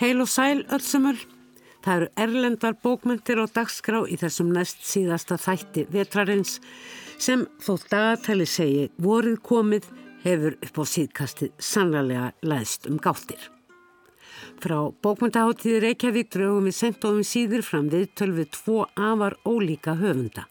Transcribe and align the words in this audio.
Heil 0.00 0.22
og 0.24 0.30
sæl 0.32 0.62
öllsumul. 0.72 1.18
Það 1.84 1.94
eru 1.98 2.06
erlendar 2.22 2.76
bókmyndir 2.80 3.42
og 3.42 3.50
dagskrá 3.52 3.98
í 4.08 4.16
þessum 4.16 4.48
næst 4.54 4.80
síðasta 4.88 5.36
þætti 5.36 5.82
vetrarins 5.92 6.54
sem 7.20 7.42
þótt 7.60 7.90
dagatæli 7.92 8.46
segi 8.48 8.86
voruð 8.96 9.42
komið 9.44 9.90
hefur 10.24 10.56
upp 10.56 10.80
á 10.80 10.84
síðkastið 10.94 11.52
sannlega 11.60 12.30
læðst 12.40 12.88
um 12.88 12.96
gáttir. 12.96 13.42
Frá 14.64 14.88
bókmyndaháttíði 15.04 15.82
Reykjavík 15.84 16.32
draugum 16.32 16.70
við 16.70 16.78
sentóðum 16.78 17.28
síður 17.34 17.66
fram 17.68 17.92
við 17.92 18.08
tölvið 18.16 18.54
tvo 18.56 18.86
afar 18.96 19.36
ólíka 19.44 19.98
höfunda 20.00 20.46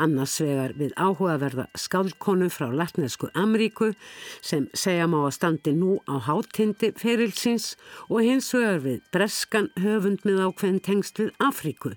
annars 0.00 0.38
vegar 0.42 0.74
við 0.78 0.94
áhugaverða 0.96 1.68
skaldkonu 1.78 2.50
frá 2.52 2.68
Latnesku 2.72 3.30
Ameríku 3.34 3.92
sem 4.40 4.68
segja 4.74 5.08
má 5.10 5.20
að 5.22 5.36
standi 5.38 5.76
nú 5.76 5.98
á 6.08 6.18
hátindi 6.28 6.92
ferilsins 6.98 7.74
og 8.08 8.24
hins 8.26 8.50
vegar 8.56 8.84
við 8.84 9.00
breskan 9.14 9.70
höfund 9.80 10.26
með 10.28 10.44
ákveðin 10.48 10.84
tengst 10.84 11.22
við 11.22 11.32
Afríku 11.38 11.94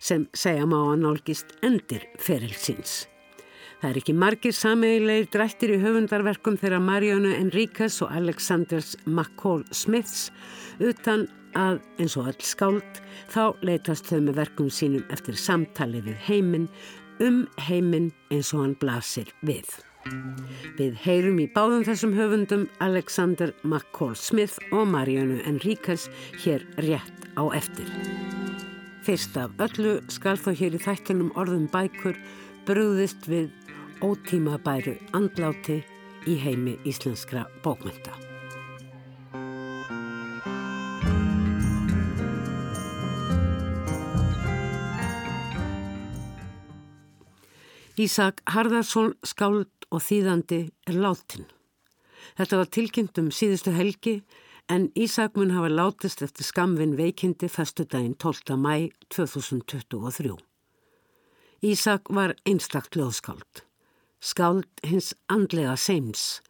sem 0.00 0.26
segja 0.32 0.66
má 0.66 0.78
að 0.80 1.00
nálgist 1.04 1.56
endir 1.66 2.06
ferilsins. 2.18 3.04
Það 3.80 3.90
er 3.90 3.98
ekki 4.02 4.12
margir 4.12 4.52
sameigilegir 4.52 5.28
drættir 5.32 5.70
í 5.72 5.80
höfundarverkum 5.80 6.58
þegar 6.60 6.82
Marionu 6.84 7.30
Enríquez 7.32 8.02
og 8.04 8.10
Alexanders 8.12 8.92
McCall 9.06 9.62
Smiths 9.72 10.28
utan 10.84 11.24
að 11.56 11.80
eins 11.98 12.16
og 12.20 12.28
all 12.30 12.44
skáld 12.44 13.00
þá 13.32 13.56
leytast 13.64 14.10
þau 14.10 14.20
með 14.26 14.36
verkum 14.42 14.68
sínum 14.70 15.06
eftir 15.10 15.38
samtali 15.40 16.02
við 16.04 16.20
heiminn 16.28 16.68
um 17.20 17.44
heiminn 17.68 18.10
eins 18.32 18.52
og 18.54 18.64
hann 18.64 18.76
blasir 18.80 19.30
við. 19.46 19.68
Við 20.78 20.96
heyrum 21.04 21.40
í 21.42 21.48
báðum 21.52 21.84
þessum 21.84 22.14
höfundum 22.16 22.64
Alexander 22.80 23.52
McCall 23.62 24.16
Smith 24.16 24.56
og 24.72 24.88
Marianu 24.88 25.40
Enríquez 25.44 26.08
hér 26.40 26.64
rétt 26.80 27.28
á 27.36 27.44
eftir. 27.52 27.88
Fyrst 29.04 29.36
af 29.40 29.52
öllu 29.60 29.98
skal 30.12 30.40
þó 30.40 30.52
hér 30.56 30.76
í 30.76 30.80
þættunum 30.80 31.34
orðum 31.40 31.68
bækur 31.72 32.16
brúðist 32.68 33.28
við 33.28 33.52
ótímabæru 34.04 34.96
andláti 35.16 35.82
í 36.28 36.40
heimi 36.40 36.78
íslenskra 36.88 37.46
bókmynda. 37.64 38.29
Ísak 48.00 48.38
Harðarsson 48.48 49.10
skáld 49.28 49.84
og 49.92 50.00
þýðandi 50.00 50.60
er 50.88 50.96
látin. 51.02 51.44
Þetta 52.38 52.60
var 52.60 52.68
tilkynnt 52.72 53.18
um 53.20 53.26
síðustu 53.34 53.74
helgi 53.76 54.14
en 54.72 54.86
Ísak 54.96 55.34
mun 55.36 55.52
hafa 55.52 55.68
látist 55.68 56.22
eftir 56.24 56.46
skamvin 56.48 56.94
veikindi 56.96 57.50
festudaginn 57.52 58.14
12. 58.16 58.56
mæ 58.56 58.88
2023. 59.12 60.32
Ísak 61.60 62.08
var 62.08 62.32
einstakt 62.48 62.96
löðskáld. 62.96 63.66
Skáld 64.20 64.70
hins 64.86 65.12
andlega 65.28 65.76
seims. 65.76 66.40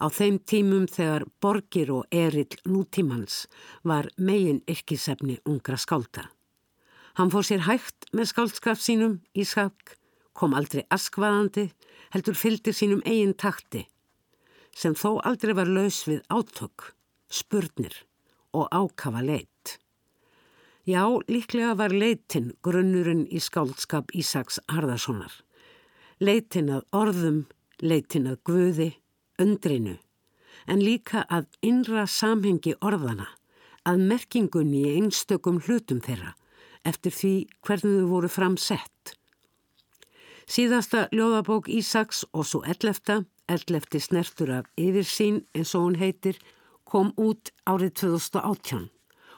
Á 0.00 0.08
þeim 0.08 0.40
tímum 0.48 0.88
þegar 0.88 1.28
borgir 1.44 1.92
og 1.92 2.08
erill 2.08 2.56
nútímans 2.64 3.44
var 3.84 4.08
megin 4.16 4.64
yrkisefni 4.64 5.42
ungra 5.44 5.76
skálda. 5.76 6.30
Hann 7.20 7.28
fór 7.32 7.44
sér 7.44 7.68
hægt 7.68 8.08
með 8.16 8.32
skáldskap 8.32 8.80
sínum, 8.80 9.20
Ísak, 9.36 9.96
kom 10.36 10.54
aldrei 10.56 10.84
askvaðandi, 10.92 11.70
heldur 12.12 12.36
fylgdir 12.36 12.76
sínum 12.76 13.02
eigin 13.08 13.34
takti, 13.34 13.86
sem 14.76 14.94
þó 14.94 15.16
aldrei 15.24 15.54
var 15.56 15.70
laus 15.70 16.02
við 16.08 16.22
átök, 16.32 16.92
spurnir 17.32 17.96
og 18.56 18.68
ákafa 18.70 19.24
leitt. 19.24 19.78
Já, 20.86 21.02
líklega 21.26 21.74
var 21.74 21.90
leitin 21.90 22.52
grunnurinn 22.62 23.24
í 23.26 23.40
skáldskap 23.42 24.12
Ísaks 24.14 24.60
Harðarssonar. 24.70 25.32
Leitin 26.22 26.70
að 26.70 26.84
orðum, 26.94 27.40
leitin 27.82 28.28
að 28.30 28.38
guði, 28.46 28.90
undrinu, 29.42 29.96
en 30.70 30.84
líka 30.84 31.24
að 31.26 31.48
innra 31.66 32.06
samhengi 32.06 32.76
orðana, 32.78 33.26
að 33.82 34.06
merkingunni 34.12 34.84
í 34.86 34.94
einstökum 35.00 35.58
hlutum 35.66 35.98
þeirra, 36.04 36.36
eftir 36.86 37.12
því 37.12 37.34
hvernig 37.66 38.00
þau 38.00 38.10
voru 38.12 38.30
framsett 38.30 39.16
Síðasta 40.46 41.08
ljóðabók 41.10 41.66
Ísaks 41.66 42.20
og 42.30 42.44
svo 42.46 42.60
ellefta, 42.70 43.24
ellefti 43.50 43.98
snertur 43.98 44.52
af 44.60 44.68
yfirsín 44.78 45.40
eins 45.58 45.74
og 45.74 45.88
hún 45.88 45.98
heitir, 45.98 46.38
kom 46.86 47.10
út 47.18 47.50
árið 47.66 47.96
2018 48.06 48.84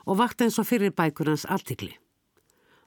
og 0.04 0.18
vakt 0.20 0.44
eins 0.44 0.60
og 0.60 0.68
fyrir 0.68 0.92
bækur 0.92 1.32
hans 1.32 1.46
artikli. 1.48 1.94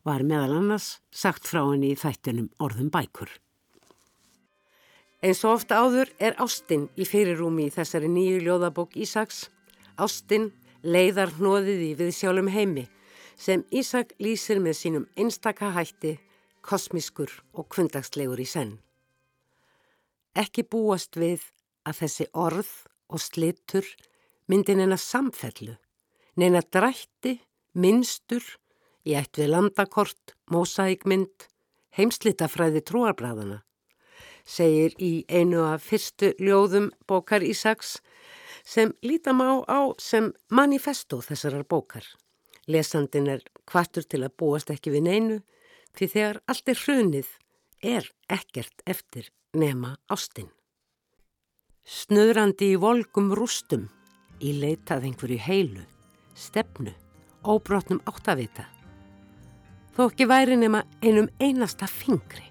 Var 0.06 0.22
meðal 0.22 0.54
annars 0.60 1.00
sagt 1.10 1.50
frá 1.50 1.64
henni 1.64 1.96
í 1.96 1.98
þættinum 1.98 2.54
orðum 2.62 2.94
bækur. 2.94 3.34
Eins 5.26 5.42
og 5.42 5.58
ofta 5.58 5.82
áður 5.82 6.14
er 6.22 6.38
Ástin 6.38 6.92
í 6.94 7.10
fyrirrúmi 7.10 7.72
í 7.72 7.74
þessari 7.74 8.10
nýju 8.10 8.46
ljóðabók 8.46 8.98
Ísaks. 9.02 9.48
Ástin 9.98 10.52
leiðar 10.86 11.34
hnóðið 11.40 11.88
í 11.90 11.94
viðsjálum 11.98 12.54
heimi 12.54 12.86
sem 13.34 13.66
Ísak 13.74 14.14
lýsir 14.22 14.62
með 14.62 14.78
sínum 14.78 15.10
einstaka 15.18 15.74
hætti 15.74 16.20
kosmiskur 16.62 17.32
og 17.54 17.70
kvöndagslegur 17.74 18.40
í 18.42 18.48
senn. 18.48 18.78
Ekki 20.38 20.64
búast 20.64 21.18
við 21.20 21.44
að 21.88 22.04
þessi 22.04 22.28
orð 22.38 22.72
og 23.12 23.20
slittur 23.20 23.88
myndi 24.48 24.76
neina 24.78 24.98
samfellu, 25.00 25.76
neina 26.40 26.62
drætti, 26.64 27.38
minnstur, 27.74 28.44
í 29.08 29.16
ætt 29.18 29.40
við 29.40 29.52
landakort, 29.56 30.36
mósækmynd, 30.52 31.48
heimslitafræði 31.98 32.84
trúarbræðana, 32.88 33.62
segir 34.46 34.96
í 35.02 35.26
einu 35.30 35.64
af 35.68 35.86
fyrstu 35.88 36.34
ljóðum 36.40 36.92
bókar 37.10 37.44
Ísaks 37.44 38.00
sem 38.64 38.94
lítam 39.02 39.42
á 39.42 39.64
á 39.66 39.80
sem 40.00 40.32
manifesto 40.50 41.22
þessarar 41.26 41.66
bókar. 41.68 42.06
Lesandin 42.68 43.28
er 43.28 43.42
kvartur 43.66 44.06
til 44.06 44.22
að 44.24 44.36
búast 44.38 44.70
ekki 44.70 44.94
við 44.94 45.08
neinu, 45.08 45.40
því 45.98 46.08
þegar 46.14 46.42
allt 46.52 46.72
er 46.72 46.82
hrunið 46.86 47.30
er 47.82 48.10
ekkert 48.32 48.84
eftir 48.86 49.30
nema 49.58 49.96
ástinn. 50.12 50.52
Snöðrandi 51.82 52.74
í 52.76 52.80
volgum 52.80 53.32
rústum, 53.36 53.88
í 54.40 54.54
leitað 54.62 55.08
einhverju 55.10 55.40
heilu, 55.42 55.84
stefnu, 56.38 56.94
óbrotnum 57.42 58.02
áttavita, 58.06 58.68
þó 59.98 60.08
ekki 60.08 60.30
væri 60.30 60.58
nema 60.62 60.86
einum 61.02 61.30
einasta 61.42 61.90
fingri. 61.90 62.46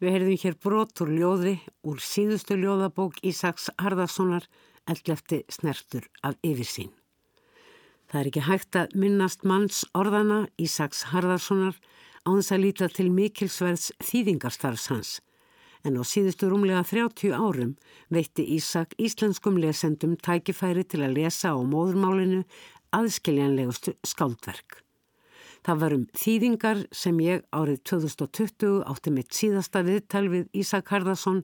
Við 0.00 0.12
heyrðum 0.12 0.40
hér 0.42 0.56
brotur 0.60 1.12
ljóði 1.12 1.54
úr 1.88 2.00
síðustu 2.04 2.56
ljóðabók 2.60 3.22
Ísaks 3.24 3.70
Harðarssonar 3.80 4.44
eldlefti 4.88 5.44
snertur 5.48 6.04
af 6.20 6.36
yfirsín. 6.44 6.92
Það 8.06 8.20
er 8.20 8.28
ekki 8.30 8.42
hægt 8.46 8.76
að 8.78 8.92
minnast 9.02 9.42
manns 9.42 9.82
orðana 9.98 10.44
Ísaks 10.62 11.08
Harðarssonar 11.10 11.74
á 12.22 12.28
þess 12.30 12.52
að 12.54 12.62
líta 12.62 12.88
til 12.90 13.06
mikilsverðs 13.10 13.88
þýðingarstarfs 13.98 14.86
hans. 14.92 15.10
En 15.86 15.98
á 15.98 16.02
síðustu 16.06 16.46
rúmlega 16.50 16.84
30 16.86 17.34
árum 17.34 17.74
veitti 18.10 18.46
Ísak 18.56 18.94
íslenskum 18.98 19.58
lesendum 19.58 20.14
tækifæri 20.22 20.86
til 20.86 21.02
að 21.02 21.18
lesa 21.18 21.54
á 21.54 21.58
móðurmálinu 21.58 22.44
aðskiljanlegustu 22.94 23.96
skáldverk. 24.06 24.82
Það 25.66 25.80
var 25.82 25.94
um 25.96 26.06
þýðingar 26.14 26.80
sem 26.94 27.16
ég 27.24 27.42
árið 27.50 27.80
2020 27.90 28.84
átti 28.86 29.10
mitt 29.10 29.34
síðasta 29.34 29.82
viðtal 29.82 30.28
við 30.30 30.46
Ísak 30.54 30.92
Harðarsson 30.94 31.42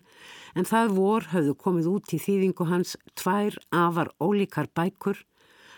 en 0.54 0.68
það 0.68 0.94
vor 0.94 1.26
höfðu 1.32 1.56
komið 1.58 1.90
út 1.90 2.14
í 2.14 2.22
þýðingu 2.22 2.68
hans 2.70 2.94
tvær 3.18 3.58
afar 3.74 4.12
ólíkar 4.22 4.70
bækur 4.78 5.24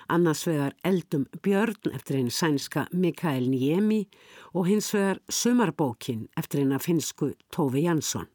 annars 0.08 0.46
vegar 0.46 0.74
Eldum 0.84 1.26
Björn 1.42 1.92
eftir 1.94 2.18
einn 2.18 2.30
sænska 2.30 2.86
Mikael 2.92 3.48
Niemi 3.50 4.04
og 4.52 4.68
hins 4.68 4.92
vegar 4.94 5.20
Sumarbókin 5.28 6.28
eftir 6.36 6.62
einn 6.62 6.74
af 6.76 6.86
finsku 6.86 7.32
Tófi 7.54 7.84
Jansson. 7.86 8.28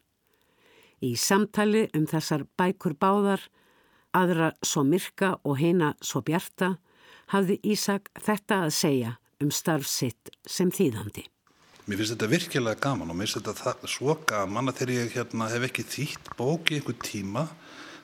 Í 1.00 1.14
samtali 1.16 1.86
um 1.96 2.06
þessar 2.06 2.44
bækur 2.60 2.94
báðar, 3.00 3.40
aðra 4.12 4.52
svo 4.62 4.84
myrka 4.84 5.36
og 5.44 5.56
heina 5.62 5.94
svo 6.04 6.20
bjarta, 6.20 6.74
hafði 7.32 7.60
Ísak 7.72 8.10
þetta 8.20 8.64
að 8.66 8.74
segja 8.76 9.12
um 9.40 9.52
starfsitt 9.54 10.32
sem 10.46 10.70
þýðandi. 10.74 11.24
Mér 11.88 11.98
finnst 11.98 12.12
þetta 12.14 12.28
virkilega 12.30 12.82
gaman 12.84 13.10
og 13.10 13.16
mér 13.16 13.30
finnst 13.30 13.48
þetta 13.48 13.88
svo 13.88 14.14
gaman 14.28 14.68
að 14.70 14.82
þegar 14.82 14.94
ég 14.94 15.14
hérna, 15.16 15.48
hef 15.50 15.64
ekki 15.70 15.86
þýtt 15.94 16.32
bóki 16.38 16.76
einhver 16.76 16.98
tíma 17.02 17.46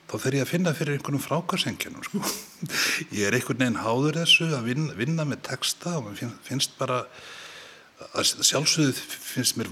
þá 0.07 0.15
fer 0.23 0.37
ég 0.37 0.45
að 0.45 0.53
finna 0.53 0.75
fyrir 0.75 0.97
einhvernum 0.97 1.23
frákarsengjunum 1.23 2.05
sko. 2.07 2.21
ég 3.17 3.27
er 3.27 3.35
einhvern 3.35 3.63
veginn 3.63 3.81
háður 3.83 4.21
þessu 4.21 4.51
að 4.55 4.69
vinna, 4.71 4.95
vinna 4.97 5.27
með 5.27 5.43
texta 5.49 5.97
og 5.99 6.07
mér 6.07 6.37
finnst 6.47 6.77
bara 6.79 7.03
sjálfsögðu 7.97 8.93
finnst 8.93 9.57
mér 9.57 9.71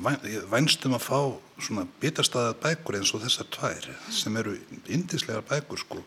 vænstum 0.49 0.95
að 0.97 1.03
fá 1.05 1.19
svona 1.61 1.85
bitastæðað 2.01 2.57
bækur 2.63 2.97
eins 2.97 3.11
og 3.13 3.21
þessar 3.21 3.49
tvær 3.53 3.85
sem 4.09 4.37
eru 4.41 4.55
indislegar 4.89 5.45
bækur 5.45 5.83
sko 5.83 5.99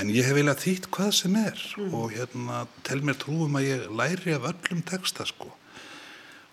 en 0.00 0.08
ég 0.12 0.24
hef 0.24 0.38
viljað 0.38 0.62
þýtt 0.62 0.88
hvað 0.96 1.10
sem 1.18 1.36
er 1.36 1.60
mm. 1.76 1.92
og 1.92 2.14
hérna 2.16 2.62
tel 2.88 3.02
mér 3.04 3.20
trúum 3.20 3.60
að 3.60 3.68
ég 3.68 3.86
læri 4.00 4.36
af 4.36 4.48
öllum 4.48 4.80
texta 4.88 5.28
sko 5.28 5.50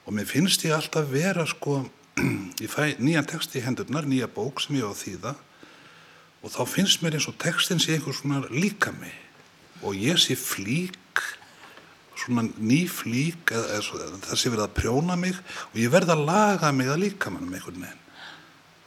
og 0.03 0.13
mér 0.13 0.27
finnst 0.27 0.67
ég 0.67 0.75
alltaf 0.75 1.07
vera 1.11 1.47
sko 1.47 1.85
ég 2.63 2.71
fæ 2.71 2.99
nýjan 2.99 3.27
text 3.27 3.55
í 3.55 3.63
hendurnar, 3.63 4.03
nýja 4.03 4.27
bók 4.27 4.59
sem 4.63 4.75
ég 4.81 4.83
á 4.83 4.91
þýða 4.91 5.35
og 6.45 6.53
þá 6.53 6.61
finnst 6.69 7.01
mér 7.01 7.17
eins 7.17 7.25
og 7.29 7.39
textin 7.41 7.81
sé 7.81 7.95
einhvers 7.95 8.21
svona 8.21 8.43
líka 8.53 8.93
mig 8.99 9.13
og 9.81 9.97
ég 9.97 10.19
sé 10.21 10.37
flík 10.37 11.21
svona 12.15 12.45
ný 12.61 12.85
flík 12.89 13.51
eða, 13.51 13.79
eða, 13.79 14.09
það 14.29 14.39
sé 14.39 14.51
verið 14.53 14.65
að 14.67 14.75
prjóna 14.77 15.17
mig 15.19 15.37
og 15.71 15.79
ég 15.81 15.93
verð 15.93 16.13
að 16.13 16.25
laga 16.29 16.71
mig 16.71 16.89
að 16.91 17.01
líka 17.01 17.33
mann 17.33 17.49
með 17.49 17.59
einhvern 17.59 17.85
veginn 17.87 18.03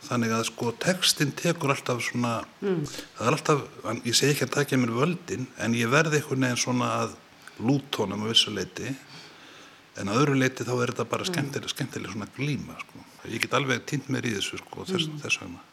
þannig 0.09 0.35
að 0.37 0.45
sko 0.49 0.73
textin 0.81 1.35
tekur 1.37 1.75
alltaf 1.75 2.01
svona 2.07 2.39
mm. 2.63 2.85
það 3.19 3.27
er 3.27 3.37
alltaf, 3.37 3.65
ég 4.07 4.17
segi 4.17 4.37
ekki 4.37 4.47
að 4.47 4.55
takja 4.55 4.79
mér 4.81 4.95
völdin 4.95 5.49
en 5.59 5.75
ég 5.77 5.91
verði 5.93 6.23
einhvern 6.23 6.47
veginn 6.47 6.63
svona 6.63 6.93
að 7.03 7.17
lútónum 7.59 8.23
á 8.23 8.27
vissu 8.31 8.55
leiti 8.55 8.95
en 9.99 10.13
að 10.13 10.23
öðru 10.23 10.39
leiti 10.39 10.65
þá 10.65 10.77
er 10.77 10.93
þetta 10.93 11.09
bara 11.11 11.27
skemmtileg, 11.27 11.67
mm. 11.67 11.75
skemmtileg 11.75 12.15
svona 12.15 12.31
glíma 12.39 12.79
sko. 12.85 13.03
ég 13.27 13.43
get 13.43 13.59
alveg 13.59 13.83
týnt 13.83 14.07
mér 14.15 14.31
í 14.31 14.37
þessu 14.39 14.63
sko, 14.63 14.87
þess, 14.87 15.11
mm. 15.11 15.21
þess 15.25 15.43
vegna 15.43 15.67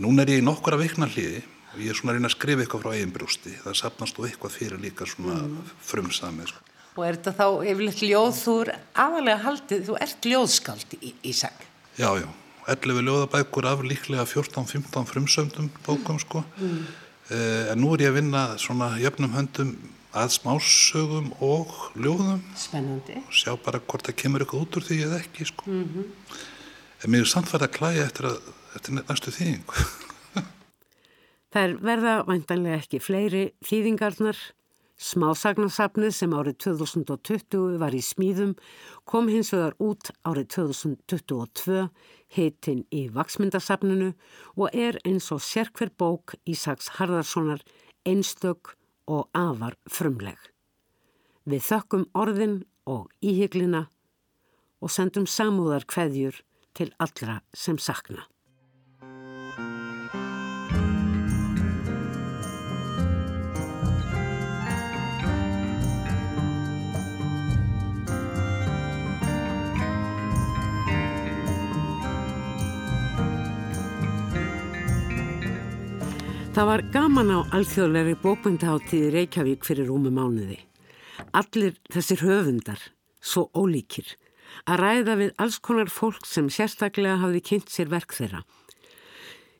núna 0.00 0.24
er 0.24 0.34
ég 0.34 0.42
í 0.42 0.44
nokkura 0.44 0.78
vikna 0.80 1.08
hliði 1.10 1.42
og 1.74 1.82
ég 1.82 1.90
er 1.90 1.98
svona 1.98 2.14
að 2.14 2.18
reyna 2.18 2.30
að 2.30 2.36
skrifa 2.36 2.64
eitthvað 2.64 2.84
frá 2.84 2.94
eigin 2.94 3.14
brústi 3.14 3.54
það 3.62 3.76
sapnast 3.80 4.18
og 4.18 4.28
eitthvað 4.28 4.54
fyrir 4.54 4.82
líka 4.82 5.08
svona 5.10 5.40
mm. 5.42 5.72
frumsamið 5.90 6.52
sko. 6.52 6.64
og 6.94 7.06
er 7.06 7.18
þetta 7.18 7.34
þá 7.38 7.46
yfirleitt 7.70 8.02
ljóð, 8.06 8.32
þú 8.40 8.56
er 8.64 8.72
aðalega 9.04 9.44
haldið 9.48 9.86
þú 9.88 9.98
ert 10.06 10.28
ljóðskald 10.30 10.96
í, 11.00 11.14
í 11.22 11.34
sag 11.34 11.64
já, 11.98 12.08
já, 12.20 12.28
11 12.74 13.06
ljóðabækur 13.08 13.70
af 13.70 13.84
líklega 13.86 14.28
14-15 14.30 15.10
frumsöndum 15.10 15.72
bókum 15.86 16.20
sko 16.22 16.44
mm. 16.56 16.78
eh, 17.30 17.72
en 17.72 17.82
nú 17.82 17.94
er 17.94 18.06
ég 18.06 18.14
að 18.14 18.20
vinna 18.20 18.46
svona 18.62 18.94
jöfnum 19.02 19.34
höndum 19.34 19.76
að 20.14 20.34
smásögum 20.36 21.32
og 21.42 21.70
ljóðum 21.98 22.42
spennandi 22.58 23.18
og 23.18 23.32
sjá 23.34 23.54
bara 23.58 23.80
hvort 23.82 24.06
það 24.06 24.20
kemur 24.22 24.44
eitthvað 24.44 24.66
út 24.66 24.76
úr 24.78 24.86
því 24.86 24.98
eða 25.08 25.22
ekki 25.24 25.46
sko 25.50 25.70
mm 25.70 25.86
-hmm. 25.90 26.36
en 27.02 27.10
mér 27.10 27.24
er 27.26 27.32
samfært 27.32 27.66
að 27.66 27.76
klæja 27.78 28.04
eftir, 28.04 28.26
að, 28.30 28.38
eftir 28.74 28.98
næstu 28.98 29.34
þýðing 29.34 29.64
Þær 31.54 31.78
verða 31.86 32.18
vantanlega 32.26 32.82
ekki 32.82 33.00
fleiri 33.02 33.44
þýðingarnar 33.62 34.38
Smásagnasafnið 34.94 36.12
sem 36.14 36.34
árið 36.38 36.56
2020 36.64 37.78
var 37.82 37.94
í 37.98 38.00
smíðum 38.02 38.52
kom 39.10 39.26
hins 39.26 39.50
vegar 39.50 39.74
út 39.82 40.10
árið 40.22 40.46
2022 40.54 41.80
heitinn 42.36 42.84
í 42.94 43.08
Vaksmyndasafninu 43.14 44.12
og 44.54 44.70
er 44.70 45.00
eins 45.02 45.30
og 45.34 45.42
sérkver 45.42 45.90
bók 45.98 46.36
Ísaks 46.46 46.92
Harðarssonar 46.96 47.64
einstök 48.06 48.76
og 49.10 49.26
afar 49.34 49.74
frumleg. 49.90 50.38
Við 51.44 51.66
þökkum 51.66 52.06
orðin 52.14 52.60
og 52.86 53.10
íhiglina 53.20 53.88
og 54.80 54.94
sendum 54.94 55.26
samúðar 55.26 55.88
kveðjur 55.90 56.38
til 56.74 56.92
allra 57.02 57.40
sem 57.52 57.78
sakna. 57.82 58.24
Það 76.54 76.68
var 76.68 76.82
gaman 76.94 77.30
á 77.34 77.38
alþjóðleiri 77.56 78.12
bókmyndaháttíði 78.22 79.08
Reykjavík 79.10 79.64
fyrir 79.66 79.88
rúmu 79.90 80.12
mánuði. 80.14 80.60
Allir 81.34 81.72
þessir 81.90 82.20
höfundar, 82.22 82.78
svo 83.18 83.48
ólíkir, 83.58 84.06
að 84.62 84.78
ræða 84.78 85.16
við 85.18 85.32
alls 85.42 85.58
konar 85.58 85.90
fólk 85.90 86.22
sem 86.30 86.46
sérstaklega 86.46 87.16
hafði 87.24 87.40
kynnt 87.48 87.74
sér 87.74 87.90
verk 87.90 88.14
þeirra. 88.14 88.44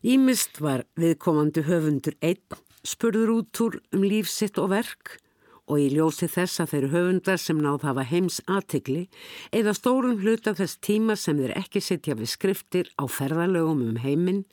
Ímist 0.06 0.62
var 0.62 0.84
viðkomandi 0.94 1.64
höfundur 1.66 2.14
einn, 2.22 2.62
spurður 2.86 3.40
út 3.40 3.62
úr 3.66 3.80
um 3.90 4.06
lífsitt 4.06 4.62
og 4.62 4.70
verk 4.76 5.16
og 5.64 5.80
í 5.80 5.88
ljósi 5.94 6.28
þess 6.28 6.60
að 6.60 6.72
þeir 6.72 6.86
höfundar 6.92 7.40
sem 7.40 7.60
náð 7.62 7.86
hafa 7.88 8.04
heims 8.08 8.40
aðtikli 8.50 9.06
eða 9.54 9.74
stórum 9.76 10.18
hluta 10.20 10.54
þess 10.56 10.80
tíma 10.84 11.16
sem 11.16 11.40
þeir 11.40 11.54
ekki 11.60 11.82
setja 11.84 12.16
við 12.18 12.32
skriftir 12.34 12.90
á 13.00 13.04
ferðalögum 13.08 13.84
um 13.88 14.00
heiminn 14.02 14.44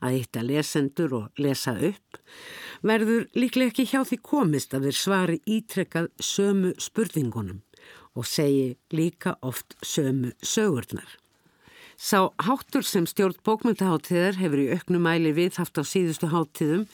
að 0.00 0.20
hitta 0.20 0.44
lesendur 0.46 1.16
og 1.18 1.42
lesa 1.42 1.74
upp 1.74 2.20
verður 2.86 3.26
líklega 3.36 3.74
ekki 3.74 3.88
hjá 3.90 4.04
því 4.06 4.20
komist 4.24 4.76
að 4.76 4.88
þeir 4.88 5.00
svari 5.00 5.40
ítrekkað 5.44 6.12
sömu 6.22 6.74
spurningunum 6.80 7.64
og 8.18 8.26
segi 8.26 8.76
líka 8.94 9.36
oft 9.46 9.76
sömu 9.86 10.32
sögurnar. 10.42 11.18
Sá 12.00 12.32
háttur 12.40 12.84
sem 12.86 13.04
stjórn 13.04 13.36
bókmyndaháttiðar 13.44 14.38
hefur 14.40 14.62
í 14.62 14.70
auknumæli 14.72 15.34
viðhaft 15.36 15.76
á 15.76 15.84
síðustu 15.84 16.30
háttiðum 16.32 16.86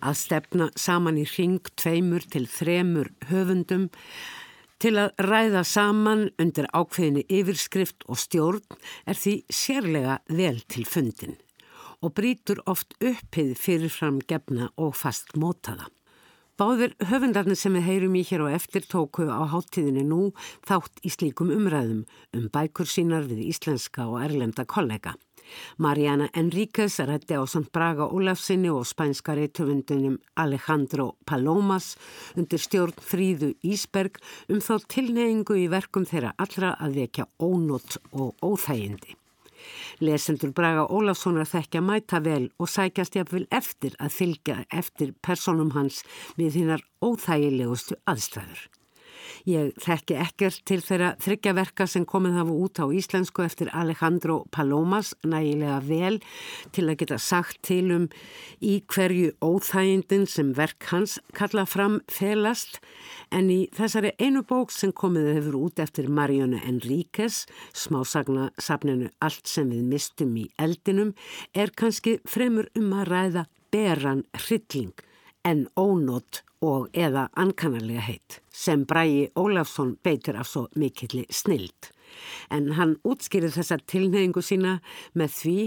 að 0.00 0.20
stefna 0.22 0.68
saman 0.76 1.18
í 1.20 1.26
ring 1.36 1.60
tveimur 1.78 2.24
til 2.30 2.46
þremur 2.50 3.10
höfundum 3.30 3.88
til 4.78 4.94
að 5.02 5.12
ræða 5.26 5.64
saman 5.66 6.28
undir 6.38 6.68
ákveðinni 6.70 7.26
yfirskrift 7.40 8.06
og 8.06 8.20
stjórn 8.22 8.78
er 9.10 9.18
því 9.18 9.34
sérlega 9.50 10.18
vel 10.30 10.62
til 10.70 10.86
fundin 10.86 11.36
og 11.98 12.14
brítur 12.14 12.60
oft 12.70 12.94
uppið 13.02 13.54
fyrirfram 13.58 14.20
gefna 14.30 14.70
og 14.78 14.94
fast 14.94 15.34
mótaða. 15.34 15.88
Báðir 16.58 16.94
höfundarnir 17.10 17.58
sem 17.58 17.74
við 17.74 17.86
heyrum 17.86 18.16
í 18.18 18.24
hér 18.26 18.42
og 18.46 18.54
eftir 18.54 18.86
tóku 18.86 19.28
á 19.30 19.46
háttíðinni 19.46 20.02
nú 20.06 20.32
þátt 20.66 21.02
í 21.06 21.10
slíkum 21.14 21.52
umræðum 21.54 22.04
um 22.34 22.48
bækur 22.54 22.90
sínar 22.90 23.28
við 23.30 23.44
íslenska 23.52 24.08
og 24.10 24.18
erlenda 24.24 24.66
kollega. 24.66 25.14
Mariana 25.78 26.28
Enríquez 26.34 26.98
rætti 27.00 27.36
á 27.38 27.42
Sant 27.46 27.70
Braga 27.72 28.08
Ólafsinni 28.08 28.70
og 28.70 28.86
spænska 28.86 29.34
reytöfundunum 29.38 30.18
Alejandro 30.36 31.16
Palomas 31.26 31.96
undir 32.36 32.60
stjórn 32.62 32.96
Fríðu 32.98 33.54
Ísberg 33.62 34.20
um 34.48 34.60
þá 34.60 34.74
tilneyingu 34.88 35.58
í 35.58 35.68
verkum 35.72 36.06
þeirra 36.08 36.34
allra 36.38 36.74
að 36.78 37.00
vekja 37.02 37.28
ónótt 37.38 38.00
og 38.12 38.34
óþægindi. 38.42 39.16
Lesendur 40.00 40.52
Braga 40.54 40.86
Ólafssonar 40.86 41.48
þekkja 41.50 41.82
mæta 41.82 42.22
vel 42.22 42.48
og 42.62 42.70
sækjast 42.70 43.18
jafnvel 43.18 43.46
eftir 43.50 43.96
að 43.98 44.14
fylgja 44.20 44.58
eftir 44.70 45.14
personum 45.26 45.74
hans 45.74 46.04
við 46.38 46.62
hinnar 46.62 46.84
óþægilegustu 47.02 47.98
aðstæður. 48.06 48.68
Ég 49.48 49.74
þekki 49.82 50.16
ekkert 50.22 50.62
til 50.68 50.80
þeirra 50.84 51.14
þryggjaverka 51.22 51.86
sem 51.90 52.06
komið 52.08 52.38
hafa 52.40 52.56
út 52.64 52.80
á 52.82 52.86
íslensku 52.94 53.44
eftir 53.44 53.70
Alejandro 53.76 54.40
Palomas 54.54 55.14
nægilega 55.24 55.78
vel 55.86 56.18
til 56.76 56.86
að 56.88 56.98
geta 57.02 57.18
sagt 57.22 57.60
til 57.66 57.90
um 57.94 58.06
í 58.64 58.78
hverju 58.88 59.34
óþægindin 59.44 60.26
sem 60.30 60.54
verk 60.56 60.88
hans 60.92 61.18
kalla 61.36 61.66
fram 61.68 62.00
felast. 62.12 62.80
En 63.32 63.50
í 63.52 63.60
þessari 63.76 64.14
einu 64.18 64.44
bók 64.48 64.72
sem 64.72 64.92
komið 64.92 65.32
hefur 65.36 65.60
út 65.64 65.82
eftir 65.82 66.08
Mariana 66.08 66.60
Enríquez, 66.68 67.44
smásagna 67.76 68.50
safninu 68.58 69.10
Allt 69.24 69.48
sem 69.48 69.68
við 69.72 69.84
mistum 69.90 70.34
í 70.38 70.48
eldinum, 70.60 71.14
er 71.54 71.72
kannski 71.76 72.18
fremur 72.28 72.70
um 72.78 72.92
að 72.96 73.08
ræða 73.12 73.46
beran 73.72 74.24
hrylling 74.36 74.94
en 75.44 75.66
ónótt 75.76 76.42
og 76.64 76.88
eða 76.96 77.28
ankannarlega 77.38 78.02
heitt 78.08 78.40
sem 78.54 78.84
Bræi 78.88 79.28
Ólafsson 79.38 79.96
beitur 80.02 80.38
af 80.40 80.48
svo 80.50 80.66
mikilli 80.74 81.24
snild. 81.30 81.92
En 82.50 82.72
hann 82.78 82.96
útskýrið 83.06 83.58
þessa 83.58 83.78
tilneyingu 83.86 84.42
sína 84.42 84.78
með 85.14 85.34
því 85.38 85.58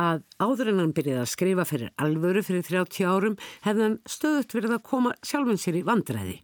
að 0.00 0.22
áður 0.40 0.70
en 0.72 0.80
hann 0.80 0.94
byrjaði 0.96 1.22
að 1.24 1.32
skrifa 1.32 1.66
fyrir 1.68 1.90
alvöru 2.00 2.42
fyrir 2.46 2.64
30 2.64 3.08
árum 3.08 3.36
hefði 3.66 3.88
hann 3.88 3.98
stöðut 4.08 4.54
verið 4.56 4.78
að 4.78 4.86
koma 4.88 5.12
sjálfum 5.20 5.60
sér 5.60 5.82
í 5.82 5.84
vandræði. 5.84 6.38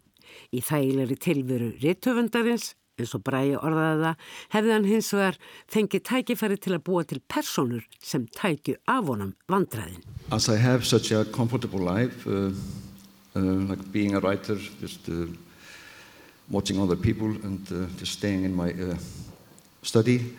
Í 0.52 0.60
þægilegri 0.60 1.16
tilveru 1.24 1.70
rittöfundarins, 1.80 2.74
eins 2.98 3.14
og 3.16 3.22
Bræi 3.24 3.54
orðaði 3.56 4.02
það, 4.04 4.26
hefði 4.52 4.74
hann 4.74 4.88
hins 4.90 5.08
vegar 5.14 5.38
fengið 5.72 6.04
tækifæri 6.10 6.58
til 6.60 6.74
að 6.76 6.84
búa 6.84 7.06
til 7.08 7.22
personur 7.24 7.86
sem 8.04 8.26
tækju 8.36 8.76
af 8.90 9.08
honum 9.08 9.32
vandræðin. 9.48 10.04
As 10.30 10.50
I 10.52 10.58
have 10.60 10.84
such 10.84 11.10
a 11.12 11.24
comfortable 11.24 11.80
life, 11.80 12.26
uh, 12.26 12.52
like 13.40 13.92
being 13.92 14.14
a 14.14 14.20
writer, 14.20 14.56
just... 14.80 15.08
Uh, 15.08 15.26
watching 16.50 16.80
other 16.80 16.96
people 16.96 17.26
and 17.26 17.66
uh, 17.72 17.86
just 17.98 18.12
staying 18.12 18.44
in 18.44 18.54
my 18.54 18.70
uh, 18.72 18.96
study. 19.82 20.34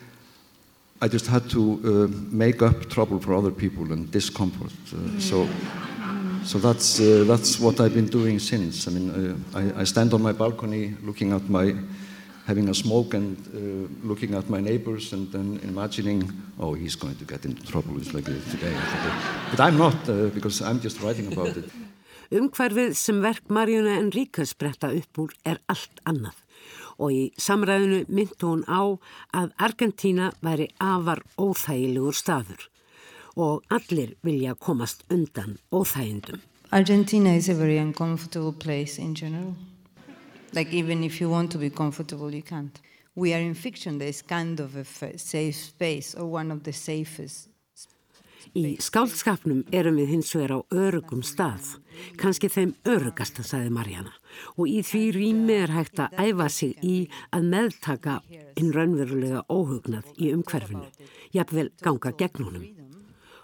I 1.02 1.08
just 1.08 1.28
had 1.28 1.50
to 1.52 1.62
uh, 1.62 2.18
make 2.32 2.62
up 2.62 2.90
trouble 2.90 3.20
for 3.20 3.34
other 3.34 3.52
people 3.52 3.94
and 3.94 4.12
discomfort. 4.12 4.74
Uh, 4.94 5.20
so, 5.20 5.48
so 6.44 6.60
that's 6.60 7.00
uh, 7.00 7.24
that's 7.26 7.60
what 7.60 7.80
I've 7.80 7.94
been 7.94 8.10
doing 8.10 8.40
since. 8.40 8.88
I 8.88 8.92
mean, 8.92 9.10
uh, 9.54 9.58
I, 9.58 9.82
I, 9.82 9.84
stand 9.86 10.14
on 10.14 10.22
my 10.22 10.34
balcony 10.34 10.96
looking 11.04 11.32
at 11.32 11.50
my 11.50 11.74
having 12.48 12.68
a 12.70 12.74
smoke 12.74 13.14
and 13.14 13.38
uh, 13.54 14.08
looking 14.08 14.34
at 14.34 14.50
my 14.50 14.60
neighbors 14.60 15.14
and 15.14 15.32
then 15.32 15.60
imagining, 15.64 16.30
oh, 16.60 16.74
he's 16.74 16.96
going 16.96 17.16
to 17.16 17.24
get 17.24 17.46
into 17.46 17.64
trouble 17.66 17.94
like 17.94 18.26
today. 18.26 18.76
But 19.52 19.60
I'm 19.60 19.78
not, 19.78 20.10
uh, 20.10 20.30
because 20.34 20.62
I'm 20.62 20.82
just 20.82 21.00
writing 21.02 21.32
about 21.32 21.56
it. 21.56 21.70
Umhverfið 22.30 22.92
sem 22.94 23.24
verk 23.24 23.48
Marjona 23.50 23.96
Enríka 23.98 24.44
spretta 24.46 24.92
upp 24.94 25.18
úr 25.18 25.32
er 25.50 25.58
allt 25.66 25.98
annað 26.06 26.38
og 27.02 27.16
í 27.16 27.22
samræðinu 27.42 28.04
myndi 28.06 28.46
hún 28.46 28.62
á 28.70 28.82
að 29.34 29.56
Argentína 29.58 30.28
væri 30.46 30.68
afar 30.78 31.24
óþægilegur 31.42 32.14
staður 32.14 32.68
og 33.34 33.66
allir 33.74 34.14
vilja 34.22 34.54
komast 34.54 35.02
undan 35.10 35.58
óþægindum. 35.74 36.44
Argentina 36.72 37.34
is 37.34 37.50
a 37.50 37.56
very 37.56 37.80
uncomfortable 37.80 38.54
place 38.54 39.02
in 39.02 39.16
general. 39.16 39.56
Like 40.54 40.72
even 40.72 41.04
if 41.04 41.20
you 41.20 41.32
want 41.32 41.52
to 41.54 41.58
be 41.58 41.72
comfortable, 41.72 42.32
you 42.32 42.44
can't. 42.44 42.80
We 43.16 43.34
are 43.34 43.42
in 43.42 43.56
fiction, 43.56 43.98
there's 43.98 44.22
kind 44.22 44.60
of 44.60 44.76
a 44.76 44.86
safe 45.18 45.56
space 45.56 46.14
or 46.14 46.26
one 46.26 46.52
of 46.52 46.64
the 46.64 46.74
safest 46.74 47.50
Í 48.58 48.80
skálskapnum 48.82 49.60
erum 49.76 50.00
við 50.00 50.08
hins 50.16 50.32
vegar 50.34 50.56
á 50.58 50.60
örugum 50.74 51.22
stað, 51.22 51.76
kannski 52.18 52.50
þeim 52.50 52.72
örugasta, 52.90 53.44
sagði 53.46 53.70
Marjana, 53.76 54.14
og 54.58 54.66
í 54.66 54.82
því 54.82 55.04
rými 55.14 55.54
er 55.66 55.74
hægt 55.76 56.02
að 56.02 56.16
æfa 56.18 56.48
sig 56.50 56.74
í 56.82 56.96
að 57.36 57.46
meðtaka 57.52 58.16
inn 58.58 58.74
raunverulega 58.74 59.44
óhugnað 59.54 60.10
í 60.18 60.34
umhverfinu, 60.34 60.88
jafnvel 61.36 61.70
ganga 61.84 62.12
gegn 62.18 62.48
honum. 62.48 62.66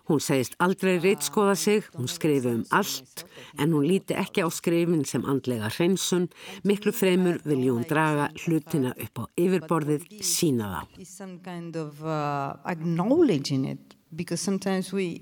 Hún 0.06 0.22
segist 0.22 0.54
aldrei 0.62 1.00
reytskoða 1.02 1.56
sig, 1.58 1.86
hún 1.98 2.10
skrifi 2.10 2.52
um 2.54 2.66
allt, 2.74 3.26
en 3.58 3.74
hún 3.74 3.86
líti 3.90 4.14
ekki 4.18 4.42
á 4.46 4.50
skrifin 4.54 5.06
sem 5.06 5.26
andlega 5.26 5.70
hreinsun, 5.70 6.30
miklu 6.64 6.94
fremur 6.94 7.42
vilja 7.46 7.74
hún 7.74 7.86
draga 7.90 8.30
hlutina 8.46 8.94
upp 8.94 9.22
á 9.22 9.24
yfirborðið 9.38 10.06
sína 10.22 10.82
þá 10.82 10.82
because 14.14 14.42
sometimes 14.42 14.92
we 14.92 15.22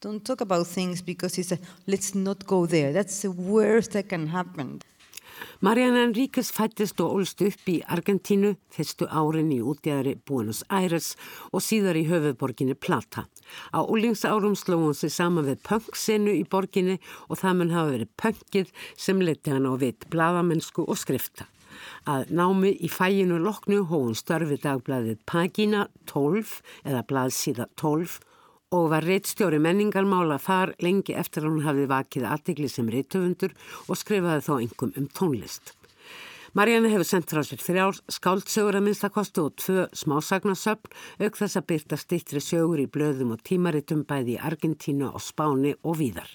don't 0.00 0.24
talk 0.24 0.40
about 0.40 0.66
things 0.66 1.02
because 1.02 1.38
it's 1.38 1.52
a 1.52 1.58
let's 1.86 2.14
not 2.14 2.46
go 2.46 2.66
there. 2.66 2.92
That's 2.92 3.22
the 3.22 3.30
worst 3.30 3.92
that 3.92 4.08
can 4.08 4.28
happen. 4.28 4.80
Mariana 5.60 6.02
Enríquez 6.06 6.50
fættist 6.54 7.00
og 7.02 7.16
ólst 7.16 7.42
upp 7.46 7.68
í 7.70 7.76
Argentínu 7.94 8.56
fyrstu 8.74 9.06
árin 9.06 9.52
í 9.54 9.60
útjæðari 9.62 10.16
Buenos 10.26 10.62
Aires 10.70 11.12
og 11.52 11.62
síðar 11.62 11.98
í 11.98 12.04
höfuðborginni 12.08 12.74
Plata. 12.74 13.26
Á 13.70 13.80
úlingsárum 13.82 14.56
sló 14.58 14.80
hún 14.82 14.94
sig 14.94 15.14
saman 15.14 15.46
við 15.46 15.62
pönksinu 15.66 16.34
í 16.34 16.44
borginni 16.50 16.98
og 17.28 17.38
það 17.42 17.58
mun 17.58 17.74
hafa 17.76 17.94
verið 17.94 18.12
pönkið 18.22 18.72
sem 18.96 19.22
leti 19.22 19.54
hann 19.54 19.70
á 19.70 19.74
vitt 19.78 20.08
bladamennsku 20.10 20.86
og 20.86 20.98
skrifta. 20.98 21.46
Að 22.08 22.32
námi 22.34 22.72
í 22.78 22.90
fæginu 22.90 23.38
loknu 23.42 23.84
hóun 23.90 24.16
störfi 24.18 24.58
dagbladið 24.62 25.20
Pagina 25.26 25.86
12 26.10 26.58
eða 26.84 27.04
bladsíða 27.08 27.68
12 27.80 28.18
og 28.72 28.88
var 28.88 29.04
reittstjóri 29.04 29.60
menningarmála 29.60 30.38
þar 30.40 30.72
lengi 30.80 31.14
eftir 31.18 31.44
að 31.44 31.52
hún 31.52 31.66
hafði 31.66 31.86
vakið 31.90 32.26
aðtegli 32.30 32.72
sem 32.72 32.88
reittöfundur 32.88 33.52
og 33.86 34.00
skrifaði 34.00 34.46
þó 34.48 34.54
engum 34.56 34.94
um 34.96 35.08
tónlist. 35.12 35.74
Marjana 36.52 36.90
hefur 36.92 37.08
sendt 37.08 37.30
frá 37.32 37.40
sér 37.48 37.60
þrjár 37.64 37.98
skáldsögur 38.12 38.76
að 38.76 38.84
minnstakostu 38.84 39.46
og 39.46 39.54
tvö 39.56 39.86
smásagnasöfn 39.96 40.90
auk 41.24 41.38
þess 41.38 41.56
að 41.56 41.68
byrta 41.70 41.96
stittri 42.00 42.42
sögur 42.44 42.82
í 42.82 42.90
blöðum 42.92 43.32
og 43.32 43.40
tímaritum 43.48 44.02
bæði 44.08 44.34
í 44.36 44.42
Argentínu 44.50 45.08
og 45.08 45.24
Spáni 45.24 45.72
og 45.80 45.96
víðar. 46.02 46.28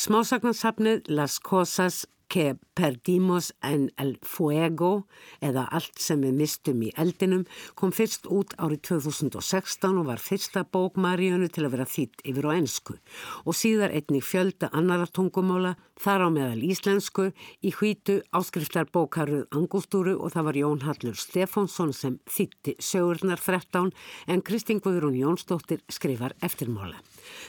Smásagnasöfnið 0.00 1.12
Las 1.12 1.36
Cosas 1.44 2.06
que 2.34 2.56
perdimos 2.74 3.54
en 3.62 3.92
el 3.96 4.16
fuego 4.26 5.06
eða 5.38 5.68
allt 5.70 6.00
sem 6.02 6.18
við 6.24 6.32
mistum 6.40 6.80
í 6.82 6.88
eldinum 6.98 7.44
kom 7.78 7.92
fyrst 7.94 8.26
út 8.26 8.56
árið 8.58 8.80
2016 8.88 10.00
og 10.00 10.08
var 10.08 10.18
fyrsta 10.18 10.64
bók 10.66 10.98
Maríönu 10.98 11.46
til 11.54 11.68
að 11.68 11.76
vera 11.76 11.86
þýtt 11.86 12.26
yfir 12.26 12.50
á 12.50 12.56
ennsku 12.56 12.98
og 13.46 13.54
síðar 13.54 13.94
einnig 13.94 14.26
fjölda 14.26 14.72
annara 14.74 15.06
tungumóla 15.06 15.76
þar 16.02 16.26
á 16.26 16.28
meðal 16.34 16.66
íslensku 16.66 17.30
í 17.62 17.70
hvítu 17.70 18.18
áskriftar 18.34 18.90
bókaruð 18.90 19.46
Angústúru 19.54 20.18
og 20.18 20.34
það 20.34 20.50
var 20.50 20.62
Jón 20.64 20.86
Hallur 20.88 21.14
Stefánsson 21.14 21.94
sem 21.94 22.18
þýtti 22.26 22.80
sögurnar 22.82 23.38
13 23.38 23.94
en 24.26 24.42
Kristín 24.42 24.82
Guðrún 24.82 25.22
Jónsdóttir 25.22 25.86
skrifar 25.86 26.34
eftirmála. 26.42 26.98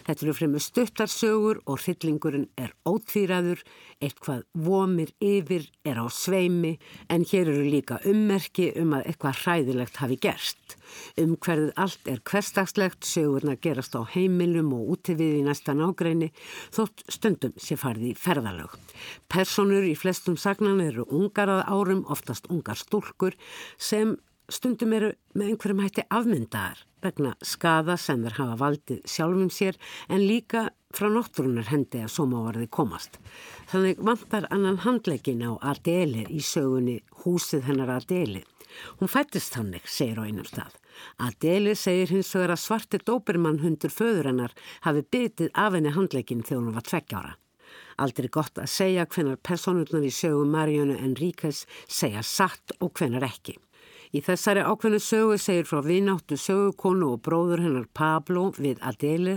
Þetta 0.05 0.25
eru 0.25 0.35
fremur 0.37 0.63
stuttarsögur 0.63 1.61
og 1.65 1.81
hryllingurinn 1.83 2.47
er 2.59 2.73
ótvíraður, 2.87 3.61
eitthvað 4.03 4.43
vomir 4.53 5.13
yfir 5.23 5.67
er 5.87 5.99
á 6.01 6.05
sveimi 6.11 6.75
en 7.09 7.25
hér 7.27 7.51
eru 7.53 7.65
líka 7.69 7.99
ummerki 8.07 8.71
um 8.81 8.95
að 8.97 9.09
eitthvað 9.11 9.41
hræðilegt 9.43 10.01
hafi 10.01 10.19
gerst. 10.21 10.75
Umhverfið 11.19 11.71
allt 11.81 12.11
er 12.11 12.21
hverstagslegt, 12.29 13.07
sögurna 13.07 13.55
gerast 13.61 13.95
á 13.97 14.01
heimilum 14.15 14.73
og 14.77 14.95
úti 14.95 15.15
við 15.17 15.39
í 15.39 15.45
næsta 15.45 15.75
nágreini 15.77 16.31
þótt 16.75 17.05
stundum 17.11 17.55
sé 17.61 17.77
farið 17.79 18.11
í 18.11 18.15
ferðalög. 18.19 18.75
Personur 19.31 19.87
í 19.87 19.95
flestum 19.97 20.37
sagnan 20.39 20.83
eru 20.83 21.07
ungar 21.09 21.51
að 21.51 21.65
árum, 21.71 22.05
oftast 22.11 22.49
ungar 22.51 22.79
stúlkur 22.79 23.35
sem 23.77 24.15
stundum 24.51 24.93
eru 24.93 25.11
með 25.33 25.51
einhverjum 25.51 25.83
hætti 25.83 26.05
afmyndaðar 26.13 26.81
vegna 27.05 27.35
skada 27.45 27.97
sem 28.01 28.23
þeir 28.25 28.37
hafa 28.39 28.57
valdið 28.61 29.05
sjálfum 29.09 29.51
sér 29.53 29.77
en 30.09 30.25
líka 30.25 30.67
frá 30.95 31.09
náttúrunar 31.11 31.69
hendi 31.69 32.01
að 32.05 32.13
sómávarði 32.15 32.67
komast. 32.71 33.19
Þannig 33.71 34.01
vantar 34.09 34.47
annan 34.53 34.81
handlegin 34.85 35.43
á 35.45 35.51
Adeli 35.71 36.25
í 36.31 36.41
sögunni 36.41 37.01
húsið 37.23 37.65
hennar 37.69 37.91
Adeli. 37.97 38.43
Hún 38.99 39.11
fættist 39.11 39.55
hannig, 39.55 39.85
segir 39.87 40.19
á 40.19 40.27
einum 40.27 40.47
stað. 40.47 40.73
Adeli 41.19 41.75
segir 41.79 42.11
hins 42.11 42.31
vegar 42.35 42.55
að 42.55 42.63
svarti 42.63 42.99
dópermann 43.03 43.61
hundur 43.63 43.93
föður 43.93 44.31
hennar 44.31 44.55
hafi 44.87 45.03
byttið 45.11 45.51
af 45.53 45.75
henni 45.75 45.93
handlegin 45.95 46.43
þegar 46.43 46.63
hún 46.63 46.77
var 46.77 46.87
tveggjára. 46.89 47.35
Aldrei 48.03 48.27
gott 48.31 48.59
að 48.59 48.71
segja 48.71 49.05
hvenar 49.07 49.39
personurnar 49.39 50.03
í 50.03 50.11
sögu 50.11 50.43
Marjónu 50.51 50.97
Enríkes 50.99 51.63
segja 51.87 52.23
satt 52.23 52.75
og 52.79 52.91
hvenar 52.99 53.23
ekki. 53.27 53.55
Í 54.15 54.21
þessari 54.23 54.61
ákveðnu 54.63 54.99
sögu 55.03 55.35
segir 55.41 55.65
frá 55.67 55.81
vináttu 55.83 56.37
sögukonu 56.39 57.09
og 57.17 57.23
bróður 57.25 57.65
hennar 57.65 57.87
Pablo 57.97 58.45
við 58.55 58.79
Adele 58.87 59.33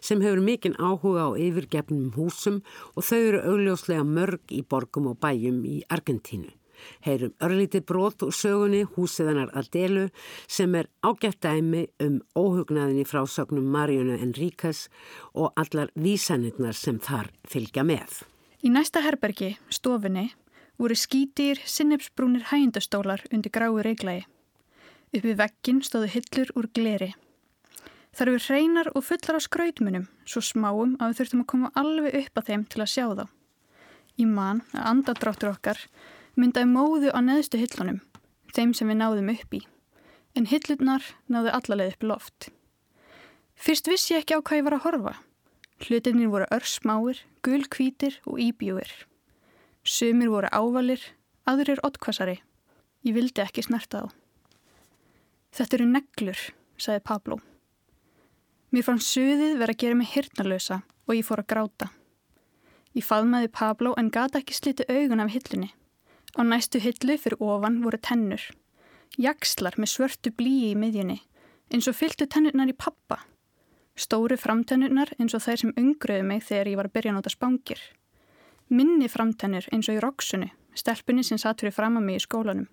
sem 0.00 0.22
hefur 0.24 0.40
mikinn 0.40 0.78
áhuga 0.80 1.26
á 1.28 1.30
yfirgefnum 1.36 2.14
húsum 2.16 2.62
og 2.96 3.04
þau 3.04 3.18
eru 3.18 3.42
augljóslega 3.50 4.06
mörg 4.08 4.54
í 4.56 4.62
borgum 4.64 5.10
og 5.10 5.18
bæjum 5.20 5.60
í 5.68 5.82
Argentínu. 5.92 6.48
Heyrum 7.04 7.34
örlítið 7.44 7.84
brot 7.92 8.24
úr 8.24 8.32
sögunni 8.32 8.86
húsið 8.94 9.34
hennar 9.34 9.52
Adelu 9.58 10.08
sem 10.48 10.80
er 10.80 10.88
ágætt 11.04 11.42
dæmi 11.44 11.84
um 12.00 12.22
óhugnaðinni 12.32 13.04
frá 13.04 13.26
sögnum 13.28 13.68
Marjónu 13.74 14.16
Enríkas 14.16 14.86
og 15.36 15.52
allar 15.60 15.92
vísanirnar 15.92 16.78
sem 16.78 16.96
þar 17.04 17.28
fylgja 17.44 17.84
með. 17.84 18.22
Í 18.64 18.72
næsta 18.72 19.02
herbergi, 19.04 19.58
stofinni, 19.68 20.30
voru 20.78 20.96
skítýr, 20.96 21.60
sinnefsbrúnir 21.64 22.48
hægindastólar 22.50 23.24
undir 23.32 23.52
grái 23.52 23.82
reglagi. 23.82 24.26
Uppi 25.12 25.34
vekkin 25.36 25.82
stóðu 25.84 26.08
hillur 26.14 26.52
úr 26.56 26.68
gleri. 26.72 27.12
Það 28.12 28.28
eru 28.28 28.40
hreinar 28.46 28.88
og 28.92 29.04
fullar 29.04 29.36
á 29.36 29.40
skrautmunum, 29.40 30.08
svo 30.28 30.40
smáum 30.44 30.96
að 31.00 31.12
við 31.12 31.18
þurftum 31.18 31.42
að 31.42 31.50
koma 31.52 31.72
alveg 31.76 32.16
upp 32.20 32.40
að 32.40 32.48
þeim 32.48 32.64
til 32.68 32.80
að 32.84 32.90
sjá 32.92 33.04
þá. 33.16 33.24
Í 34.20 34.24
mann 34.28 34.60
að 34.72 34.88
andadráttur 34.90 35.52
okkar 35.52 35.80
myndaði 36.36 36.68
móðu 36.68 37.12
á 37.12 37.20
neðstu 37.24 37.60
hillunum, 37.60 38.00
þeim 38.52 38.74
sem 38.76 38.88
við 38.88 39.00
náðum 39.00 39.32
upp 39.32 39.56
í, 39.56 39.62
en 40.36 40.48
hillurnar 40.48 41.08
náðu 41.28 41.54
allaleg 41.56 41.94
upp 41.94 42.08
loft. 42.08 42.50
Fyrst 43.56 43.88
vissi 43.88 44.12
ég 44.14 44.24
ekki 44.24 44.36
á 44.36 44.44
hvað 44.44 44.60
ég 44.60 44.66
var 44.68 44.76
að 44.76 44.84
horfa. 44.86 45.14
Hlutinir 45.82 46.32
voru 46.32 46.48
örsmáir, 46.52 47.24
gulkvítir 47.44 48.20
og 48.28 48.40
íbjúir. 48.40 48.92
Sumir 49.82 50.28
voru 50.30 50.46
ávalir, 50.54 51.00
aðrir 51.42 51.80
oddkvassari. 51.82 52.36
Ég 53.02 53.16
vildi 53.16 53.42
ekki 53.42 53.64
snerta 53.66 54.04
þá. 54.04 54.12
Þetta 55.58 55.76
eru 55.76 55.86
neglur, 55.90 56.42
sagði 56.78 57.00
Pablo. 57.08 57.38
Mér 58.70 58.84
fann 58.86 59.02
suðið 59.02 59.56
verið 59.58 59.74
að 59.74 59.80
gera 59.82 59.96
mig 59.98 60.12
hirnalösa 60.12 60.76
og 61.08 61.16
ég 61.16 61.26
fór 61.26 61.42
að 61.42 61.48
gráta. 61.50 61.88
Ég 62.94 63.04
faðmaði 63.08 63.50
Pablo 63.50 63.94
en 63.98 64.12
gata 64.14 64.38
ekki 64.38 64.54
sliti 64.54 64.86
augun 64.86 65.24
af 65.24 65.32
hillunni. 65.34 65.72
Á 66.38 66.40
næstu 66.46 66.78
hillu 66.78 67.16
fyrir 67.18 67.42
ofan 67.42 67.80
voru 67.82 67.98
tennur. 67.98 68.44
Jakslar 69.18 69.74
með 69.82 69.90
svörtu 69.96 70.30
blíi 70.30 70.70
í 70.70 70.78
miðjunni, 70.78 71.18
eins 71.74 71.90
og 71.90 71.98
fylgtu 71.98 72.28
tennurnar 72.30 72.70
í 72.70 72.76
pappa. 72.78 73.18
Stóru 73.98 74.38
framtennurnar 74.38 75.10
eins 75.18 75.34
og 75.34 75.42
þær 75.42 75.60
sem 75.64 75.74
ungröðu 75.74 76.28
mig 76.30 76.46
þegar 76.46 76.70
ég 76.70 76.80
var 76.80 76.88
að 76.88 76.96
byrja 76.96 77.12
að 77.12 77.18
nota 77.18 77.34
spangir 77.34 77.82
minni 78.72 79.08
framtennir 79.12 79.68
eins 79.72 79.90
og 79.90 79.98
í 79.98 80.02
roksunu, 80.02 80.48
stelpunni 80.74 81.24
sem 81.26 81.40
satt 81.40 81.60
fyrir 81.62 81.74
fram 81.76 81.98
að 82.00 82.06
mig 82.06 82.20
í 82.20 82.24
skólanum. 82.24 82.70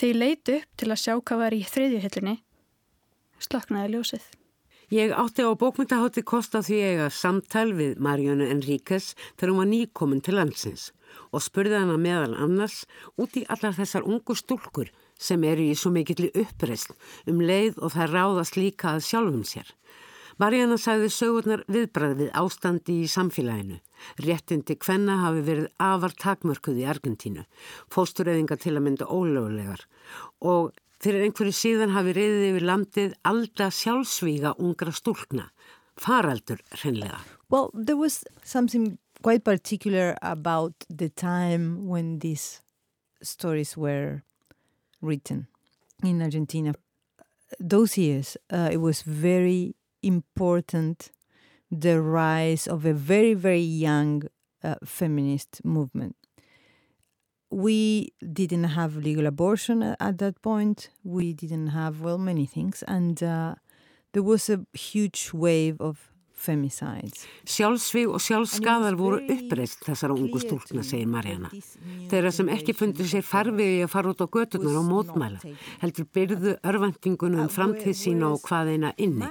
Ég 0.00 0.16
leiti 0.16 0.56
upp 0.58 0.80
til 0.80 0.90
að 0.90 1.02
sjá 1.04 1.12
hvað 1.20 1.42
var 1.44 1.54
í 1.54 1.60
þriðjuhillunni, 1.70 2.38
sloknaði 3.46 3.92
ljósið. 3.94 4.24
Ég 4.92 5.14
átti 5.16 5.46
á 5.46 5.50
bókmyndahátti 5.56 6.22
kosta 6.26 6.60
því 6.62 6.80
eiga 6.88 7.06
samtal 7.10 7.70
við 7.78 7.96
Marjónu 8.04 8.44
Enríkes 8.52 9.14
þegar 9.38 9.52
hún 9.52 9.60
var 9.62 9.70
nýkomin 9.70 10.20
til 10.24 10.36
landsins 10.36 10.90
og 11.32 11.44
spurði 11.46 11.78
hana 11.78 11.96
meðal 11.96 12.34
annars 12.44 12.82
út 13.16 13.38
í 13.38 13.46
allar 13.48 13.72
þessar 13.76 14.04
ungu 14.04 14.36
stúlkur 14.36 14.90
sem 15.16 15.44
eru 15.48 15.64
í 15.70 15.78
svo 15.78 15.92
mikill 15.94 16.28
uppreysn 16.28 16.98
um 17.30 17.40
leið 17.40 17.80
og 17.80 17.94
það 17.94 18.12
ráðast 18.12 18.58
líka 18.60 18.92
að 18.92 19.06
sjálfum 19.08 19.46
sér. 19.48 19.72
Marjana 20.38 20.76
sagði 20.80 21.10
sögurnar 21.14 21.64
viðbræð 21.70 22.14
við 22.18 22.30
ástandi 22.34 23.00
í 23.04 23.10
samfélaginu. 23.10 23.78
Réttindi 24.22 24.76
hvenna 24.80 25.18
hafi 25.24 25.44
verið 25.46 25.68
afar 25.82 26.14
takmörkuð 26.20 26.80
í 26.82 26.88
Argentínu, 26.90 27.44
fóstureyðinga 27.92 28.58
til 28.60 28.74
að 28.76 28.84
mynda 28.86 29.08
ólögulegar 29.10 29.86
og 30.44 30.72
fyrir 31.04 31.26
einhverju 31.26 31.54
síðan 31.56 31.94
hafi 31.94 32.14
reyðið 32.16 32.44
yfir 32.50 32.66
landið 32.70 33.16
alda 33.28 33.70
sjálfsvíga 33.74 34.54
ungra 34.62 34.92
stúlkna, 34.94 35.48
faraldur 36.00 36.62
hreinlega. 36.80 37.20
Well, 37.50 37.70
there 37.74 37.96
was 37.96 38.24
something 38.42 38.98
quite 39.22 39.44
particular 39.44 40.16
about 40.22 40.72
the 40.88 41.08
time 41.08 41.86
when 41.86 42.18
these 42.18 42.60
stories 43.22 43.76
were 43.76 44.22
written 45.00 45.46
in 46.02 46.22
Argentina. 46.22 46.74
Those 47.60 47.98
years, 47.98 48.36
uh, 48.50 48.68
it 48.72 48.78
was 48.78 49.02
very 49.02 49.74
important 50.02 51.10
the 51.80 52.00
rise 52.00 52.66
of 52.66 52.84
a 52.84 52.92
very, 52.92 53.34
very 53.34 53.60
young 53.60 54.22
uh, 54.62 54.76
feminist 54.84 55.64
movement. 55.64 56.16
We 57.50 58.12
didn't 58.32 58.64
have 58.64 58.96
legal 58.96 59.26
abortion 59.26 59.82
at 59.82 60.18
that 60.18 60.40
point. 60.42 60.90
We 61.02 61.32
didn't 61.32 61.68
have, 61.68 62.00
well, 62.00 62.18
many 62.18 62.46
things. 62.46 62.82
And 62.88 63.22
uh, 63.22 63.56
there 64.12 64.22
was 64.22 64.48
a 64.48 64.66
huge 64.72 65.32
wave 65.32 65.80
of 65.80 66.13
Sjálfsvíg 66.44 68.10
og 68.12 68.20
sjálfsskaðar 68.22 68.96
voru 68.98 69.20
uppreist 69.32 69.84
þessara 69.86 70.16
ungu 70.16 70.40
stúlna, 70.42 70.84
segir 70.86 71.08
Marjana. 71.10 71.50
Þeirra 72.10 72.32
sem 72.34 72.50
ekki 72.52 72.74
fundi 72.76 73.06
sér 73.08 73.24
farfiði 73.26 73.84
að 73.86 73.92
fara 73.94 74.12
út 74.12 74.22
á 74.24 74.28
göturnar 74.36 74.78
og 74.80 74.86
mótmæla, 74.90 75.54
heldur 75.82 76.08
byrðu 76.16 76.54
örvendingunum 76.70 77.44
um 77.44 77.50
framtíð 77.52 77.96
sína 77.98 78.30
og 78.34 78.44
hvaðeina 78.44 78.92
inni. 79.00 79.28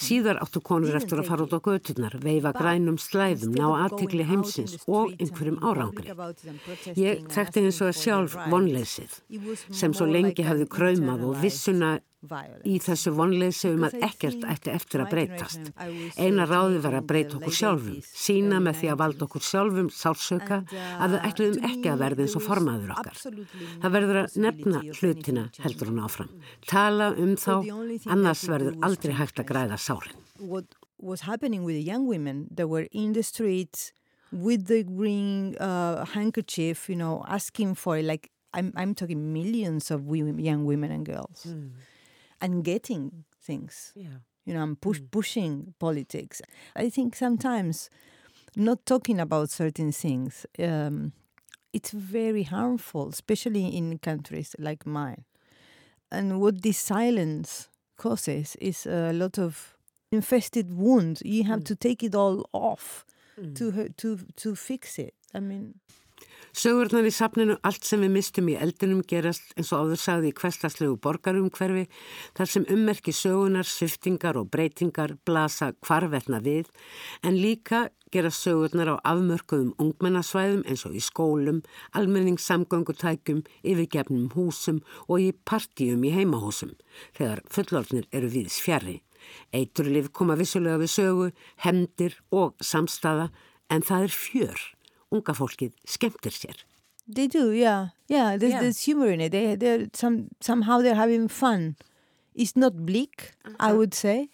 Síðar 0.00 0.40
áttu 0.44 0.62
konur 0.64 0.96
eftir 0.98 1.20
að 1.20 1.30
fara 1.30 1.46
út 1.46 1.56
á 1.56 1.60
göturnar, 1.60 2.18
veifa 2.24 2.54
grænum 2.56 2.98
slæðum, 3.00 3.56
ná 3.56 3.66
aðtikli 3.86 4.26
heimsins 4.28 4.78
og 4.86 5.14
einhverjum 5.18 5.60
árangri. 5.60 6.14
Ég 6.96 7.26
þekkti 7.30 7.66
eins 7.66 7.80
og 7.80 7.92
að 7.92 7.98
sjálf 8.00 8.38
vonleysið, 8.50 9.18
sem 9.70 9.96
svo 9.96 10.08
lengi 10.08 10.46
hafði 10.46 10.70
kræmað 10.70 11.28
og 11.30 11.42
vissuna 11.44 11.98
í 12.68 12.76
þessu 12.84 13.12
vonleysi 13.16 13.70
um 13.72 13.86
að 13.88 13.94
ekkert 14.04 14.44
ætti 14.52 14.72
eftir 14.74 15.04
að 15.04 15.12
breytast. 15.14 15.70
Eina 16.20 16.44
ráði 16.48 16.80
var 16.84 16.98
að 16.98 17.06
breyta 17.08 17.38
okkur 17.38 17.56
sjálfum, 17.56 18.00
sína 18.04 18.58
með 18.60 18.80
því 18.80 18.90
að 18.92 18.98
valda 19.00 19.26
okkur 19.26 19.46
sjálfum 19.46 19.88
sálsöka 19.94 20.60
að 21.00 21.14
við 21.14 21.28
ætluðum 21.30 21.70
ekki 21.70 21.92
að 21.92 22.02
verða 22.04 22.26
eins 22.26 22.36
og 22.36 22.44
formaður 22.44 22.92
okkar. 22.96 23.22
Það 23.80 23.94
verður 23.96 24.20
að 24.22 24.36
nefna 24.46 24.82
hlutina 25.00 25.46
heldur 25.64 25.92
hún 25.92 26.02
áfram. 26.04 26.34
Tala 26.68 27.12
um 27.16 27.32
þá, 27.40 27.54
annars 28.12 28.44
verður 28.50 28.76
aldrei 28.84 29.16
hægt 29.16 29.40
að 29.40 29.48
græða 29.52 29.80
sárin. 29.80 30.20
What 30.40 30.76
was 31.00 31.22
happening 31.22 31.64
with 31.64 31.76
the 31.76 31.82
young 31.82 32.06
women 32.06 32.48
that 32.54 32.68
were 32.68 32.86
in 32.92 33.14
the 33.14 33.22
streets 33.22 33.92
with 34.32 34.66
the 34.66 34.84
green 34.84 35.56
uh, 35.56 36.04
handkerchief, 36.04 36.88
you 36.88 36.96
know, 36.96 37.24
asking 37.26 37.74
for 37.74 37.96
it, 37.96 38.04
like 38.04 38.30
I'm, 38.54 38.72
I'm 38.76 38.94
talking 38.94 39.32
millions 39.32 39.90
of 39.90 40.06
women, 40.06 40.38
young 40.38 40.64
women 40.64 40.90
and 40.90 41.06
girls. 41.06 41.46
Mm. 41.48 41.70
And 42.40 42.64
getting 42.64 43.24
things. 43.40 43.92
Yeah. 43.94 44.18
You 44.44 44.54
know, 44.54 44.62
and 44.62 44.80
push, 44.80 45.00
mm. 45.00 45.10
pushing 45.10 45.74
politics. 45.78 46.42
I 46.74 46.88
think 46.90 47.14
sometimes 47.14 47.90
not 48.56 48.84
talking 48.86 49.20
about 49.20 49.50
certain 49.50 49.92
things, 49.92 50.46
um, 50.58 51.12
it's 51.72 51.90
very 51.90 52.42
harmful, 52.42 53.08
especially 53.08 53.66
in 53.66 53.98
countries 53.98 54.56
like 54.58 54.86
mine. 54.86 55.24
And 56.10 56.40
what 56.40 56.62
this 56.62 56.78
silence 56.78 57.68
causes 57.96 58.56
is 58.60 58.86
a 58.86 59.12
lot 59.12 59.38
of 59.38 59.76
infested 60.10 60.72
wounds. 60.74 61.22
You 61.24 61.44
have 61.44 61.60
mm. 61.60 61.66
to 61.66 61.76
take 61.76 62.02
it 62.02 62.14
all 62.14 62.48
off 62.52 63.04
mm. 63.40 63.54
to 63.56 63.88
to 63.88 64.18
to 64.36 64.56
fix 64.56 64.98
it. 64.98 65.14
I 65.34 65.40
mean. 65.40 65.74
Sögurnar 66.50 67.06
í 67.06 67.12
sapninu 67.14 67.54
Allt 67.62 67.86
sem 67.86 68.02
við 68.02 68.10
mistum 68.10 68.48
í 68.50 68.56
eldinum 68.58 69.04
gerast 69.06 69.52
eins 69.54 69.70
og 69.70 69.84
áður 69.84 70.00
sagði 70.02 70.30
í 70.32 70.36
hverstaslegu 70.40 70.96
borgarumhverfi 71.04 71.84
þar 72.38 72.50
sem 72.50 72.64
ummerki 72.74 73.14
sögunar, 73.14 73.68
sviftingar 73.68 74.38
og 74.40 74.48
breytingar 74.50 75.14
blasa 75.26 75.70
hvarvetna 75.86 76.40
við 76.42 76.66
en 77.22 77.38
líka 77.38 77.84
gera 78.10 78.32
sögurnar 78.34 78.90
á 78.90 78.96
afmörkuðum 79.12 79.76
ungmennasvæðum 79.78 80.64
eins 80.66 80.82
og 80.88 80.96
í 80.98 81.04
skólum, 81.04 81.62
almenningssamgöngutækjum, 81.94 83.44
yfirgefnum 83.62 84.32
húsum 84.34 84.82
og 85.06 85.22
í 85.22 85.30
partíum 85.46 86.02
í 86.02 86.10
heimahúsum 86.16 86.74
þegar 87.14 87.44
fullorðnir 87.46 88.10
eru 88.10 88.32
viðs 88.34 88.58
fjari. 88.64 88.98
Eiturlif 89.54 90.10
koma 90.10 90.34
vissulega 90.34 90.82
við 90.82 90.92
sögu, 90.96 91.30
hemdir 91.62 92.18
og 92.34 92.58
samstaða 92.58 93.30
en 93.70 93.86
það 93.86 94.08
er 94.08 94.18
fjör 94.18 94.68
unga 95.10 95.34
fólkið 95.34 95.72
skemmtir 95.88 96.34
sér. 96.34 96.64
They 97.10 97.26
do, 97.26 97.50
yeah. 97.50 97.88
Yeah, 98.08 98.36
there's, 98.36 98.52
yeah. 98.52 98.60
there's 98.60 98.84
humor 98.84 99.10
in 99.10 99.20
it. 99.20 99.32
They, 99.32 99.56
they're 99.56 99.88
some, 99.92 100.28
somehow 100.40 100.80
they're 100.80 100.94
having 100.94 101.28
fun. 101.28 101.76
It's 102.34 102.54
not 102.56 102.86
bleak, 102.86 103.34
uh 103.44 103.50
-huh. 103.50 103.56
I 103.58 103.64
uh-huh. 103.64 103.76
would 103.76 103.94
say. 103.94 104.28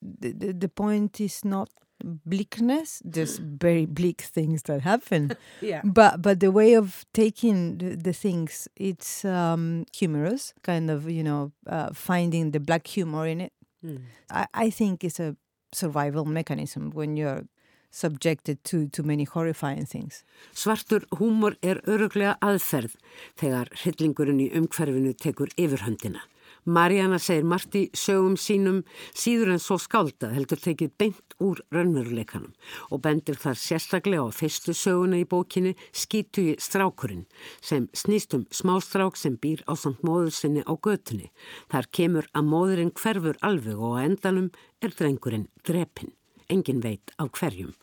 The, 0.00 0.32
the, 0.32 0.52
the 0.52 0.68
point 0.68 1.20
is 1.20 1.44
not 1.44 1.70
bleakness. 2.02 3.02
There's 3.04 3.38
very 3.60 3.86
bleak 3.86 4.22
things 4.22 4.62
that 4.62 4.80
happen. 4.80 5.36
yeah. 5.60 5.82
But 5.84 6.22
but 6.22 6.40
the 6.40 6.50
way 6.50 6.76
of 6.76 7.04
taking 7.12 7.78
the, 7.78 7.96
the 7.96 8.12
things, 8.12 8.68
it's 8.76 9.24
um, 9.24 9.84
humorous, 9.92 10.54
kind 10.62 10.90
of, 10.90 11.08
you 11.08 11.22
know, 11.22 11.52
uh, 11.66 11.90
finding 11.92 12.52
the 12.52 12.60
black 12.60 12.86
humor 12.86 13.26
in 13.26 13.40
it. 13.40 13.52
Mm. 13.84 14.00
I, 14.30 14.46
I 14.54 14.70
think 14.70 15.04
it's 15.04 15.20
a 15.20 15.36
survival 15.72 16.24
mechanism 16.24 16.90
when 16.90 17.16
you're 17.16 17.44
subjected 17.90 18.62
to, 18.64 18.88
to 18.88 19.02
many 19.02 19.24
horrifying 19.24 19.86
things. 19.86 20.24
Svartur 20.54 21.04
húmor 21.18 21.56
er 21.62 21.82
öruglega 21.86 22.36
aðferð 22.44 22.96
þegar 23.40 23.70
hryllingurinn 23.82 24.42
í 24.44 24.50
umhverfinu 24.58 25.14
tekur 25.16 25.52
yfirhöndina. 25.56 26.24
Marjana 26.68 27.18
segir 27.18 27.46
Marti 27.48 27.86
sögum 27.96 28.34
sínum 28.36 28.82
síður 29.16 29.54
en 29.54 29.62
svo 29.62 29.78
skálda 29.80 30.28
heldur 30.34 30.60
tekið 30.60 30.90
beint 31.00 31.36
úr 31.40 31.62
raunveruleikanum 31.72 32.52
og 32.92 33.02
bendir 33.06 33.38
þar 33.40 33.56
sérstaklega 33.62 34.26
á 34.28 34.36
fyrstu 34.36 34.74
söguna 34.76 35.20
í 35.22 35.24
bókinni 35.28 35.72
Skítu 35.96 36.44
í 36.52 36.58
strákurinn 36.60 37.24
sem 37.64 37.88
snýst 37.96 38.36
um 38.36 38.44
smástrák 38.52 39.16
sem 39.16 39.40
býr 39.40 39.64
á 39.64 39.72
samt 39.80 40.04
móður 40.04 40.34
sinni 40.36 40.66
á 40.68 40.76
götunni. 40.76 41.32
Þar 41.72 41.88
kemur 41.88 42.30
að 42.36 42.52
móðurinn 42.52 42.94
hverfur 43.00 43.40
alveg 43.40 43.80
og 43.80 43.96
á 43.96 44.04
endanum 44.04 44.52
er 44.84 44.92
drengurinn 44.92 45.48
drepinn 45.64 46.12
engin 46.52 46.82
veit 46.84 47.12
á 47.20 47.28
hverjum. 47.28 47.74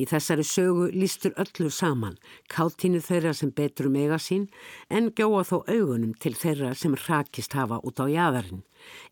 Í 0.00 0.06
þessari 0.08 0.44
sögu 0.46 0.88
lístur 0.94 1.34
öllu 1.40 1.70
saman, 1.74 2.16
káttínu 2.50 3.02
þeirra 3.04 3.32
sem 3.36 3.50
betur 3.52 3.90
um 3.90 3.98
eiga 4.00 4.18
sín, 4.22 4.46
en 4.88 5.10
gjóa 5.16 5.42
þó 5.44 5.60
augunum 5.68 6.14
til 6.22 6.34
þeirra 6.38 6.74
sem 6.78 6.94
rakist 7.06 7.56
hafa 7.58 7.80
út 7.84 8.00
á 8.00 8.06
jæðarinn, 8.08 8.62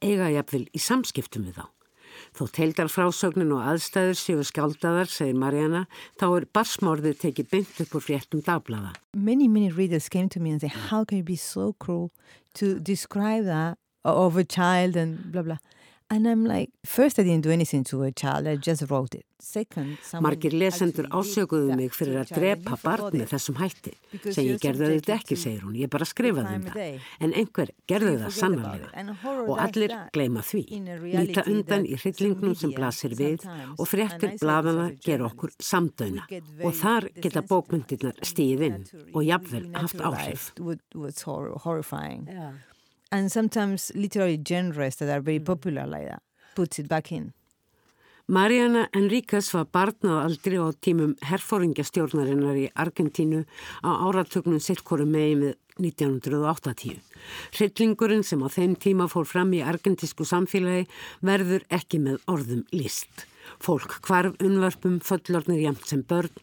eiga 0.00 0.30
jafnvel 0.32 0.64
í 0.72 0.80
samskiptum 0.80 1.48
við 1.48 1.60
þá. 1.60 1.66
Þó 2.34 2.44
teildar 2.54 2.88
frásögnin 2.90 3.52
og 3.54 3.66
aðstæður 3.68 4.16
séu 4.18 4.44
skáldaðar, 4.46 5.10
segir 5.12 5.36
Mariana, 5.38 5.84
þá 6.18 6.26
er 6.30 6.46
barsmórðið 6.56 7.20
tekið 7.22 7.50
byggt 7.52 7.82
upp 7.84 7.98
úr 7.98 8.04
fréttum 8.04 8.42
dagblaða. 8.46 8.94
Many, 9.14 9.46
many 9.46 9.70
readers 9.70 10.08
came 10.08 10.28
to 10.30 10.40
me 10.40 10.50
and 10.50 10.60
say, 10.60 10.68
how 10.68 11.04
can 11.04 11.18
you 11.18 11.24
be 11.24 11.36
so 11.36 11.74
cruel 11.78 12.10
to 12.54 12.78
describe 12.80 13.44
that 13.44 13.78
of 14.04 14.36
a 14.36 14.44
child 14.44 14.96
and 14.96 15.32
blah 15.32 15.42
blah. 15.42 15.58
And 16.10 16.26
I'm 16.26 16.46
like, 16.46 16.70
first 16.86 17.18
I 17.18 17.22
didn't 17.22 17.42
do 17.42 17.50
anything 17.50 17.84
to 17.84 18.02
a 18.02 18.10
child, 18.10 18.46
I 18.46 18.56
just 18.56 18.82
wrote 18.90 19.14
it. 19.14 19.26
Second, 19.40 19.98
Margir 20.24 20.52
lesendur 20.56 21.06
ásökuðu 21.14 21.76
mig 21.76 21.92
fyrir 21.94 22.16
að 22.22 22.30
drepa 22.34 22.78
barn 22.82 23.12
með 23.14 23.34
þessum 23.34 23.58
hætti, 23.60 23.92
sem 24.24 24.48
ég 24.48 24.56
gerði 24.62 24.88
þetta 24.96 25.12
ekki, 25.14 25.36
segir 25.38 25.66
hún, 25.66 25.76
ég 25.78 25.90
bara 25.92 26.08
skrifaði 26.08 26.56
um 26.58 26.64
það. 26.64 27.04
En 27.22 27.34
einhver 27.38 27.70
gerði 27.92 28.14
það 28.22 28.34
sannarlega. 28.38 29.04
og 29.44 29.60
allir 29.62 29.94
gleima 30.16 30.42
því, 30.48 30.62
líta 31.12 31.44
undan 31.46 31.86
í 31.86 31.94
hryllingnum 32.00 32.56
sem 32.58 32.72
blasir 32.74 33.14
við 33.20 33.44
og 33.76 33.84
fréttir 33.86 34.34
bladana 34.40 34.88
ger 35.04 35.22
okkur 35.28 35.52
samdöina 35.60 36.24
og 36.64 36.72
þar 36.80 37.10
geta 37.20 37.44
bókmyndirnar 37.44 38.18
stíðinn 38.24 38.88
og 39.12 39.22
jafnvel 39.28 39.68
haft 39.76 40.02
áhrif 40.02 40.50
and 43.10 43.30
sometimes 43.32 43.92
literary 43.94 44.40
genres 44.46 44.96
that 44.96 45.08
are 45.08 45.20
very 45.20 45.40
mm. 45.40 45.46
popular 45.46 45.86
like 45.86 46.08
that 46.08 46.22
puts 46.54 46.78
it 46.78 46.88
back 46.88 47.12
in. 47.12 47.32
Mariana 48.28 48.90
Enríquez 48.92 49.46
var 49.54 49.70
barnað 49.72 50.18
aldrei 50.20 50.58
á 50.60 50.68
tímum 50.84 51.14
herfóringjastjórnarinnar 51.24 52.58
í 52.60 52.66
Argentínu 52.76 53.46
á 53.80 53.90
áratögnum 54.04 54.60
sirkóru 54.60 55.06
megin 55.08 55.46
við 55.46 55.54
1980. 55.80 56.98
Hryllingurinn 57.56 58.26
sem 58.26 58.42
á 58.44 58.48
þeim 58.52 58.74
tíma 58.76 59.06
fór 59.08 59.24
fram 59.24 59.54
í 59.56 59.62
argentísku 59.64 60.26
samfélagi 60.28 60.84
verður 61.24 61.64
ekki 61.72 62.02
með 62.04 62.20
orðum 62.28 62.66
list. 62.74 63.24
Fólk 63.64 63.96
hvarf 64.04 64.36
unvarpum, 64.44 65.00
föllornir 65.00 65.64
jæmt 65.64 65.88
sem 65.88 66.04
börn 66.04 66.34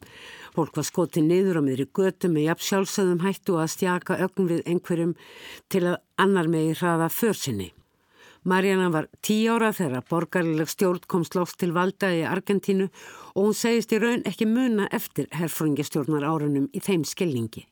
Fólk 0.55 0.77
var 0.79 0.85
skotið 0.87 1.25
niður 1.27 1.57
á 1.59 1.61
miðri 1.65 1.85
götu 1.91 2.29
með 2.31 2.45
jafn 2.47 2.63
sjálfsögðum 2.63 3.23
hættu 3.25 3.57
að 3.59 3.73
stjaka 3.73 4.15
ögn 4.23 4.47
við 4.47 4.61
einhverjum 4.71 5.11
til 5.67 5.81
að 5.89 5.97
annar 6.23 6.47
megi 6.47 6.77
hraða 6.79 7.09
försinni. 7.11 7.73
Marjana 8.47 8.87
var 8.93 9.09
tí 9.25 9.41
ára 9.51 9.73
þegar 9.75 10.07
borgarleg 10.07 10.71
stjórn 10.71 11.03
kom 11.11 11.27
slóst 11.27 11.59
til 11.59 11.73
valda 11.75 12.13
í 12.13 12.23
Argentínu 12.23 12.87
og 13.33 13.41
hún 13.49 13.57
segist 13.57 13.91
í 13.91 13.99
raun 13.99 14.23
ekki 14.23 14.47
muna 14.47 14.87
eftir 14.95 15.27
herfringastjórnar 15.35 16.23
árunum 16.23 16.69
í 16.71 16.79
þeim 16.79 17.03
skilningi 17.03 17.65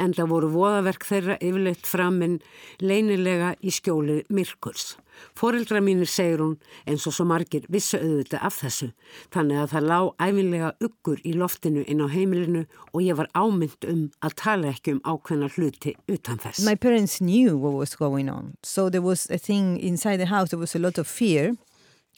en 0.00 0.14
það 0.16 0.32
voru 0.32 0.50
voðaverk 0.54 1.04
þeirra 1.06 1.36
yfirleitt 1.44 1.86
framinn 1.86 2.40
leinilega 2.80 3.54
í 3.60 3.72
skjóli 3.74 4.22
myrkurs. 4.32 4.96
Fóreldra 5.36 5.82
mínir 5.84 6.08
segir 6.08 6.40
hún 6.40 6.54
eins 6.88 7.04
og 7.08 7.14
svo 7.14 7.26
margir 7.28 7.66
vissu 7.72 7.98
auðvita 8.00 8.40
af 8.46 8.60
þessu, 8.62 8.90
þannig 9.34 9.60
að 9.60 9.72
það 9.74 9.88
lág 9.90 10.06
æfinlega 10.26 10.70
uggur 10.86 11.20
í 11.28 11.34
loftinu 11.36 11.84
inn 11.84 12.00
á 12.00 12.08
heimilinu 12.08 12.64
og 12.92 13.02
ég 13.04 13.18
var 13.18 13.28
ámynd 13.36 13.88
um 13.90 14.06
að 14.24 14.36
tala 14.40 14.72
ekki 14.72 14.96
um 14.96 15.02
ákveðna 15.04 15.50
hluti 15.56 15.94
utan 16.08 16.40
þess. 16.40 16.64
My 16.64 16.74
parents 16.74 17.20
knew 17.20 17.58
what 17.58 17.76
was 17.76 17.96
going 17.96 18.30
on, 18.32 18.54
so 18.62 18.88
there 18.88 19.04
was 19.04 19.26
a 19.30 19.38
thing 19.38 19.76
inside 19.78 20.18
the 20.18 20.32
house, 20.32 20.50
there 20.50 20.60
was 20.60 20.74
a 20.74 20.80
lot 20.80 20.98
of 20.98 21.06
fear 21.06 21.56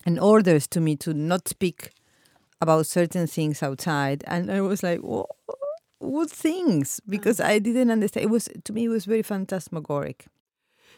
and 0.06 0.18
orders 0.18 0.66
to 0.68 0.80
me 0.80 0.96
to 0.96 1.14
not 1.14 1.48
speak 1.48 1.90
about 2.60 2.86
certain 2.86 3.26
things 3.26 3.62
outside 3.62 4.22
and 4.26 4.50
I 4.50 4.60
was 4.60 4.82
like, 4.82 5.00
what? 5.00 5.26
What 6.02 6.30
things 6.30 7.00
because 7.08 7.40
I 7.40 7.58
didn't 7.58 7.90
understand. 7.90 8.26
It 8.26 8.30
was 8.30 8.48
to 8.64 8.72
me 8.72 8.84
it 8.84 8.88
was 8.88 9.06
very 9.06 9.22
phantasmagoric. 9.22 10.26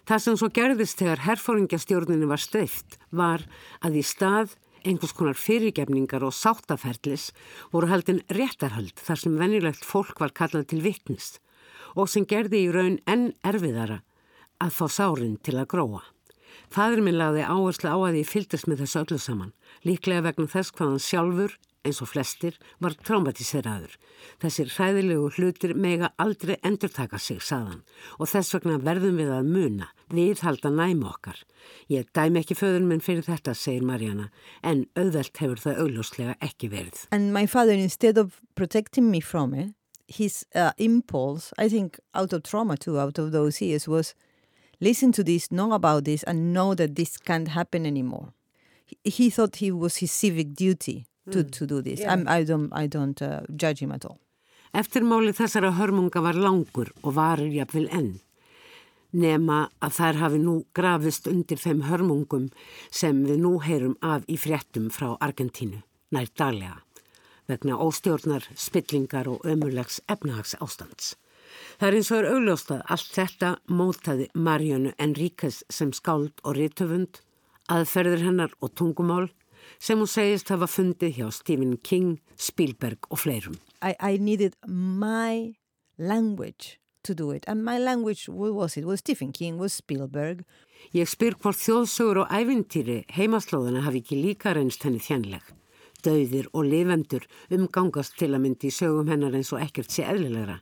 Það 0.04 0.20
sem 0.20 0.36
svo 0.36 0.50
gerðist 0.52 1.00
þegar 1.00 1.22
herfóringjastjórninu 1.24 2.28
var 2.28 2.42
streift 2.42 2.98
var 3.08 3.46
að 3.80 4.00
í 4.00 4.04
stað 4.04 4.56
einhvers 4.84 5.14
konar 5.16 5.38
fyrirgefningar 5.40 6.24
og 6.26 6.34
sáttaferðlis 6.36 7.30
voru 7.72 7.88
haldin 7.88 8.20
réttarhald 8.36 9.00
þar 9.00 9.20
sem 9.22 9.38
venjulegt 9.40 9.86
fólk 9.88 10.20
var 10.20 10.34
kallað 10.36 10.68
til 10.72 10.82
vittnist 10.84 11.40
og 11.94 12.10
sem 12.12 12.26
gerði 12.28 12.66
í 12.66 12.72
raun 12.74 12.98
enn 13.08 13.30
erfiðara 13.46 14.02
að 14.60 14.74
fá 14.76 14.84
sárin 14.92 15.38
til 15.46 15.56
að 15.56 15.70
gróa. 15.72 16.02
Fadur 16.72 17.02
minn 17.04 17.18
lagði 17.18 17.46
áherslu 17.46 17.90
á 17.90 17.98
að 17.98 18.20
ég 18.20 18.28
fyldist 18.28 18.68
með 18.68 18.84
þessu 18.84 19.00
öllu 19.02 19.18
saman, 19.20 19.54
líklega 19.86 20.24
vegna 20.26 20.50
þess 20.50 20.74
hvaðan 20.74 21.02
sjálfur 21.02 21.56
eins 21.84 22.00
og 22.02 22.10
flestir, 22.10 22.56
var 22.80 22.96
traumatiseraður. 23.04 23.94
Þessir 24.42 24.72
hræðilegu 24.72 25.28
hlutir 25.36 25.74
mega 25.76 26.10
aldrei 26.20 26.56
endurtaka 26.64 27.20
sig, 27.20 27.42
saðan, 27.44 27.84
og 28.18 28.30
þess 28.32 28.56
vegna 28.56 28.78
verðum 28.82 29.20
við 29.20 29.32
að 29.36 29.50
muna, 29.52 29.90
við 30.12 30.42
halda 30.46 30.72
næmu 30.72 31.08
okkar. 31.12 31.40
Ég 31.92 32.08
dæm 32.16 32.40
ekki 32.40 32.56
föður 32.58 32.86
minn 32.88 33.04
fyrir 33.04 33.26
þetta, 33.28 33.54
segir 33.54 33.86
Marjana, 33.86 34.30
en 34.62 34.86
auðvelt 34.96 35.40
hefur 35.40 35.62
það 35.62 35.80
augljóslega 35.84 36.36
ekki 36.44 36.72
verið. 36.72 37.06
And 37.12 37.32
my 37.36 37.46
father, 37.46 37.74
instead 37.76 38.18
of 38.18 38.40
protecting 38.54 39.10
me 39.10 39.20
from 39.20 39.54
it, 39.54 39.74
his 40.08 40.44
uh, 40.54 40.72
impulse, 40.76 41.52
I 41.58 41.68
think 41.68 41.98
out 42.14 42.32
of 42.32 42.42
trauma 42.42 42.76
too, 42.76 42.98
out 42.98 43.18
of 43.18 43.32
those 43.32 43.60
years, 43.60 43.88
was 43.88 44.14
listen 44.80 45.12
to 45.12 45.24
this, 45.24 45.50
know 45.50 45.72
about 45.72 46.04
this, 46.04 46.22
and 46.24 46.52
know 46.52 46.74
that 46.74 46.96
this 46.96 47.16
can't 47.16 47.48
happen 47.48 47.86
anymore. 47.86 48.32
He, 48.84 48.98
he 49.04 49.30
thought 49.30 49.56
he 49.56 49.70
was 49.70 49.96
his 49.96 50.12
civic 50.12 50.54
duty 50.54 51.06
to, 51.30 51.44
mm. 51.44 51.50
to 51.50 51.66
do 51.66 51.82
this. 51.82 52.00
Yeah. 52.00 52.22
I 52.26 52.44
don't, 52.44 52.72
I 52.72 52.86
don't 52.86 53.20
uh, 53.22 53.40
judge 53.56 53.80
him 53.80 53.92
at 53.92 54.04
all. 54.04 54.18
Eftirmáli 54.74 55.30
þessara 55.30 55.70
hörmunga 55.78 56.18
var 56.18 56.34
langur 56.34 56.88
og 57.04 57.14
varir 57.14 57.52
jafnvel 57.54 57.86
enn. 57.94 58.16
Nema 59.14 59.68
að 59.78 59.92
þær 60.00 60.16
hafi 60.18 60.40
nú 60.42 60.54
grafist 60.74 61.28
undir 61.30 61.60
þeim 61.62 61.84
hörmungum 61.86 62.48
sem 62.90 63.20
við 63.28 63.44
nú 63.44 63.52
heyrum 63.62 63.94
af 64.02 64.24
í 64.26 64.34
fréttum 64.34 64.88
frá 64.90 65.12
Argentínu, 65.22 65.78
nær 66.10 66.26
daglega, 66.34 66.80
vegna 67.46 67.78
óstjórnar, 67.78 68.48
spillingar 68.58 69.30
og 69.30 69.46
ömurlegs 69.46 70.00
efnahags 70.10 70.56
ástands. 70.58 71.14
Það 71.78 71.86
er 71.86 71.98
eins 72.00 72.10
og 72.10 72.18
er 72.18 72.30
augljóstað 72.32 72.82
allt 72.90 73.14
þetta 73.14 73.52
mótaði 73.70 74.26
Marjónu 74.34 74.90
Enríkes 74.98 75.62
sem 75.70 75.94
skáld 75.94 76.42
og 76.42 76.58
rítöfund, 76.58 77.22
aðferðir 77.70 78.26
hennar 78.26 78.58
og 78.58 78.74
tungumál 78.74 79.30
sem 79.78 79.98
hún 79.98 80.10
segist 80.10 80.50
hafa 80.52 80.68
fundið 80.70 81.18
hjá 81.18 81.28
Stephen 81.32 81.76
King, 81.82 82.18
Spielberg 82.36 83.08
og 83.10 83.20
fleirum. 83.24 83.58
I, 83.82 83.94
I 84.00 84.18
needed 84.18 84.56
my 84.66 85.54
language 85.98 86.78
to 87.04 87.14
do 87.14 87.30
it 87.30 87.44
and 87.46 87.64
my 87.64 87.78
language, 87.78 88.28
what 88.28 88.54
was 88.54 88.76
it? 88.76 88.84
Was 88.84 89.00
Stephen 89.00 89.32
King, 89.32 89.58
was 89.58 89.74
Spielberg. 89.74 90.44
Ég 90.92 91.08
spyr 91.08 91.36
hvort 91.40 91.56
þjóðsögur 91.56 92.24
og 92.24 92.32
ævintýri 92.32 93.04
heimaslóðana 93.16 93.84
hafi 93.86 94.02
ekki 94.02 94.18
líka 94.20 94.52
reynst 94.56 94.84
henni 94.84 95.00
þjænleg. 95.00 95.44
Dauðir 96.04 96.50
og 96.52 96.68
lifendur 96.68 97.24
umgangast 97.54 98.18
til 98.20 98.34
að 98.34 98.44
myndi 98.44 98.68
í 98.68 98.74
sögum 98.74 99.08
hennar 99.08 99.36
eins 99.36 99.52
og 99.56 99.62
ekkert 99.64 99.92
sé 99.94 100.04
eðlilegra. 100.04 100.58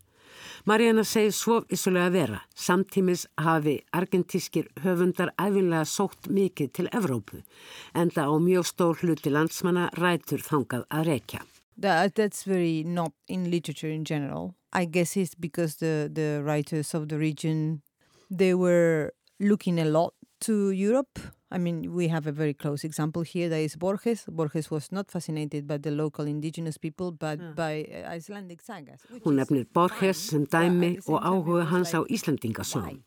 Marjana 0.64 1.03
segir 1.03 1.33
svo 1.35 1.57
vissulega 1.66 2.11
vera. 2.14 2.40
Samtímis 2.55 3.25
hafi 3.42 3.81
argentískir 3.98 4.68
höfundar 4.85 5.33
æfinlega 5.35 5.83
sótt 5.90 6.29
mikið 6.31 6.68
til 6.79 6.90
Evrópu, 6.94 7.40
enda 7.98 8.29
á 8.31 8.35
mjög 8.38 8.68
stór 8.70 9.01
hluti 9.03 9.33
landsmanna 9.35 9.88
rætur 9.98 10.38
þangað 10.38 10.85
að 10.87 11.09
rekja. 11.11 11.40
That, 11.81 12.14
that's 12.14 12.44
very 12.46 12.85
not 12.85 13.12
in 13.27 13.51
literature 13.51 13.90
in 13.90 14.05
general. 14.05 14.55
I 14.72 14.85
guess 14.85 15.16
it's 15.16 15.35
because 15.35 15.77
the, 15.77 16.09
the 16.12 16.42
writers 16.44 16.94
of 16.94 17.09
the 17.09 17.18
region, 17.18 17.83
they 18.31 18.55
were 18.55 19.11
looking 19.40 19.81
a 19.81 19.85
lot 19.85 20.14
to 20.42 20.70
Europe 20.70 21.18
I 21.53 21.59
mean, 21.59 21.93
we 21.93 22.09
have 22.09 22.27
a 22.27 22.33
very 22.33 22.55
close 22.55 22.83
example 22.83 23.23
here 23.23 23.51
that 23.51 23.59
is 23.59 23.77
Borges. 23.77 24.25
Borges 24.27 24.71
was 24.71 24.91
not 24.91 25.11
fascinated 25.11 25.67
by 25.67 25.77
the 25.77 25.91
local 25.91 26.27
indigenous 26.27 26.79
people, 26.79 27.12
but 27.12 27.38
yeah. 27.38 27.53
by 27.55 27.87
uh, 27.93 28.17
Icelandic 28.17 28.62
sagas. 28.62 29.01
Hún 29.25 29.37
nefnir 29.37 29.67
Borges 29.75 30.17
sem 30.17 30.47
dæmi 30.47 30.97
og 31.07 31.21
áhuga 31.21 31.67
hans 31.69 31.93
á 31.93 32.01
Íslandingasögum. 32.09 33.03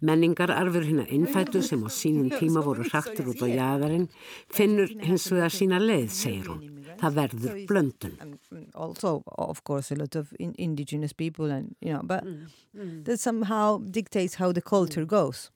Menningararfur 0.00 0.88
hérna 0.88 1.04
innfættu 1.16 1.62
sem 1.62 1.84
á 1.84 1.90
sínum 1.92 2.32
tíma 2.32 2.64
voru 2.64 2.88
hraktur 2.88 3.28
út 3.34 3.44
á 3.44 3.48
jæðarinn 3.52 4.08
finnur 4.48 4.88
hins 5.04 5.28
vegar 5.28 5.52
sína 5.52 5.76
leið, 5.76 6.08
segir 6.08 6.48
hún. 6.48 6.80
Það 7.04 7.20
verður 7.20 7.62
blöndun. 7.68 8.16
Also, 8.74 9.22
of 9.36 9.62
course, 9.64 9.92
a 9.92 9.96
lot 10.00 10.16
of 10.16 10.32
in 10.40 10.54
indigenous 10.56 11.12
people 11.12 11.52
and, 11.52 11.76
you 11.80 11.92
know, 11.92 12.02
but 12.02 12.24
mm, 12.24 12.48
mm. 12.74 13.04
that 13.04 13.20
somehow 13.20 13.78
dictates 13.78 14.40
how 14.40 14.52
the 14.52 14.62
culture 14.62 15.04
goes. 15.04 15.50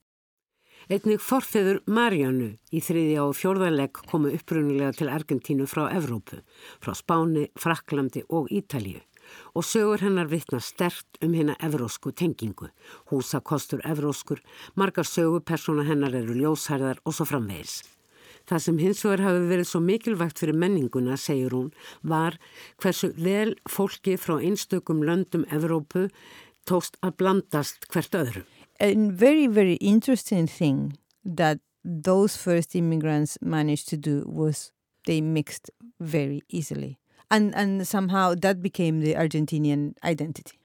Einnig 0.85 1.17
forfiður 1.17 1.79
Marjánu 1.89 2.51
í 2.69 2.79
þriðja 2.85 3.23
og 3.25 3.31
fjórðarlegg 3.39 4.03
komu 4.05 4.29
upprunnilega 4.35 4.91
til 4.93 5.07
Argentínu 5.09 5.65
frá 5.65 5.87
Evrópu, 5.89 6.43
frá 6.77 6.93
Spáni, 6.93 7.47
Fraklandi 7.57 8.21
og 8.29 8.51
Ítalju 8.53 9.01
og 9.57 9.65
sögur 9.65 10.03
hennar 10.05 10.29
vittna 10.29 10.59
stert 10.61 11.17
um 11.25 11.33
hennar 11.33 11.57
evrósku 11.65 12.11
tengingu. 12.13 12.69
Húsa 13.09 13.41
kostur 13.41 13.81
evróskur, 13.81 14.43
margar 14.77 15.09
sögupersona 15.09 15.87
hennar 15.89 16.13
eru 16.13 16.37
ljósherðar 16.37 17.01
og 17.01 17.17
svo 17.17 17.25
framvegis. 17.31 17.79
Það 18.45 18.61
sem 18.61 18.77
hins 18.77 19.01
vegar 19.01 19.25
hafi 19.25 19.47
verið 19.49 19.69
svo 19.71 19.81
mikilvægt 19.81 20.37
fyrir 20.37 20.59
menninguna, 20.61 21.17
segir 21.17 21.57
hún, 21.57 21.71
var 22.03 22.37
hversu 22.77 23.09
vel 23.17 23.55
fólki 23.65 24.19
frá 24.21 24.37
einstökum 24.37 25.01
löndum 25.01 25.49
Evrópu 25.49 26.11
tókst 26.69 27.01
að 27.01 27.17
blandast 27.23 27.89
hvert 27.89 28.21
öðru 28.21 28.45
a 28.79 28.95
very, 28.95 29.47
very 29.47 29.75
interesting 29.75 30.47
thing 30.47 30.97
that 31.23 31.59
those 31.83 32.35
first 32.35 32.75
immigrants 32.75 33.37
managed 33.41 33.87
to 33.89 33.97
do 33.97 34.23
was 34.27 34.71
they 35.05 35.21
mixed 35.21 35.69
very 35.99 36.41
easily. 36.49 36.99
And, 37.29 37.55
and 37.55 37.87
somehow 37.87 38.35
that 38.35 38.61
became 38.61 39.01
the 39.01 39.13
Argentinian 39.15 39.95
identity. 40.03 40.59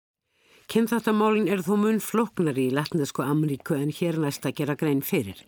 Kynþáttamálin 0.71 1.49
er 1.51 1.65
þó 1.67 1.73
mun 1.83 1.97
floknari 1.99 2.69
í 2.69 2.71
Latnesku 2.71 3.25
Ameríku 3.27 3.75
en 3.75 3.89
hér 3.91 4.21
næst 4.23 4.45
að 4.47 4.61
gera 4.61 4.77
grein 4.79 5.01
fyrir. 5.03 5.41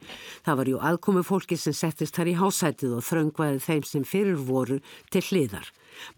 Það 0.42 0.56
var 0.58 0.70
jú 0.72 0.80
aðkomi 0.88 1.20
fólki 1.22 1.54
sem 1.62 1.76
settist 1.78 2.16
þar 2.18 2.30
í 2.32 2.34
hásætið 2.40 2.96
og 2.96 3.04
þröngvaði 3.06 3.60
þeim 3.62 3.84
sem 3.86 4.06
fyrir 4.08 4.40
voru 4.48 4.80
til 5.14 5.22
hliðar. 5.28 5.68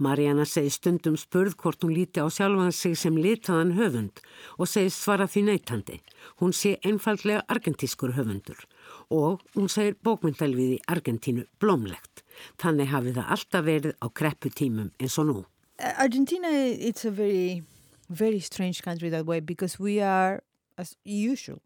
Mariana 0.01 0.47
segi 0.49 0.73
stundum 0.73 1.19
spurð 1.21 1.59
hvort 1.61 1.85
hún 1.85 1.93
líti 1.93 2.25
á 2.25 2.33
sjálfan 2.33 2.73
sig 2.73 2.97
sem 2.97 3.19
litaðan 3.21 3.75
höfund 3.77 4.25
og 4.57 4.73
segi 4.73 4.95
svara 4.97 5.29
því 5.29 5.43
neytandi. 5.51 6.01
Hún 6.41 6.57
sé 6.57 6.79
einfallega 6.81 7.45
argentískur 7.53 8.17
höfundur 8.17 8.65
og 9.13 9.45
hún 9.53 9.69
segir 9.69 10.01
bókmyndalvið 10.01 10.79
í 10.79 10.81
Argentínu 10.89 11.45
blómlegt. 11.61 12.25
Þannig 12.57 12.89
hafi 12.97 13.13
það 13.21 13.37
alltaf 13.37 13.69
verið 13.69 14.01
á 14.01 14.07
krepputímum 14.09 14.95
eins 14.97 15.21
og 15.21 15.29
nú. 15.29 15.39
Argentina 15.77 16.49
it's 16.49 17.05
a 17.05 17.11
very, 17.11 17.65
very 18.11 18.41
strange 18.41 18.83
country 18.83 19.09
that 19.11 19.27
way 19.27 19.41
because 19.41 19.79
we 19.79 20.01
are 20.01 20.43
as 20.79 20.97
usual 21.05 21.61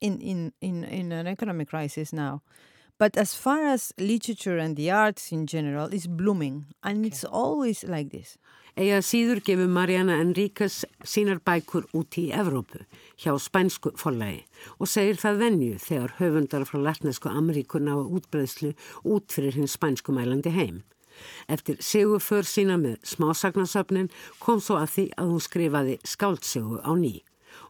in, 0.00 0.20
in, 0.20 0.52
in, 0.60 0.84
in 0.84 1.12
an 1.12 1.26
economic 1.26 1.68
crisis 1.68 2.12
now. 2.12 2.42
But 2.98 3.16
as 3.16 3.34
far 3.34 3.66
as 3.66 3.94
literature 3.98 4.58
and 4.58 4.76
the 4.76 4.90
arts 4.90 5.32
in 5.32 5.46
general 5.46 5.86
is 5.86 6.06
blooming 6.06 6.66
and 6.84 6.98
okay. 6.98 7.06
it's 7.08 7.24
always 7.24 7.82
like 7.84 8.10
this. 8.10 8.36
Ega 8.76 9.00
síður 9.02 9.40
gefur 9.42 9.66
Mariana 9.68 10.20
Enríquez 10.22 10.84
sínar 11.02 11.40
bækur 11.42 11.88
út 11.96 12.16
í 12.20 12.28
Evrópu 12.30 12.84
hjá 13.18 13.34
spænsku 13.34 13.90
forlægi 13.98 14.44
og 14.78 14.88
segir 14.88 15.18
það 15.18 15.40
venju 15.42 15.80
þegar 15.82 16.14
höfundar 16.20 16.68
frá 16.68 16.78
latnesku 16.84 17.32
Ameríkur 17.32 17.82
ná 17.82 17.96
útbreðslu 17.98 18.70
út 19.02 19.34
fyrir 19.34 19.58
hins 19.58 19.74
spænsku 19.74 20.14
mælandi 20.14 20.54
heim. 20.54 20.84
Eftir 21.48 21.80
siguför 21.82 22.46
sína 22.46 22.78
með 22.80 22.98
smásagnasöfnin 23.14 24.10
kom 24.38 24.62
svo 24.62 24.78
að 24.80 24.94
því 24.94 25.06
að 25.16 25.32
hún 25.32 25.44
skrifaði 25.46 25.98
skáldsögu 26.04 26.80
á 26.82 26.92
ný. 26.96 27.14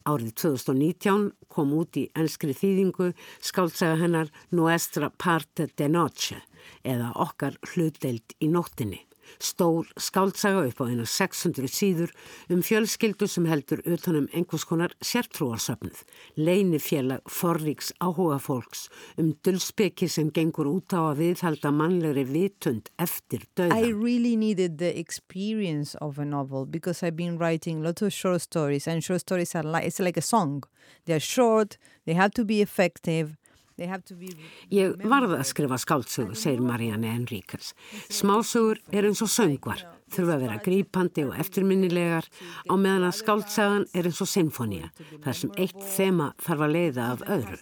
Árið 0.09 0.33
2019 0.43 1.29
kom 1.53 1.75
út 1.77 1.97
í 2.01 2.07
enskri 2.17 2.57
þýðingu 2.57 3.13
skáltsaga 3.45 4.01
hennar 4.01 4.33
Nuestra 4.51 5.11
parte 5.11 5.69
de 5.77 5.89
noche 5.89 6.41
eða 6.85 7.13
okkar 7.17 7.61
hlutdeild 7.73 8.37
í 8.41 8.49
nóttinni 8.49 9.05
stór 9.39 9.89
skáldsaga 10.01 10.67
upp 10.69 10.81
á 10.83 10.85
eina 10.91 11.07
600 11.07 11.71
síður 11.71 12.13
um 12.51 12.63
fjölskyldu 12.67 13.29
sem 13.31 13.47
heldur 13.51 13.83
utanum 13.85 14.29
einhvers 14.35 14.67
konar 14.69 14.95
sértrúarsöfnuð, 15.05 16.03
leini 16.37 16.81
félag 16.83 17.23
forriks 17.31 17.93
áhuga 18.01 18.41
fólks 18.43 18.89
um 19.21 19.33
dullspeki 19.45 20.09
sem 20.09 20.31
gengur 20.35 20.69
út 20.71 20.95
á 20.97 21.13
að 21.13 21.23
viðhalda 21.25 21.73
mannlegri 21.75 22.25
vitund 22.29 22.91
eftir 22.99 23.47
döða. 23.57 23.79
I 23.79 23.93
really 23.93 24.37
needed 24.37 24.79
the 24.79 24.93
experience 24.99 25.95
of 26.01 26.19
a 26.19 26.25
novel 26.25 26.67
because 26.67 27.03
I've 27.03 27.17
been 27.17 27.39
writing 27.39 27.83
lots 27.83 28.03
of 28.03 28.13
short 28.13 28.43
stories 28.43 28.89
and 28.89 29.05
short 29.05 29.21
stories 29.21 29.55
are 29.55 29.63
like, 29.65 29.87
it's 29.87 30.01
like 30.01 30.17
a 30.17 30.23
song. 30.23 30.63
They're 31.07 31.21
short, 31.21 31.79
they 32.07 32.15
have 32.15 32.33
to 32.33 32.45
be 32.45 32.63
effective 32.63 33.37
Ég 33.81 35.01
varða 35.09 35.39
að 35.41 35.49
skrifa 35.49 35.79
skáldsögu, 35.81 36.37
segir 36.37 36.61
Marianne 36.65 37.15
Enríkers. 37.15 37.73
Smásögur 38.13 38.81
er 38.93 39.09
eins 39.09 39.23
og 39.25 39.31
söngvar, 39.33 39.85
þurfa 40.13 40.37
að 40.37 40.45
vera 40.45 40.59
grípandi 40.65 41.25
og 41.29 41.39
eftirminnilegar 41.41 42.29
á 42.69 42.75
meðan 42.75 43.09
að 43.09 43.17
skáldsagan 43.21 43.87
er 43.95 44.11
eins 44.11 44.21
og 44.21 44.31
sinfonía, 44.31 44.91
þar 45.25 45.39
sem 45.41 45.55
eitt 45.57 45.81
þema 45.97 46.31
þarf 46.45 46.67
að 46.67 46.77
leiða 46.77 47.09
af 47.15 47.25
öðru. 47.39 47.61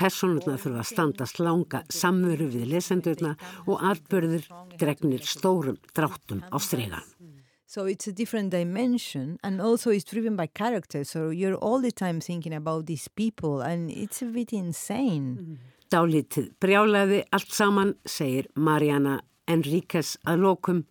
Personurna 0.00 0.58
þurfa 0.58 0.82
að 0.82 0.90
standast 0.90 1.42
langa 1.44 1.84
samveru 2.00 2.50
við 2.50 2.68
lesendurna 2.74 3.36
og 3.66 3.86
artbörður 3.92 4.50
dregnir 4.80 5.26
stórum 5.26 5.78
dráttum 5.94 6.42
á 6.50 6.56
stregan. 6.58 7.06
So 7.70 7.84
it's 7.84 8.08
a 8.08 8.12
different 8.12 8.50
dimension 8.50 9.38
and 9.44 9.60
also 9.60 9.90
it's 9.90 10.02
driven 10.02 10.34
by 10.34 10.48
character. 10.48 11.04
So 11.04 11.30
you're 11.30 11.54
all 11.54 11.80
the 11.80 11.92
time 11.92 12.20
thinking 12.20 12.52
about 12.52 12.86
these 12.86 13.06
people 13.06 13.60
and 13.60 13.92
it's 13.92 14.22
a 14.22 14.26
bit 14.26 14.52
insane. 14.52 15.60
Dálítið 15.86 16.48
brjálaði 16.58 17.20
allt 17.30 17.54
saman, 17.54 17.94
segir 18.02 18.50
Mariana 18.58 19.20
Enríquez 19.46 20.16
að 20.26 20.42
lokum 20.48 20.82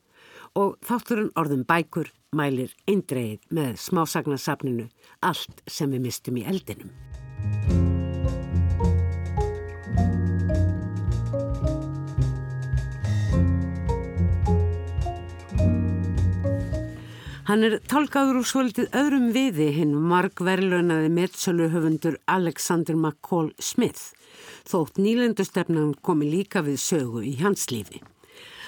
og 0.56 0.80
þátturinn 0.88 1.36
orðum 1.36 1.68
bækur 1.68 2.14
mælir 2.32 2.72
eindreið 2.88 3.44
með 3.52 3.76
smásagnasafninu 3.84 4.88
allt 5.20 5.60
sem 5.68 5.92
við 5.92 6.08
mistum 6.08 6.40
í 6.40 6.48
eldinum. 6.48 6.96
Hann 17.50 17.66
er 17.66 17.80
tálkaður 17.90 18.44
úr 18.44 18.46
svolítið 18.46 18.92
öðrum 18.94 19.32
viði 19.34 19.72
hinn 19.74 19.96
margverlunaði 20.12 21.08
meðsölu 21.10 21.72
höfundur 21.74 22.20
Alexander 22.30 22.94
McCall 22.94 23.48
Smith, 23.58 24.12
þótt 24.70 25.00
nýlendustefnan 25.02 25.96
komi 26.06 26.28
líka 26.30 26.62
við 26.68 26.78
sögu 26.84 27.24
í 27.26 27.34
hans 27.40 27.72
lífi. 27.74 28.04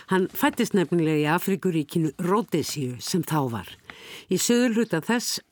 Hann 0.09 0.25
fættist 0.33 0.73
nefnilega 0.73 1.21
í 1.21 1.29
Afrikuríkinu 1.29 2.15
Rhodesíu 2.25 2.97
sem 2.97 3.21
þá 3.21 3.37
var, 3.53 3.69
í 4.33 4.41
sögulhuta 4.41 5.03
þess 5.05 5.43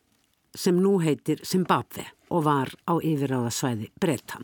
sem 0.57 0.81
nú 0.81 0.95
heitir 1.05 1.45
Zimbabwe 1.45 2.09
og 2.33 2.47
var 2.49 2.73
á 2.89 2.97
yfiráðasvæði 2.97 3.91
Breta. 4.01 4.41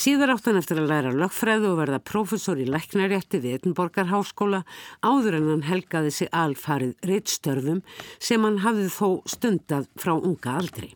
Síðar 0.00 0.34
átt 0.34 0.46
hann 0.48 0.58
eftir 0.60 0.78
að 0.80 0.90
læra 0.90 1.10
lögfræðu 1.12 1.72
og 1.72 1.80
verða 1.82 1.98
profesor 2.10 2.60
í 2.60 2.68
læknarétti 2.68 3.40
við 3.42 3.58
Edinborgar 3.58 4.08
háskóla 4.08 4.62
áður 5.04 5.40
en 5.40 5.50
hann 5.50 5.66
helgaði 5.66 6.14
sig 6.14 6.30
alfarið 6.32 6.94
reittstörfum 7.10 7.82
sem 8.16 8.46
hann 8.46 8.62
hafði 8.64 8.88
þó 8.94 9.08
stundað 9.28 9.90
frá 10.00 10.14
unga 10.16 10.56
aldri. 10.62 10.94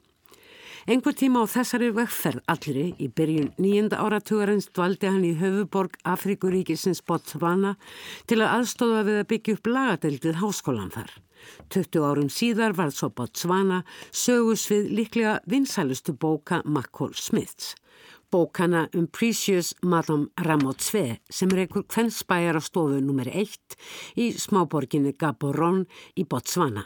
Engur 0.84 1.14
tíma 1.16 1.40
á 1.40 1.48
þessari 1.48 1.90
vegferð 1.96 2.42
allri 2.52 2.86
í 3.00 3.06
byrjun 3.08 3.54
nýjenda 3.56 4.02
áratugarins 4.04 4.66
dvaldi 4.68 5.08
hann 5.08 5.22
í 5.24 5.30
höfuborg 5.40 5.96
Afrikuríkisins 6.04 7.00
Botswana 7.08 7.76
til 8.28 8.42
að 8.42 8.58
aðstóða 8.58 9.06
við 9.06 9.20
að 9.22 9.30
byggja 9.30 9.54
upp 9.56 9.70
lagadeildið 9.76 10.42
háskólan 10.42 10.92
þar. 10.92 11.14
20 11.72 12.04
árum 12.04 12.28
síðar 12.32 12.76
var 12.76 12.92
svo 12.92 13.08
Botswana 13.16 13.80
sögus 14.12 14.66
við 14.68 14.92
líklega 15.00 15.38
vinsælustu 15.48 16.12
bóka 16.20 16.60
Makkól 16.64 17.14
Smiths 17.16 17.72
bókana 18.34 18.88
um 18.94 19.06
Precious 19.06 19.74
Madame 19.82 20.26
Ramotsve 20.36 21.20
sem 21.30 21.48
einhver 21.54 21.84
kvennspæjar 21.86 22.58
á 22.58 22.62
stofu 22.66 22.98
nr. 22.98 23.28
1 23.30 23.76
í 24.18 24.24
smáborginni 24.34 25.12
Gaborone 25.14 25.86
í 26.18 26.26
Botswana. 26.26 26.82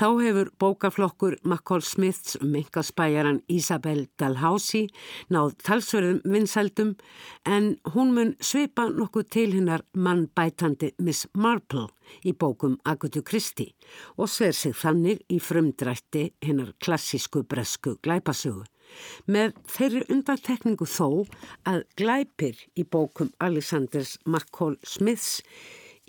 Þá 0.00 0.06
hefur 0.24 0.48
bókaflokkur 0.56 1.36
Makkól 1.44 1.84
Smiths 1.84 2.38
um 2.40 2.56
engaspæjaran 2.56 3.42
Isabel 3.52 4.06
Dalhousie 4.16 4.88
náð 5.28 5.52
talsverðum 5.66 6.24
vinsældum 6.24 6.96
en 7.44 7.76
hún 7.92 8.16
mun 8.16 8.32
svipa 8.40 8.88
nokkuð 8.88 9.30
til 9.36 9.52
hinnar 9.58 9.84
mannbætandi 9.92 10.94
Miss 11.04 11.28
Marple 11.36 11.90
í 12.24 12.32
bókum 12.32 12.80
Agutu 12.88 13.20
Kristi 13.20 13.68
og 14.16 14.32
sver 14.32 14.56
sig 14.56 14.72
þannig 14.72 15.20
í 15.28 15.44
frumdrætti 15.44 16.30
hinnar 16.40 16.72
klassísku 16.80 17.44
bresku 17.44 17.98
glæpasögu 18.00 18.64
með 19.26 19.54
þeirri 19.70 20.02
undantekningu 20.12 20.88
þó 20.88 21.26
að 21.68 21.84
glæpir 22.00 22.58
í 22.76 22.84
bókum 22.84 23.32
Alexanders 23.38 24.16
McCall 24.26 24.78
Smiths 24.82 25.40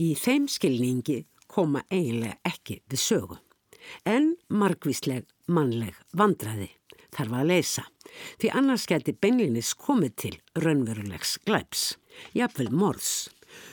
í 0.02 0.13
þeim 0.17 0.48
skilningi 0.52 1.24
koma 1.52 1.84
eiginlega 1.91 2.39
ekki 2.48 2.82
við 2.89 3.04
sögu. 3.04 3.39
En 4.06 4.36
margvísleg 4.48 5.26
mannleg 5.52 5.98
vandraði 6.15 6.70
þarf 7.12 7.36
að 7.36 7.50
leysa 7.52 7.86
því 8.39 8.52
annars 8.60 8.88
geti 8.89 9.13
beinlinis 9.15 9.74
komið 9.78 10.15
til 10.24 10.34
raunverulegs 10.63 11.38
glæps, 11.48 11.96
jafnvel 12.38 12.72
morðs. 12.72 13.30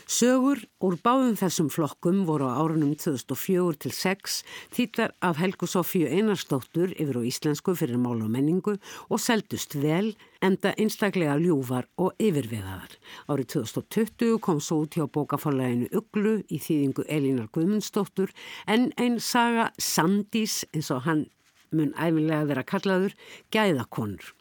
Sögur 0.09 0.63
úr 0.81 0.97
báðum 1.05 1.35
þessum 1.37 1.69
flokkum 1.69 2.23
voru 2.29 2.49
á 2.49 2.59
árunum 2.63 2.95
2004 2.97 3.77
til 3.85 3.93
6 3.93 4.37
þýttar 4.77 5.13
af 5.21 5.37
Helgu 5.43 5.69
Sofíu 5.69 6.09
Einarstóttur 6.09 6.95
yfir 6.97 7.21
á 7.21 7.23
íslensku 7.29 7.75
fyrir 7.77 8.01
mál 8.01 8.23
og 8.25 8.33
menningu 8.33 8.79
og 9.09 9.21
seldust 9.21 9.77
vel 9.77 10.15
enda 10.41 10.73
einstaklega 10.81 11.37
ljúfar 11.43 11.91
og 12.01 12.17
yfirvegaðar. 12.17 12.95
Árið 13.29 13.51
2020 13.59 14.41
kom 14.41 14.63
svo 14.65 14.85
út 14.87 14.97
hjá 14.97 15.05
bókafálæginu 15.05 15.91
Uglu 15.93 16.39
í 16.49 16.63
þýðingu 16.63 17.05
Elínar 17.05 17.53
Guðmundsdóttur 17.53 18.33
en 18.67 18.93
einn 18.97 19.21
saga 19.21 19.71
Sandís 19.77 20.63
eins 20.73 20.93
og 20.95 21.05
hann 21.05 21.27
mun 21.75 21.93
æfinlega 21.97 22.49
vera 22.49 22.65
kallaður 22.65 23.17
gæðakonur. 23.53 24.38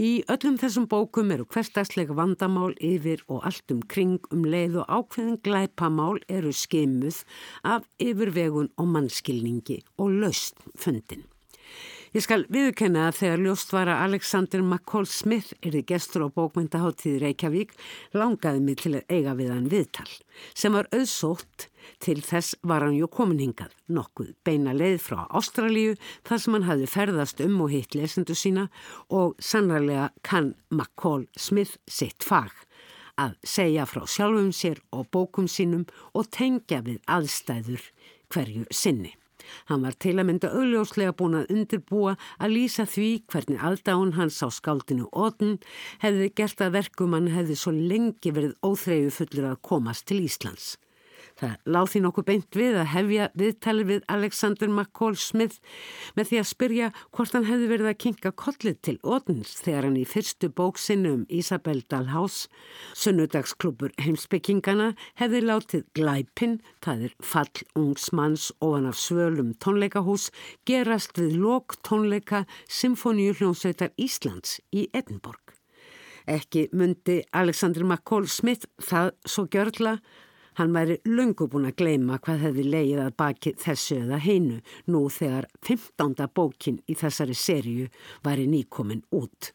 Í 0.00 0.10
öllum 0.32 0.58
þessum 0.60 0.86
bókum 0.90 1.32
eru 1.34 1.46
hverstagslega 1.48 2.16
vandamál 2.16 2.72
yfir 2.80 3.24
og 3.28 3.44
allt 3.48 3.74
um 3.74 3.82
kring 3.94 4.18
um 4.34 4.44
leið 4.44 4.80
og 4.82 4.94
ákveðin 4.98 5.40
glæpamál 5.46 6.20
eru 6.28 6.52
skimuð 6.52 7.22
af 7.64 7.86
yfirvegun 8.02 8.72
og 8.76 8.94
mannskilningi 8.94 9.82
og 9.98 10.16
laust 10.22 10.58
fundin. 10.74 11.29
Ég 12.10 12.24
skal 12.24 12.42
viðkenna 12.50 13.04
að 13.06 13.20
þegar 13.20 13.42
ljóst 13.44 13.70
var 13.70 13.86
að 13.86 14.00
Alexander 14.08 14.62
McCall 14.64 15.06
Smith 15.06 15.52
erði 15.62 15.84
gestur 15.86 16.24
á 16.26 16.34
bókmyndaháttíð 16.34 17.20
Reykjavík 17.22 17.76
langaði 18.18 18.62
mig 18.66 18.80
til 18.82 18.96
að 18.98 19.12
eiga 19.14 19.34
við 19.38 19.52
hann 19.54 19.68
viðtal 19.70 20.08
sem 20.58 20.74
var 20.74 20.88
auðsótt 20.90 21.68
til 22.02 22.16
þess 22.26 22.56
var 22.66 22.82
hann 22.82 22.96
jú 22.98 23.06
komin 23.14 23.38
hingað 23.38 23.76
nokkuð 23.94 24.32
beina 24.42 24.74
leið 24.74 24.98
frá 25.04 25.20
Ástralíu 25.38 25.94
þar 26.26 26.42
sem 26.42 26.58
hann 26.58 26.66
hafði 26.66 26.90
ferðast 26.96 27.44
um 27.46 27.62
og 27.62 27.70
hitt 27.76 27.94
lesendu 27.94 28.34
sína 28.34 28.66
og 29.06 29.38
sannarlega 29.38 30.10
kann 30.26 30.56
McCall 30.74 31.28
Smith 31.38 31.78
sitt 31.86 32.26
fag 32.26 32.50
að 33.22 33.38
segja 33.54 33.86
frá 33.86 34.02
sjálfum 34.10 34.50
sér 34.50 34.82
og 34.90 35.06
bókum 35.14 35.46
sínum 35.46 35.86
og 36.10 36.26
tengja 36.34 36.82
við 36.82 36.98
aðstæður 37.06 37.86
hverju 38.34 38.66
sinni. 38.74 39.19
Hann 39.70 39.86
var 39.86 39.96
til 40.02 40.16
að 40.18 40.28
mynda 40.28 40.52
augljóslega 40.56 41.14
búin 41.16 41.38
að 41.40 41.54
undirbúa 41.54 42.16
að 42.38 42.54
lýsa 42.56 42.86
því 42.88 43.08
hvernig 43.32 43.64
aldáun 43.70 44.14
hans 44.18 44.42
á 44.44 44.48
skáldinu 44.52 45.08
Óten 45.12 45.58
hefði 46.04 46.30
gert 46.36 46.60
að 46.64 46.76
verkum 46.80 47.16
hann 47.16 47.32
hefði 47.34 47.58
svo 47.58 47.74
lengi 47.76 48.34
verið 48.36 48.56
óþreyju 48.66 49.10
fullur 49.20 49.50
að 49.52 49.60
komast 49.70 50.08
til 50.10 50.22
Íslands. 50.26 50.76
Það 51.40 51.72
láð 51.72 51.86
því 51.90 52.00
nokkuð 52.04 52.26
beint 52.28 52.56
við 52.58 52.74
að 52.76 52.90
hefja 52.92 53.26
viðtali 53.40 53.84
við 53.88 54.02
Alexander 54.12 54.68
McCall 54.68 55.16
Smith 55.16 55.56
með 56.18 56.28
því 56.30 56.40
að 56.40 56.48
spyrja 56.50 56.90
hvort 57.16 57.36
hann 57.36 57.46
hefði 57.48 57.68
verið 57.70 57.88
að 57.90 58.00
kinga 58.04 58.32
kollið 58.42 58.76
til 58.84 58.96
Ódens 59.00 59.54
þegar 59.64 59.88
hann 59.88 59.96
í 59.96 60.04
fyrstu 60.08 60.50
bóksinu 60.52 61.14
um 61.16 61.24
Isabel 61.32 61.80
Dalhaus, 61.88 62.42
sunnudagsklubur 62.92 63.94
heimsbyggingana, 64.04 64.92
hefði 65.16 65.42
látið 65.46 65.86
glæpin, 65.96 66.58
það 66.84 67.08
er 67.08 67.16
fall 67.24 67.64
ungsmanns 67.78 68.50
ofan 68.60 68.90
af 68.92 69.00
svölum 69.00 69.54
tónleikahús, 69.64 70.28
gerast 70.68 71.16
við 71.16 71.40
lok 71.40 71.78
tónleika 71.86 72.44
Symfóníu 72.68 73.32
hljómsveitar 73.38 73.94
Íslands 73.96 74.58
í 74.76 74.90
Edinborg. 74.92 75.56
Ekki 76.28 76.68
myndi 76.76 77.22
Alexander 77.32 77.86
McCall 77.86 78.28
Smith 78.28 78.68
það 78.84 79.14
svo 79.24 79.48
gjörla 79.48 79.96
Hann 80.60 80.74
væri 80.76 80.98
löngu 81.08 81.46
búin 81.48 81.64
að 81.70 81.78
gleima 81.80 82.18
hvað 82.20 82.42
hefði 82.44 82.62
leið 82.68 82.98
að 83.00 83.14
baki 83.16 83.52
þessu 83.62 83.96
eða 84.02 84.18
heinu 84.20 84.58
nú 84.92 85.06
þegar 85.08 85.46
15. 85.64 86.26
bókin 86.36 86.76
í 86.84 86.96
þessari 87.00 87.36
serju 87.42 87.86
væri 88.26 88.44
nýkomin 88.44 89.00
út. 89.16 89.54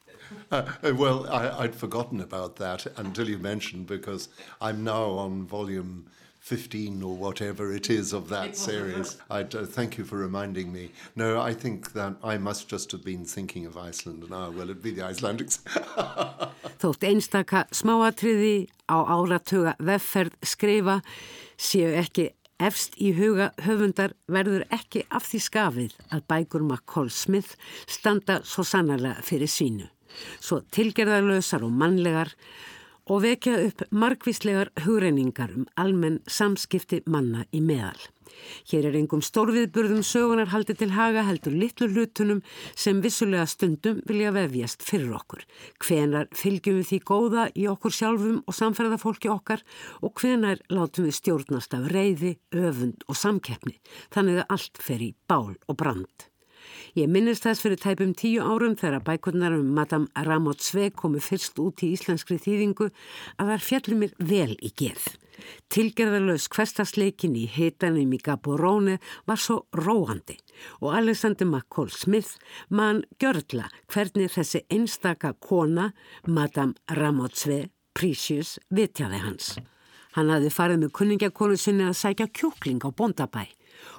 Uh, 0.50 0.64
well, 0.98 1.28
I, 1.30 1.66
I'd 1.66 1.76
forgotten 1.76 2.22
about 2.22 2.56
that 2.56 2.88
until 2.98 3.30
you 3.30 3.38
mentioned 3.38 3.86
because 3.86 4.30
I'm 4.60 4.84
now 4.84 5.12
on 5.22 5.46
volume 5.46 6.08
15 6.46 7.02
or 7.02 7.16
whatever 7.16 7.74
it 7.74 7.90
is 7.90 8.14
of 8.14 8.30
that 8.30 8.56
series. 8.56 9.18
I 9.32 9.42
uh, 9.42 9.66
thank 9.66 9.98
you 9.98 10.06
for 10.06 10.18
reminding 10.18 10.72
me. 10.72 10.92
No, 11.16 11.42
I 11.42 11.54
think 11.54 11.94
that 11.94 12.14
I 12.24 12.38
must 12.38 12.70
just 12.70 12.92
have 12.92 13.04
been 13.04 13.26
thinking 13.26 13.66
of 13.66 13.76
Iceland 13.78 14.30
now. 14.30 14.52
Well, 14.52 14.70
it'd 14.70 14.84
be 14.84 14.92
the 14.92 15.02
Icelandics. 15.02 15.58
Þótt 16.84 17.08
einstaka 17.10 17.64
smáatriði 17.74 18.68
á 18.86 18.98
áratuga 19.16 19.74
vefferð 19.82 20.38
skrifa 20.46 21.00
séu 21.58 21.96
ekki 21.98 22.28
efst 22.62 22.94
í 23.02 23.16
huga 23.18 23.50
höfundar 23.66 24.14
verður 24.30 24.68
ekki 24.70 25.02
af 25.10 25.26
því 25.32 25.42
skafið 25.48 25.98
að 26.14 26.28
bækur 26.30 26.62
McCall 26.62 27.10
Smith 27.10 27.58
standa 27.90 28.44
svo 28.46 28.62
sannarlega 28.62 29.26
fyrir 29.26 29.50
sínu. 29.50 29.90
Svo 30.38 30.62
tilgerðarlausar 30.78 31.66
og 31.66 31.74
mannlegar 31.74 32.36
og 33.06 33.22
vekja 33.26 33.60
upp 33.68 33.86
margvíslegar 33.92 34.72
hugreiningar 34.86 35.54
um 35.56 35.70
almenn 35.78 36.22
samskipti 36.28 37.04
manna 37.06 37.46
í 37.54 37.62
meðal. 37.62 38.00
Hér 38.70 38.90
er 38.90 38.98
engum 39.00 39.22
stórviðburðum 39.24 40.02
sögunar 40.06 40.52
haldið 40.52 40.82
til 40.82 40.92
haga 40.96 41.24
heldur 41.28 41.56
litlu 41.56 41.88
hlutunum 41.92 42.42
sem 42.76 43.02
vissulega 43.04 43.46
stundum 43.50 44.02
vilja 44.10 44.34
vefjast 44.36 44.84
fyrir 44.86 45.16
okkur. 45.18 45.46
Hvenar 45.86 46.30
fylgjum 46.36 46.82
við 46.82 46.90
því 46.92 47.02
góða 47.12 47.48
í 47.56 47.68
okkur 47.72 47.96
sjálfum 47.96 48.44
og 48.44 48.60
samferðafólki 48.60 49.32
okkar 49.32 49.64
og 50.02 50.16
hvenar 50.20 50.62
látum 50.74 51.08
við 51.08 51.20
stjórnast 51.22 51.78
af 51.78 51.90
reyði, 51.94 52.36
öfund 52.56 53.06
og 53.08 53.20
samkeppni 53.20 53.78
þannig 54.14 54.44
að 54.44 54.56
allt 54.58 54.82
fer 54.88 55.04
í 55.06 55.14
bál 55.30 55.56
og 55.56 55.78
brand. 55.80 56.32
Ég 56.96 57.10
minnist 57.12 57.44
þess 57.44 57.60
fyrir 57.60 57.80
tæpum 57.84 58.14
tíu 58.16 58.40
árum 58.40 58.78
þegar 58.80 59.02
bækurnar 59.04 59.52
um 59.58 59.74
Madame 59.76 60.08
Ramot 60.24 60.62
Sve 60.64 60.86
komu 60.96 61.20
fyrst 61.20 61.58
út 61.60 61.82
í 61.84 61.90
íslenskri 61.92 62.38
þýðingu 62.40 62.86
að 63.36 63.50
þar 63.52 63.66
fjallum 63.66 64.00
mér 64.00 64.14
vel 64.30 64.54
í 64.64 64.72
geð. 64.80 65.10
Tilgerðarlaus 65.76 66.46
hverstasleikin 66.56 67.36
í 67.36 67.44
hitanum 67.52 68.14
í 68.16 68.20
Gaboróni 68.24 68.96
var 69.28 69.42
svo 69.44 69.66
róandi 69.76 70.38
og 70.80 70.96
Alexander 70.96 71.50
McCall 71.50 71.92
Smith 71.92 72.40
mann 72.72 73.04
gjörðla 73.20 73.68
hvernig 73.92 74.32
þessi 74.38 74.64
einstaka 74.72 75.34
kona, 75.36 75.90
Madame 76.32 76.80
Ramot 76.96 77.36
Sve 77.36 77.66
Precious, 77.92 78.56
vitjaði 78.72 79.20
hans. 79.20 79.52
Hann 80.16 80.32
hafði 80.32 80.56
farið 80.62 80.86
með 80.86 80.96
kunningakonu 80.96 81.60
sinni 81.60 81.90
að 81.90 82.00
sækja 82.00 82.32
kjúkling 82.32 82.88
á 82.88 82.90
bondabæ 82.96 83.50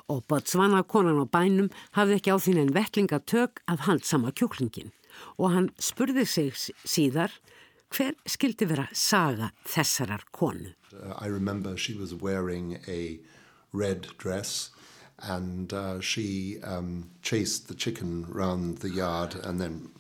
og 0.08 0.24
Botswana 0.28 0.82
konan 0.82 1.22
á 1.22 1.26
bænum 1.26 1.72
hafði 1.96 2.20
ekki 2.20 2.34
á 2.34 2.38
þín 2.38 2.62
en 2.62 2.74
vettlingatök 2.76 3.62
að 3.70 3.84
handsama 3.88 4.32
kjúklingin 4.32 4.92
og 5.38 5.52
hann 5.54 5.68
spurði 5.80 6.26
sig 6.28 6.52
síðar 6.84 7.32
hver 7.94 8.14
skildi 8.26 8.66
vera 8.68 8.88
saga 8.92 9.52
þessarar 9.64 10.26
konu. 10.32 10.74
Uh, 10.92 11.14
I 11.18 11.26
remember 11.26 11.76
she 11.76 11.94
was 11.94 12.14
wearing 12.14 12.78
a 12.88 13.18
red 13.72 14.08
dress 14.18 14.70
and 15.22 15.72
uh, 15.72 16.00
she 16.00 16.58
um, 16.62 17.10
chased 17.22 17.68
the 17.68 17.74
chicken 17.74 18.26
round 18.28 18.78
the 18.78 18.90
yard 18.90 19.34
and 19.44 19.60
then 19.60 19.90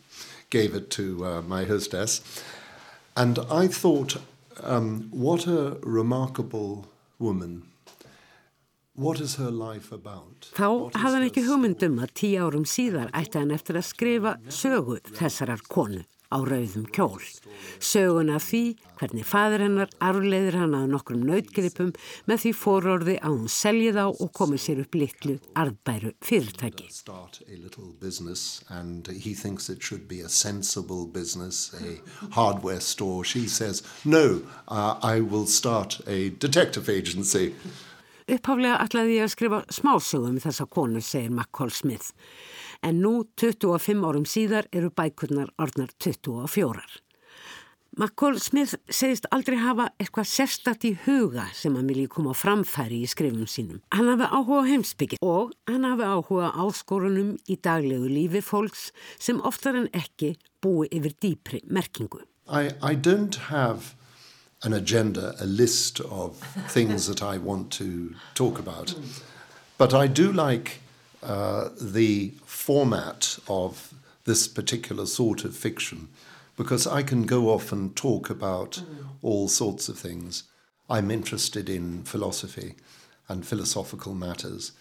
gave 0.50 0.74
it 0.74 0.90
to 0.90 1.24
uh, 1.24 1.42
my 1.42 1.64
hostess. 1.64 2.20
And 3.16 3.38
I 3.50 3.66
thought, 3.66 4.16
um, 4.62 5.08
what 5.10 5.46
a 5.46 5.78
remarkable 5.82 6.86
woman 7.18 7.62
Þá 10.56 10.68
hafði 10.96 11.14
hann 11.14 11.28
ekki 11.28 11.46
hugmyndum 11.46 11.98
að 12.00 12.12
tíu 12.22 12.44
árum 12.46 12.66
síðar 12.68 13.12
ætti 13.16 13.42
hann 13.42 13.54
eftir 13.56 13.80
að 13.80 13.88
skrifa 13.90 14.36
sögu 14.48 15.00
þessarar 15.12 15.64
konu 15.68 16.04
á 16.32 16.38
rauðum 16.42 16.86
kjól. 16.90 17.22
Söguna 17.78 18.38
því 18.42 18.62
hvernig 18.98 19.26
fadur 19.28 19.62
hennar 19.62 19.92
arfleiðir 20.02 20.56
hann 20.58 20.74
að 20.74 20.88
nokkrum 20.90 21.22
nautgripum 21.28 21.92
með 22.26 22.42
því 22.42 22.52
fórorði 22.58 23.16
að 23.20 23.36
hún 23.36 23.52
selji 23.52 23.92
þá 23.94 24.04
og 24.08 24.30
komi 24.34 24.58
sér 24.60 24.82
upp 24.82 24.98
litlu 24.98 25.36
arðbæru 25.54 26.14
fyrirtæki. 26.26 26.88
Upphaflega 38.26 38.80
ætlaði 38.82 39.20
ég 39.20 39.24
að 39.28 39.32
skrifa 39.36 39.58
smásögum 39.70 40.38
þessa 40.42 40.64
konu, 40.66 40.98
segir 40.98 41.30
McCall 41.30 41.70
Smith. 41.70 42.08
En 42.82 42.98
nú, 42.98 43.20
25 43.38 44.02
árum 44.02 44.24
síðar, 44.26 44.66
eru 44.74 44.88
bækurnar 44.90 45.52
orðnar 45.62 45.92
24. 46.02 46.82
McCall 47.96 48.40
Smith 48.42 48.74
segist 48.90 49.28
aldrei 49.30 49.60
hafa 49.62 49.86
eitthvað 50.02 50.26
sérstatt 50.28 50.82
í 50.84 50.90
huga 51.06 51.46
sem 51.56 51.78
hann 51.78 51.86
vilji 51.86 52.08
koma 52.12 52.34
á 52.34 52.36
framfæri 52.36 52.98
í 53.06 53.08
skrifum 53.08 53.46
sínum. 53.48 53.78
Hann 53.94 54.10
hafi 54.10 54.26
áhuga 54.26 54.64
heimsbyggja 54.72 55.20
og 55.22 55.54
hann 55.70 55.86
hafi 55.86 56.04
áhuga 56.10 56.50
áskorunum 56.66 57.36
í 57.46 57.56
daglegu 57.62 58.10
lífi 58.10 58.42
fólks 58.44 58.90
sem 59.22 59.38
oftar 59.46 59.78
en 59.78 59.86
ekki 59.94 60.34
búi 60.60 60.90
yfir 60.90 61.14
dýpri 61.22 61.62
merkingu. 61.70 62.26
I, 62.50 62.74
I 62.82 62.98
don't 62.98 63.38
have 63.48 63.94
an 64.62 64.72
agenda, 64.72 65.34
a 65.40 65.46
list 65.46 66.00
of 66.00 66.38
things 66.68 67.06
that 67.06 67.22
I 67.22 67.38
want 67.38 67.70
to 67.72 68.14
talk 68.34 68.58
about. 68.58 68.94
But 69.78 69.92
I 69.92 70.06
do 70.06 70.32
like 70.32 70.80
uh, 71.22 71.68
the 71.80 72.32
format 72.44 73.38
of 73.48 73.94
this 74.24 74.48
particular 74.48 75.06
sort 75.06 75.44
of 75.44 75.56
fiction 75.56 76.08
because 76.56 76.86
I 76.86 77.02
can 77.02 77.24
go 77.24 77.50
off 77.50 77.70
and 77.70 77.94
talk 77.94 78.30
about 78.30 78.82
all 79.22 79.48
sorts 79.48 79.88
of 79.88 79.98
things. 79.98 80.44
I'm 80.88 81.10
interested 81.10 81.68
in 81.68 82.04
philosophy 82.04 82.74
and 83.28 83.46
philosophical 83.46 84.14
matters, 84.14 84.72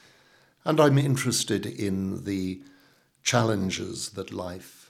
and 0.64 0.80
I'm 0.80 0.98
interested 0.98 1.66
in 1.66 2.24
the 2.24 2.62
challenges 3.24 4.10
that 4.12 4.32
life 4.32 4.85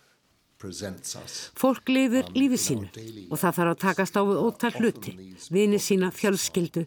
Fólk 1.56 1.90
lifir 1.90 2.28
lífi 2.36 2.60
sínu 2.60 2.90
og 3.30 3.40
það 3.40 3.56
þarf 3.58 3.72
að 3.72 3.80
takast 3.84 4.18
á 4.18 4.22
við 4.26 4.42
ótal 4.42 4.72
hluti, 4.80 5.14
vini 5.54 5.80
sína, 5.82 6.12
fjölskyldu, 6.16 6.86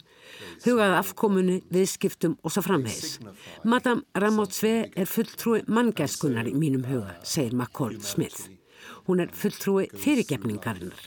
hugað 0.65 0.95
afkomunu, 0.99 1.59
viðskiptum 1.73 2.37
og 2.43 2.53
svo 2.53 2.63
framvegis. 2.65 3.19
Madame 3.63 4.05
Ramotsve 4.15 4.89
er 4.95 5.09
fulltrúi 5.09 5.63
manngæskunar 5.67 6.49
í 6.49 6.55
mínum 6.55 6.85
huga, 6.89 7.17
segir 7.23 7.55
McCall 7.55 7.99
Smith. 8.03 8.49
Hún 9.07 9.23
er 9.23 9.31
fulltrúi 9.33 9.87
fyrirgefningarinnar. 9.97 10.99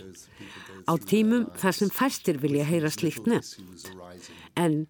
Á 0.90 0.92
tímum 0.98 1.46
þar 1.58 1.76
sem 1.78 1.92
fæstir 1.94 2.40
vilja 2.42 2.66
heyra 2.66 2.90
slíkt 2.90 3.28
nefnt, 3.30 3.86
en 4.58 4.86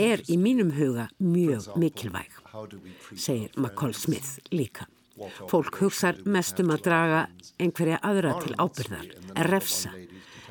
er 0.00 0.24
í 0.32 0.38
mínum 0.40 0.72
huga 0.78 1.10
mjög 1.20 1.74
mikilvæg, 1.76 2.40
segir 3.12 3.52
McCall 3.58 3.94
Smith 3.94 4.38
líka. 4.50 4.88
Fólk 5.50 5.78
hugsar 5.82 6.18
mest 6.24 6.60
um 6.62 6.72
að 6.74 6.84
draga 6.88 7.20
einhverja 7.60 7.98
aðra 8.06 8.34
til 8.42 8.56
ábyrðar, 8.58 9.08
að 9.36 9.48
refsa, 9.50 9.92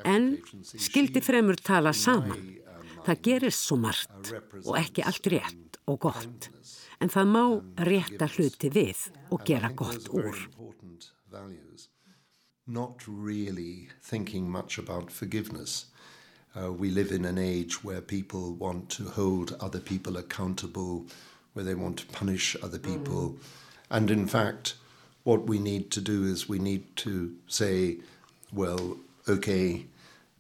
en 0.08 0.34
skildi 0.62 1.22
fremur 1.24 1.60
tala 1.62 1.94
saman. 1.94 2.58
Það 3.06 3.22
gerist 3.26 3.66
svo 3.66 3.80
margt 3.82 4.34
og 4.62 4.76
ekki 4.78 5.06
allt 5.10 5.30
rétt 5.34 5.80
og 5.90 6.00
gott, 6.06 6.50
en 7.02 7.10
það 7.10 7.32
má 7.36 7.44
rétta 7.90 8.30
hluti 8.36 8.70
við 8.74 9.08
og 9.34 9.46
gera 9.48 9.72
gott 9.74 10.12
úr. 10.14 10.38
Not 12.68 13.02
really 13.08 13.90
thinking 14.02 14.50
much 14.50 14.78
about 14.78 15.12
forgiveness. 15.12 15.88
Uh, 16.56 16.72
we 16.72 16.90
live 16.90 17.12
in 17.12 17.26
an 17.26 17.38
age 17.38 17.84
where 17.84 18.02
people 18.02 18.54
want 18.54 18.90
to 18.90 19.04
hold 19.04 19.56
other 19.60 19.80
people 19.80 20.18
accountable, 20.18 21.06
where 21.54 21.66
they 21.66 21.76
want 21.76 21.98
to 21.98 22.06
punish 22.08 22.56
other 22.62 22.78
people. 22.78 23.30
Mm. 23.30 23.40
And 23.92 24.10
in 24.10 24.25
fact, 24.25 24.75
what 25.23 25.48
we 25.48 25.60
need 25.60 25.92
to 25.92 26.02
do 26.02 26.23
is 26.23 26.48
we 26.50 26.60
need 26.60 26.96
to 26.98 27.35
say, 27.48 27.98
well, 28.54 28.98
okay, 29.27 29.85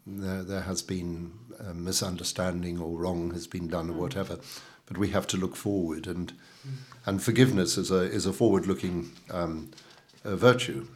there, 0.07 0.41
there 0.41 0.61
has 0.61 0.81
been 0.81 1.33
a 1.59 1.73
misunderstanding 1.73 2.79
or 2.79 2.97
wrong 2.97 3.31
has 3.31 3.47
been 3.47 3.67
done 3.67 3.89
or 3.89 3.93
whatever, 3.93 4.39
but 4.87 4.97
we 4.97 5.09
have 5.09 5.27
to 5.27 5.37
look 5.37 5.55
forward. 5.55 6.07
And, 6.07 6.33
and 7.05 7.21
forgiveness 7.21 7.77
is 7.77 7.91
a, 7.91 8.03
is 8.03 8.25
a 8.25 8.33
forward-looking 8.33 9.11
um, 9.29 9.71
uh, 10.23 10.35
virtue. 10.35 10.87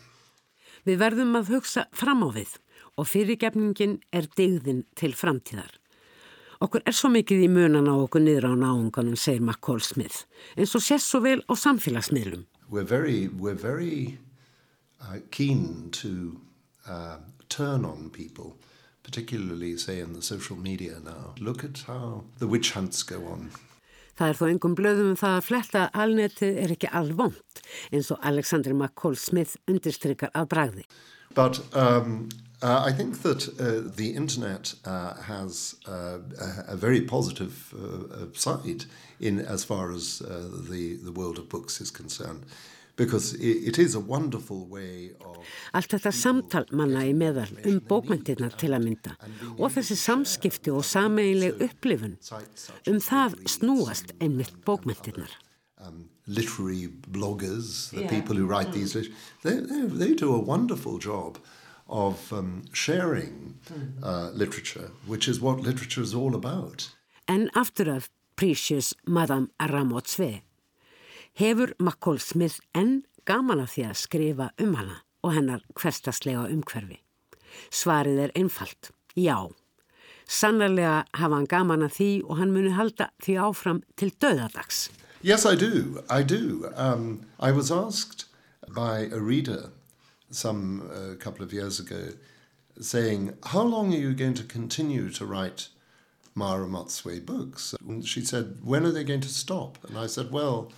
Við 0.86 0.99
verðum 1.01 1.36
að 1.36 1.49
hugsa 1.49 1.88
fram 1.91 2.24
á 2.24 2.30
við 2.34 2.58
og 2.95 3.10
fyrirgefningin 3.10 3.99
er 4.16 4.30
digðin 4.38 4.86
til 4.95 5.16
framtíðar. 5.18 5.76
Okkur 6.64 6.86
er 6.86 6.95
svo 6.95 7.12
mikið 7.12 7.45
í 7.47 7.49
munan 7.51 7.89
á 7.91 7.95
okkur 7.95 8.24
niður 8.24 8.51
á 8.51 8.53
náunganum, 8.56 9.18
segir 9.20 9.43
McCall 9.43 9.82
Smith, 9.84 10.24
eins 10.56 10.76
og 10.78 10.84
sést 10.86 11.10
svo 11.10 11.24
vel 11.26 11.41
á 11.51 11.53
samfélagsmiðlum. 11.56 12.45
We're 12.70 12.88
very, 12.88 13.28
we're 13.28 13.60
very 13.60 14.18
uh, 15.01 15.20
keen 15.32 15.89
to 16.01 16.39
uh, 16.88 17.18
turn 17.49 17.86
on 17.86 18.10
people 18.10 18.56
particularly, 19.06 19.78
say, 19.78 19.99
in 19.99 20.14
the 20.14 20.22
social 20.22 20.58
media 20.58 20.99
now. 21.03 21.36
Look 21.39 21.64
at 21.64 21.84
how 21.88 22.24
the 22.39 22.47
witch 22.47 22.72
hunts 22.72 23.03
go 23.03 23.18
on. 23.28 23.51
Það 24.18 24.30
er 24.30 24.38
þó 24.39 24.45
engum 24.47 24.76
blöðum 24.80 25.12
um 25.12 25.18
það 25.20 25.34
að 25.38 25.45
fletta 25.45 25.82
alnetið 26.03 26.60
er 26.64 26.74
ekki 26.74 26.89
alvont 26.99 27.62
eins 27.91 28.10
og 28.16 28.22
Alexander 28.24 28.74
McCall 28.74 29.18
Smith 29.20 29.58
undirstrykar 29.68 30.32
að 30.32 30.47
bragði. 30.53 30.86
But 31.36 31.60
um, 31.76 32.30
uh, 32.66 32.84
I 32.89 32.91
think 32.91 33.22
that 33.22 33.41
uh, 33.47 33.95
the 33.95 34.09
internet 34.16 34.74
uh, 34.86 35.13
has 35.22 35.76
uh, 35.88 36.18
a, 36.47 36.74
a 36.74 36.76
very 36.76 37.01
positive 37.01 37.74
uh, 37.74 37.80
uh, 37.80 38.26
side 38.34 38.86
in 39.20 39.39
as 39.39 39.63
far 39.63 39.91
as 39.91 40.20
the, 40.70 40.97
the 41.03 41.11
world 41.11 41.38
of 41.38 41.47
books 41.49 41.82
is 41.82 41.91
concerned. 41.91 42.45
because 42.97 43.34
it 43.34 43.78
is 43.78 43.93
a 43.95 43.99
wonderful 43.99 44.66
way 44.76 45.11
of 45.20 45.38
Allt 45.74 45.91
þetta 45.91 46.11
samtal 46.16 46.66
manna 46.80 47.01
í 47.03 47.11
meðal 47.11 47.51
um 47.68 47.82
bókmyndirnar 47.89 48.55
til 48.61 48.72
að 48.72 48.86
mynda 48.88 49.16
og 49.57 49.74
þessi 49.76 49.97
samskipti 49.99 50.72
og 50.72 50.86
sameiginleg 50.88 51.59
upplifun 51.68 52.16
um 52.91 53.01
það 53.09 53.36
snúast 53.55 54.16
einmitt 54.22 54.55
bókmyndirnar. 54.63 55.34
Um, 55.84 56.07
literary 56.26 56.88
bloggers, 56.88 57.89
the 57.91 58.05
yeah. 58.05 58.09
people 58.09 58.36
who 58.39 58.47
write 58.47 58.70
mm. 58.70 58.74
these, 58.80 58.93
they, 59.43 59.59
they, 59.59 59.82
they 60.01 60.13
do 60.16 60.34
a 60.34 60.39
wonderful 60.39 60.97
job 60.97 61.38
of 61.88 62.32
um, 62.34 62.64
sharing 62.74 63.60
uh, 64.04 64.30
literature, 64.34 64.92
which 65.06 65.28
is 65.28 65.40
what 65.40 65.62
literature 65.62 66.02
is 66.02 66.14
all 66.14 66.36
about. 66.36 66.90
En 67.28 67.50
aftur 67.56 67.90
af 67.90 68.10
Precious 68.36 68.94
Madame 69.08 69.48
Ramotsve 69.60 70.42
hefur 71.34 71.74
McCall 71.80 72.20
Smith 72.20 72.60
enn 72.74 73.04
gaman 73.26 73.60
af 73.64 73.76
því 73.76 73.86
að 73.90 74.00
skrifa 74.00 74.50
um 74.62 74.76
hana 74.76 75.02
og 75.24 75.34
hennar 75.34 75.64
hverstaslega 75.76 76.48
umhverfi. 76.52 77.00
Svarið 77.72 78.20
er 78.26 78.36
einfalt, 78.36 78.92
já. 79.16 79.50
Sannarlega 80.28 81.06
hafa 81.14 81.36
hann 81.36 81.48
gaman 81.48 81.86
af 81.86 81.98
því 81.98 82.12
og 82.26 82.38
hann 82.38 82.54
muni 82.54 82.74
halda 82.76 83.10
því 83.24 83.38
áfram 83.48 83.82
til 83.98 84.14
döðadags. 84.22 84.90
Yes, 85.24 85.46
I 85.46 85.56
do. 85.56 86.04
I 86.10 86.22
do. 86.24 86.70
Um, 86.76 87.26
I 87.40 87.52
was 87.52 87.72
asked 87.72 88.26
by 88.68 89.10
a 89.12 89.20
reader 89.20 89.72
some 90.30 90.90
uh, 90.94 91.16
couple 91.16 91.44
of 91.44 91.54
years 91.54 91.80
ago 91.80 92.10
saying, 92.80 93.38
how 93.44 93.62
long 93.62 93.94
are 93.94 93.98
you 93.98 94.14
going 94.14 94.34
to 94.34 94.44
continue 94.44 95.10
to 95.10 95.26
write 95.26 95.70
Mara 96.34 96.68
Motsway 96.68 97.26
books? 97.26 97.74
And 97.88 98.06
she 98.06 98.22
said, 98.22 98.58
when 98.64 98.86
are 98.86 98.92
they 98.92 99.04
going 99.04 99.22
to 99.22 99.30
stop? 99.30 99.78
And 99.88 99.98
I 99.98 100.08
said, 100.08 100.32
well, 100.32 100.72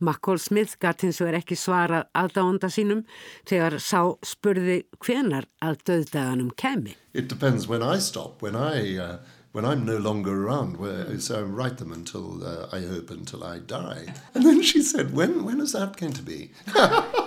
McCall 0.00 0.40
Smith 0.40 0.76
gæti 0.82 1.08
eins 1.08 1.20
og 1.22 1.30
er 1.30 1.38
ekki 1.38 1.56
svarað 1.56 2.66
sínum 2.72 3.04
þegar 3.46 3.78
sá 3.78 4.00
spurði 4.26 4.82
hvenar 4.98 5.46
að 5.62 5.78
döðdaganum 5.86 6.50
kemi. 6.56 6.96
It 7.12 7.28
depends 7.28 7.68
when 7.68 7.82
I 7.82 7.98
stop, 7.98 8.42
when, 8.42 8.56
I, 8.56 8.98
uh, 8.98 9.18
when 9.52 9.64
I'm 9.64 9.86
no 9.86 9.98
longer 9.98 10.46
around, 10.46 10.78
where, 10.78 11.18
so 11.20 11.38
I 11.38 11.42
write 11.42 11.78
them 11.78 11.92
until 11.92 12.44
uh, 12.44 12.66
I 12.72 12.80
hope 12.80 13.10
until 13.10 13.44
I 13.44 13.60
die. 13.60 14.12
And 14.34 14.44
then 14.44 14.62
she 14.62 14.82
said, 14.82 15.14
when, 15.14 15.44
when 15.44 15.60
is 15.60 15.72
that 15.72 15.96
going 15.96 16.12
to 16.14 16.22
be? 16.22 16.50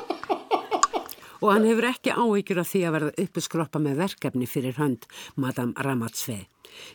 og 1.42 1.52
hann 1.54 1.68
hefur 1.68 1.90
ekki 1.92 2.16
áhyggjur 2.16 2.62
af 2.64 2.72
því 2.72 2.82
að 2.88 2.96
verða 2.98 3.26
uppeskroppa 3.26 3.82
með 3.84 4.02
verkefni 4.04 4.48
fyrir 4.50 4.80
hönd 4.80 5.06
Madame 5.36 5.74
Ramatsve. 5.86 6.46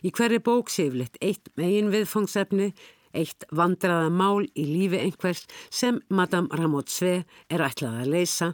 Í 0.03 0.11
hverju 0.13 0.41
bók 0.43 0.73
séflitt 0.73 1.17
eitt 1.21 1.49
megin 1.59 1.91
viðfangsefni 1.93 2.73
eitt 3.13 3.45
vandraða 3.53 4.09
mál 4.09 4.45
í 4.57 4.65
lífi 4.67 4.99
einhvers 4.99 5.45
sem 5.69 6.01
Madame 6.09 6.49
Ramotsve 6.57 7.23
er 7.49 7.65
ætlað 7.65 8.03
að 8.03 8.13
leysa 8.15 8.53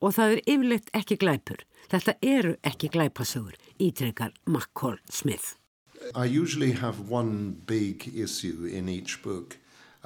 og 0.00 0.14
það 0.16 0.34
er 0.34 0.42
yfirleitt 0.44 0.92
ekki 0.96 1.18
glæpur. 1.20 1.62
Þetta 1.88 2.14
eru 2.24 2.56
ekki 2.66 2.90
glæpasögur, 2.92 3.56
ítrekkar 3.80 4.34
McCall 4.46 4.98
Smith. 5.08 5.56
I 6.14 6.26
usually 6.26 6.72
have 6.72 7.10
one 7.10 7.56
big 7.66 8.10
issue 8.14 8.66
in 8.66 8.88
each 8.88 9.22
book. 9.22 9.58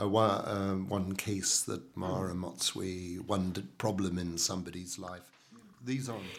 Uh, 0.03 0.09
one, 0.09 0.31
uh, 0.31 0.75
one 0.89 1.15
case 1.15 1.63
that 1.63 1.83
Mara 1.97 2.35
Motswe, 2.35 3.21
one 3.27 3.53
problem 3.79 4.19
in 4.19 4.39
somebody's 4.39 4.99
life. 4.99 5.29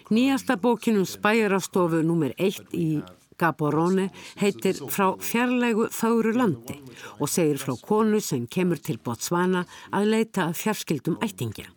Nýjasta 0.09 0.57
bókinum 0.57 1.05
spæjarastofu 1.05 2.01
nummer 2.03 2.31
eitt 2.39 2.71
í 2.71 3.03
Gaborone 3.39 4.05
heitir 4.39 4.77
frá 4.87 5.09
fjarlægu 5.19 5.89
þáru 5.91 6.31
landi 6.37 6.77
og 7.19 7.27
segir 7.27 7.59
frá 7.59 7.75
konu 7.75 8.21
sem 8.23 8.45
kemur 8.47 8.79
til 8.79 9.01
Botswana 9.03 9.65
að 9.91 10.11
leita 10.13 10.47
að 10.47 10.59
fjarskildum 10.61 11.19
ættingja. 11.23 11.67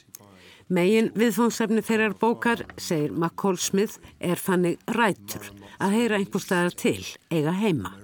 Megin 0.70 1.12
viðfóngsefni 1.14 1.82
þeirrar 1.86 2.14
bókar, 2.18 2.62
segir 2.78 3.14
McCall 3.14 3.58
Smith, 3.58 3.98
er 4.18 4.38
fannig 4.38 4.78
rætur 4.86 5.50
að 5.78 5.98
heyra 5.98 6.18
einhver 6.18 6.42
staðar 6.42 6.78
til, 6.78 7.02
eiga 7.30 7.54
heima. 7.54 7.94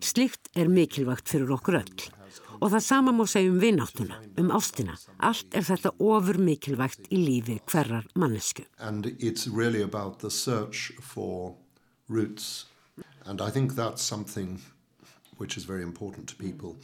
Slíkt 0.00 0.52
er 0.56 0.68
mikilvægt 0.72 1.28
fyrir 1.32 1.56
okkur 1.56 1.80
öll. 1.84 2.15
Og 2.60 2.70
það 2.72 2.84
sama 2.84 3.12
má 3.12 3.26
segja 3.28 3.50
um 3.52 3.60
vináttuna, 3.60 4.20
um 4.38 4.50
ástina. 4.54 4.96
Allt 5.18 5.54
er 5.54 5.66
þetta 5.66 5.92
ofur 5.98 6.38
mikilvægt 6.38 7.10
í 7.10 7.20
lífi 7.20 7.60
hverjar 7.66 8.06
mannesku. 8.14 8.64
And 8.78 9.06
it's 9.18 9.46
really 9.48 9.82
about 9.82 10.20
the 10.20 10.30
search 10.30 10.92
for 11.00 11.56
roots 12.08 12.66
And 13.26 13.42
I 13.42 13.50
think 13.50 13.74
that's 13.74 14.02
something 14.02 14.62
which 15.36 15.56
is 15.56 15.64
very 15.64 15.82
important 15.82 16.28
to 16.28 16.36
people. 16.36 16.76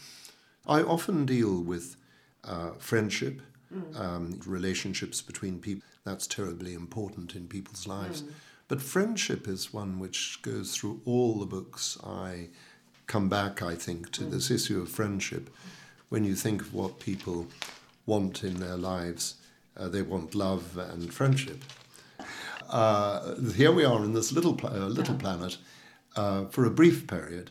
I 0.66 0.83
often 0.83 1.25
deal 1.25 1.62
with 1.62 1.97
uh, 2.45 2.73
friendship, 2.79 3.41
um, 3.95 4.41
relationships 4.47 5.23
between 5.23 5.59
people. 5.61 5.83
That's 6.05 6.27
terribly 6.27 6.75
important 6.75 7.35
in 7.37 7.47
people's 7.47 7.87
lives. 7.87 8.23
Mm. 8.23 8.33
But 8.68 8.83
friendship 8.83 9.47
is 9.49 9.73
one 9.73 9.99
which 9.99 10.41
goes 10.43 10.75
through 10.75 11.01
all 11.05 11.39
the 11.39 11.47
books. 11.47 11.97
I 12.05 12.49
come 13.13 13.29
back, 13.29 13.63
I 13.63 13.75
think, 13.75 14.11
to 14.13 14.23
mm. 14.23 14.31
this 14.31 14.51
issue 14.51 14.81
of 14.81 14.89
friendship. 14.89 15.51
When 16.09 16.25
you 16.25 16.35
think 16.35 16.63
of 16.63 16.73
what 16.73 16.99
people 16.99 17.47
want 18.07 18.43
in 18.43 18.55
their 18.61 18.77
lives, 18.77 19.37
uh, 19.77 19.89
they 19.89 20.03
want 20.03 20.35
love 20.35 20.65
and 20.79 21.13
friendship. 21.13 21.61
Uh, 22.71 23.35
here 23.55 23.73
we 23.73 23.85
are 23.85 24.03
in 24.05 24.15
this 24.15 24.33
little, 24.33 24.59
uh, 24.65 24.89
little 24.99 25.15
planet 25.15 25.59
uh, 26.17 26.47
for 26.47 26.65
a 26.65 26.71
brief 26.71 27.07
period. 27.07 27.51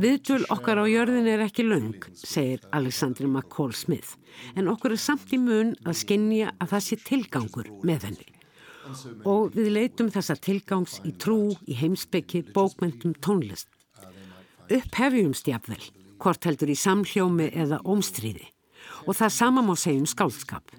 Viðtöl 0.00 0.46
okkar 0.54 0.78
á 0.80 0.84
jörðin 0.88 1.26
er 1.28 1.42
ekki 1.44 1.66
laung, 1.66 1.98
segir 2.16 2.62
Alexander 2.72 3.26
McCall 3.28 3.74
Smith, 3.76 4.14
en 4.56 4.70
okkur 4.72 4.94
er 4.94 5.02
samt 5.02 5.34
í 5.36 5.40
mun 5.42 5.74
að 5.84 5.98
skinnja 6.00 6.54
að 6.62 6.72
það 6.72 6.86
sé 6.86 6.98
tilgangur 7.10 7.68
með 7.84 8.06
henni. 8.08 8.28
Og 9.28 9.52
við 9.58 9.68
leitum 9.74 10.08
þessa 10.14 10.38
tilgangs 10.40 10.96
í 11.04 11.12
trú, 11.24 11.52
í 11.68 11.76
heimsbyggi, 11.82 12.46
bókmyndum, 12.56 13.18
tónlist. 13.20 13.68
Upphefjumst 14.70 15.48
jafnvel, 15.50 15.82
hvort 16.22 16.46
heldur 16.46 16.70
í 16.70 16.76
samhljómi 16.78 17.50
eða 17.50 17.80
ómstríði. 17.82 18.46
Og 19.06 19.16
það 19.18 19.34
sama 19.34 19.62
má 19.66 19.74
segja 19.78 20.02
um 20.02 20.06
skálskap. 20.06 20.70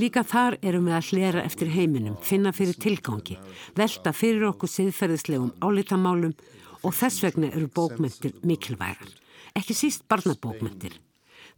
Líka 0.00 0.24
þar 0.26 0.56
erum 0.62 0.88
við 0.88 0.96
að 0.96 1.10
hlera 1.12 1.42
eftir 1.44 1.70
heiminum, 1.72 2.16
finna 2.22 2.52
fyrir 2.56 2.78
tilgangi, 2.80 3.36
velta 3.76 4.12
fyrir 4.16 4.48
okkur 4.50 4.70
siðferðislegum 4.72 5.52
álitamálum 5.62 6.34
og 6.82 6.94
þess 6.94 7.22
vegna 7.24 7.50
eru 7.52 7.68
bókmyndir 7.68 8.38
mikilvægar. 8.46 9.12
Ekki 9.58 9.76
síst 9.76 10.06
barnabókmyndir. 10.10 10.96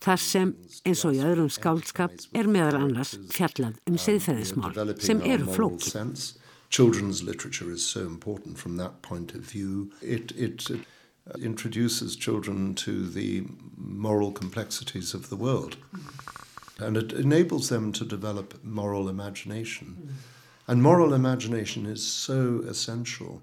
Þar 0.01 0.21
sem, 0.25 0.53
eins 0.89 1.03
og 1.05 1.17
í 1.17 1.25
öðrum 1.25 1.51
skálskap, 1.53 2.15
er 2.33 2.49
meðal 2.49 2.87
annars 2.87 3.17
fjallað 3.33 3.81
um 3.89 3.99
siðferðismál 4.01 4.73
sem 4.99 5.21
eru 5.29 5.49
flóki. 5.53 5.93
Children's 6.71 7.25
literature 7.25 7.73
is 7.73 7.85
so 7.85 8.01
important 8.07 8.57
from 8.57 8.77
that 8.77 9.03
point 9.03 9.35
of 9.35 9.41
view. 9.41 9.91
It, 10.01 10.31
it, 10.39 10.71
it 10.71 10.87
introduces 11.41 12.17
children 12.17 12.75
to 12.75 13.07
the 13.07 13.45
moral 13.77 14.33
complexities 14.33 15.15
of 15.15 15.29
the 15.29 15.37
world. 15.37 15.77
and 16.81 16.97
it 16.97 17.13
enables 17.13 17.69
them 17.69 17.93
to 17.93 18.05
develop 18.05 18.55
moral 18.65 19.09
imagination. 19.09 20.17
And 20.67 20.83
moral 20.83 21.15
imagination 21.15 21.87
is 21.87 22.07
so 22.07 22.63
essential. 22.69 23.43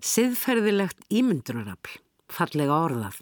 Siðferðilegt 0.00 1.02
ímyndunarafl, 1.10 1.98
fallega 2.32 2.76
orðað. 2.86 3.20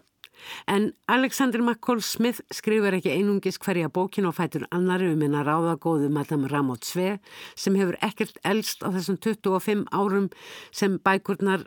En 0.71 0.93
Alexander 1.11 1.59
McCall 1.59 2.03
Smith 2.05 2.41
skrifur 2.55 2.95
ekki 2.95 3.11
einungis 3.11 3.59
hverja 3.59 3.91
bókin 3.91 4.29
og 4.29 4.37
fætur 4.37 4.69
annari 4.75 5.09
um 5.11 5.25
hennar 5.25 5.49
ráðagóðu 5.49 6.13
Madame 6.15 6.51
Ramot 6.53 6.87
Sve 6.87 7.17
sem 7.59 7.75
hefur 7.75 7.99
ekkert 8.07 8.39
elst 8.47 8.87
á 8.87 8.89
þessum 8.95 9.19
25 9.19 9.89
árum 9.91 10.31
sem 10.71 10.95
bækurnar 11.03 11.67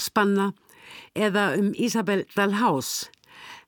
spanna 0.00 0.54
eða 1.14 1.54
um 1.58 1.72
Isabel 1.76 2.26
Dalhaus. 2.36 3.08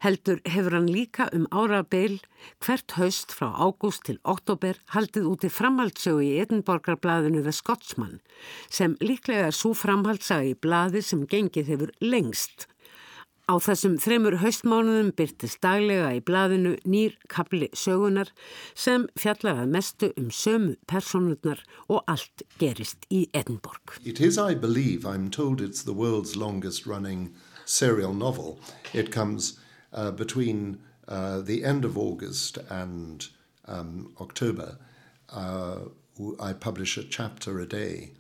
Heldur 0.03 0.41
hefur 0.51 0.75
hann 0.75 0.89
líka 0.91 1.29
um 1.37 1.45
árabil 1.55 2.19
hvert 2.65 2.97
haust 2.99 3.31
frá 3.31 3.53
ágúst 3.55 4.03
til 4.09 4.19
oktober 4.27 4.81
haldið 4.97 5.29
úti 5.31 5.51
framhaldssögu 5.53 6.25
í 6.27 6.33
Edinborgarblæðinu 6.43 7.45
The 7.45 7.55
Scotsman 7.55 8.19
sem 8.67 8.97
líklega 8.99 9.53
er 9.53 9.57
svo 9.57 9.71
framhaldsaga 9.79 10.51
í 10.51 10.59
blæði 10.59 11.05
sem 11.07 11.23
gengið 11.31 11.71
hefur 11.75 11.95
lengst 12.03 12.67
Á 13.53 13.61
þessum 13.61 13.99
þremur 14.01 14.39
haustmánuðum 14.41 15.11
byrtist 15.13 15.59
daglega 15.61 16.15
í 16.17 16.21
blaðinu 16.25 16.71
nýr 16.89 17.19
kapli 17.29 17.67
sögunar 17.77 18.31
sem 18.73 19.05
fjallar 19.21 19.59
að 19.67 19.75
mestu 19.75 20.09
um 20.17 20.31
sömu 20.33 20.79
personurnar 20.89 21.61
og 21.93 22.01
allt 22.09 22.47
gerist 22.63 23.05
í 23.13 23.27
Edinborg. 23.37 23.99
It 24.09 24.23
is, 24.25 24.39
I 24.39 24.55
believe, 24.55 25.05
I'm 25.05 25.29
told 25.29 25.61
it's 25.61 25.83
the 25.83 25.93
world's 25.93 26.35
longest 26.35 26.87
running 26.87 27.35
serial 27.67 28.15
novel. 28.15 28.59
It 28.95 29.13
comes 29.13 29.59
uh, 29.93 30.13
between 30.13 30.79
uh, 31.07 31.43
the 31.43 31.63
end 31.63 31.85
of 31.85 31.99
August 31.99 32.57
and 32.71 33.27
um, 33.69 34.15
October. 34.19 34.79
Uh, 35.29 35.93
I 36.41 36.55
publish 36.55 36.97
a 36.97 37.05
chapter 37.05 37.61
a 37.61 37.67
day 37.67 38.13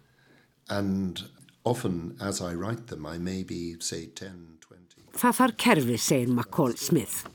and 0.68 1.22
often 1.64 2.18
as 2.20 2.43
I 2.43 2.53
write 2.53 2.89
them 2.89 3.07
I 3.07 3.16
may 3.16 3.43
be, 3.43 3.80
say, 3.80 4.07
10, 4.07 4.59
Það 5.13 5.39
þarf 5.39 5.57
kerfi, 5.61 5.99
segir 6.01 6.33
McCall 6.33 6.77
Smith. 6.81 7.29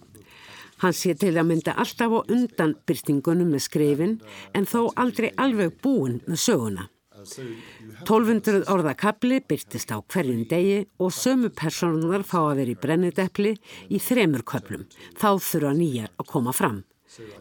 Hann 0.82 0.93
sé 0.93 1.15
til 1.17 1.34
að 1.34 1.47
mynda 1.49 1.73
alltaf 1.82 2.11
á 2.13 2.19
undan 2.30 2.75
byrtingunum 2.86 3.49
með 3.53 3.63
skrifin 3.65 4.19
en 4.53 4.67
þó 4.69 4.91
aldrei 4.93 5.32
alveg 5.41 5.80
búin 5.82 6.19
með 6.28 6.43
söguna. 6.43 6.86
1200 7.17 8.67
orðakabli 8.71 9.39
byrtist 9.49 9.89
á 9.89 9.97
hverjum 9.99 10.45
degi 10.47 10.84
og 11.01 11.11
sömu 11.11 11.49
personar 11.49 12.23
fá 12.23 12.39
að 12.43 12.61
vera 12.61 12.75
í 12.75 12.82
brennidepli 12.84 13.53
í 13.89 13.99
þremur 13.99 14.45
köplum. 14.47 14.86
Þá 15.17 15.41
þurfa 15.49 15.73
nýjar 15.80 16.13
að 16.21 16.30
koma 16.30 16.53
fram. 16.53 16.84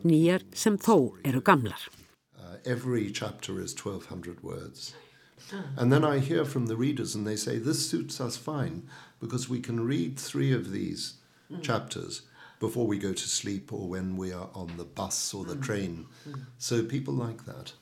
Nýjar 0.03 0.47
sem 0.57 0.79
þó 0.81 1.13
eru 1.23 1.43
gamlar. 1.45 1.89
Uh, 2.33 2.57
every 2.65 3.11
chapter 3.13 3.61
is 3.61 3.77
1200 3.77 4.43
words. 4.43 4.95
And 5.77 5.93
then 5.93 6.05
I 6.05 6.19
hear 6.19 6.45
from 6.45 6.67
the 6.67 6.77
readers 6.77 7.15
and 7.15 7.27
they 7.27 7.37
say 7.37 7.59
this 7.59 7.89
suits 7.89 8.21
us 8.21 8.37
fine 8.37 8.89
because 9.21 9.49
we 9.49 9.61
can 9.61 9.87
read 9.87 10.19
three 10.19 10.53
of 10.53 10.73
these 10.73 11.15
mm. 11.51 11.63
chapters 11.63 12.23
before 12.61 12.87
we 12.87 12.99
go 12.99 13.13
to 13.13 13.29
sleep 13.29 13.73
or 13.73 13.89
when 13.89 14.17
we 14.17 14.33
are 14.33 14.49
on 14.55 14.77
the 14.77 14.85
bus 14.85 15.35
or 15.35 15.45
the 15.45 15.57
mm. 15.57 15.63
train. 15.63 16.07
Mm. 16.29 16.47
So 16.59 16.83
people 16.83 17.15
like 17.15 17.45
that. 17.45 17.73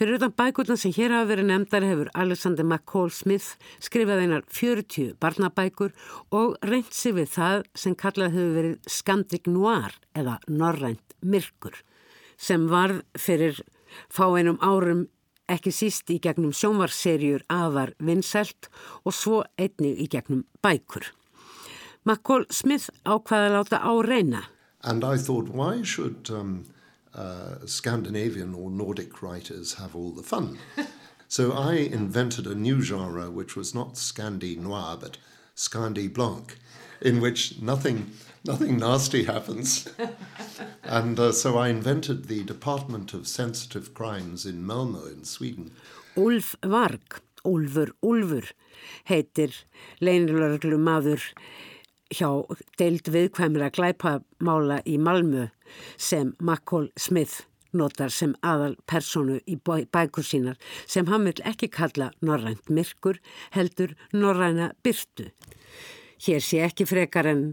Fyrir 0.00 0.16
utan 0.16 0.32
bækurna 0.32 0.78
sem 0.80 0.94
hér 0.96 1.12
hafa 1.12 1.28
verið 1.28 1.46
nefndar 1.50 1.84
hefur 1.84 2.08
Alexander 2.16 2.64
McCall 2.64 3.10
Smith 3.12 3.58
skrifað 3.84 4.22
einar 4.22 4.46
40 4.48 5.10
barnabækur 5.20 5.92
og 6.32 6.54
reynt 6.64 6.96
sig 6.96 7.12
við 7.18 7.28
það 7.34 7.66
sem 7.82 7.96
kallað 8.00 8.32
hefur 8.38 8.54
verið 8.54 8.88
Scandic 8.88 9.50
Noir 9.52 9.98
eða 10.16 10.38
Norrænt 10.48 11.12
Myrkur 11.20 11.76
sem 12.40 12.64
varð 12.72 13.02
fyrir 13.20 13.60
fáeinum 14.08 14.56
árum 14.64 15.04
ekki 15.50 15.72
síst 15.74 16.10
í 16.14 16.18
gegnum 16.22 16.52
sjónvarserjur 16.56 17.44
afar 17.50 17.94
vinnselt 17.98 18.70
og 19.04 19.14
svo 19.16 19.42
einnig 19.58 19.98
í 20.04 20.06
gegnum 20.10 20.44
bækur. 20.62 21.10
McCall 22.04 22.46
Smith 22.50 22.88
ákvaði 23.04 23.50
að 23.50 23.56
láta 23.56 23.82
á 23.84 23.92
reyna. 24.06 24.42
And 24.82 25.04
I 25.04 25.16
thought 25.18 25.50
why 25.52 25.82
should 25.82 26.30
um, 26.30 26.64
uh, 27.14 27.66
Scandinavian 27.66 28.54
or 28.54 28.70
Nordic 28.70 29.22
writers 29.22 29.74
have 29.74 29.94
all 29.94 30.12
the 30.12 30.22
fun? 30.22 30.58
so 31.28 31.52
I 31.52 31.74
invented 31.74 32.46
a 32.46 32.54
new 32.54 32.80
genre 32.80 33.30
which 33.30 33.56
was 33.56 33.74
not 33.74 33.94
Scandi 33.94 34.56
noir 34.56 34.96
but 34.98 35.18
Scandi 35.56 36.12
blanc 36.12 36.56
in 37.02 37.20
which 37.20 37.60
nothing 37.60 38.10
nothing 38.44 38.78
nasty 38.78 39.24
happens. 39.24 39.88
and 40.82 41.18
uh, 41.18 41.32
so 41.32 41.58
I 41.58 41.68
invented 41.68 42.26
the 42.26 42.44
Department 42.44 43.14
of 43.14 43.26
Sensitive 43.26 43.94
Crimes 43.94 44.46
in 44.46 44.64
Malmö 44.64 45.12
in 45.12 45.24
Sweden. 45.24 45.72
Ulf 46.16 46.56
Varg, 46.62 47.20
Ulfur 47.44 47.90
Ulfur, 48.02 48.52
heitir 49.08 49.54
leinilörglu 50.00 50.78
maður 50.78 51.22
hjá 52.10 52.30
deild 52.80 53.06
viðkvæmra 53.14 53.70
glæpamála 53.74 54.80
í 54.86 54.98
Malmö 54.98 55.48
sem 55.96 56.34
Makkól 56.42 56.90
Smith 56.98 57.46
notar 57.72 58.10
sem 58.10 58.34
aðal 58.42 58.74
personu 58.90 59.38
í 59.46 59.56
bækur 59.62 60.26
sínar 60.26 60.58
sem 60.86 61.06
hann 61.10 61.28
vil 61.28 61.42
ekki 61.46 61.70
kalla 61.70 62.10
norrænt 62.20 62.70
myrkur 62.70 63.20
heldur 63.54 63.94
norræna 64.12 64.72
byrtu. 64.82 65.30
Hér 66.20 66.42
sé 66.44 66.60
ekki 66.66 66.84
frekar 66.84 67.28
en 67.30 67.44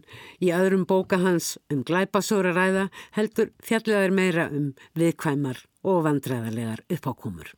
í 0.43 0.51
öðrum 0.51 0.83
bóka 0.87 1.19
hans 1.21 1.53
um 1.71 1.85
glæpasóra 1.87 2.51
ræða 2.55 2.89
heldur 3.15 3.53
fjalliðar 3.63 4.11
meira 4.11 4.49
um 4.51 4.73
viðkvæmar 4.99 5.61
og 5.87 6.03
vandræðarlegar 6.07 6.83
uppákomur. 6.91 7.53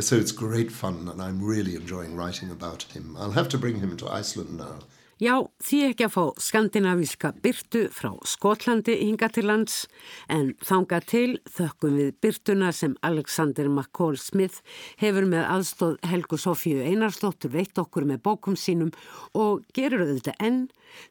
So 0.00 0.16
it's 0.16 0.32
great 0.32 0.70
fun 0.72 1.08
and 1.08 1.20
I'm 1.20 1.40
really 1.42 1.76
enjoying 1.76 2.16
writing 2.16 2.50
about 2.50 2.82
him. 2.94 3.16
I'll 3.18 3.32
have 3.32 3.48
to 3.50 3.58
bring 3.58 3.80
him 3.80 3.96
to 3.98 4.08
Iceland 4.08 4.56
now. 4.56 4.78
Já, 5.22 5.36
því 5.62 5.76
ekki 5.86 6.06
að 6.08 6.14
fá 6.16 6.22
skandinavíska 6.42 7.28
byrtu 7.44 7.84
frá 7.94 8.08
Skotlandi 8.26 8.96
hinga 9.04 9.28
til 9.30 9.44
lands 9.46 9.84
en 10.26 10.48
þanga 10.66 10.98
til 11.06 11.36
þökkum 11.46 11.94
við 12.00 12.08
byrtuna 12.24 12.72
sem 12.74 12.96
Alexander 13.06 13.68
McCall 13.70 14.18
Smith 14.18 14.64
hefur 14.98 15.28
með 15.30 15.46
aðstóð 15.46 16.00
Helgu 16.10 16.40
Sofíu 16.42 16.82
Einarsdóttur 16.82 17.52
veitt 17.54 17.78
okkur 17.78 18.08
með 18.08 18.18
bókum 18.26 18.56
sínum 18.58 18.90
og 19.38 19.62
gerur 19.76 20.08
þetta 20.08 20.34
enn 20.42 20.64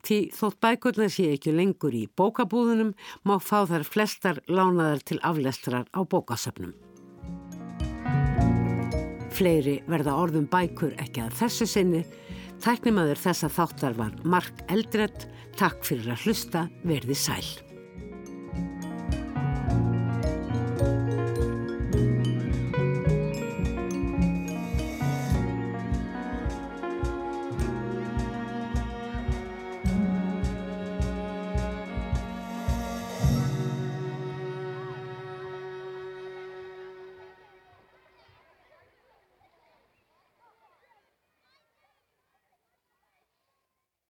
því 0.03 0.17
þótt 0.35 0.59
bækurna 0.65 1.07
sé 1.07 1.29
ekki 1.37 1.55
lengur 1.55 1.95
í 1.95 2.03
bókabúðunum 2.11 2.91
má 3.23 3.37
fá 3.39 3.61
þar 3.69 3.87
flestar 3.87 4.41
lánaðar 4.51 5.05
til 5.07 5.21
aflestrar 5.23 5.87
á 5.95 6.03
bókasöfnum. 6.03 6.75
Fleiri 9.31 9.79
verða 9.87 10.19
orðum 10.19 10.51
bækur 10.51 10.99
ekki 10.99 11.23
að 11.23 11.39
þessu 11.45 11.69
sinni 11.77 12.03
Tæknimaður 12.61 13.17
þessa 13.17 13.47
þáttar 13.49 13.95
var 13.97 14.13
Mark 14.21 14.61
Eldredd. 14.69 15.25
Takk 15.57 15.81
fyrir 15.87 16.13
að 16.13 16.27
hlusta, 16.27 16.67
verði 16.85 17.17
sæl. 17.17 17.70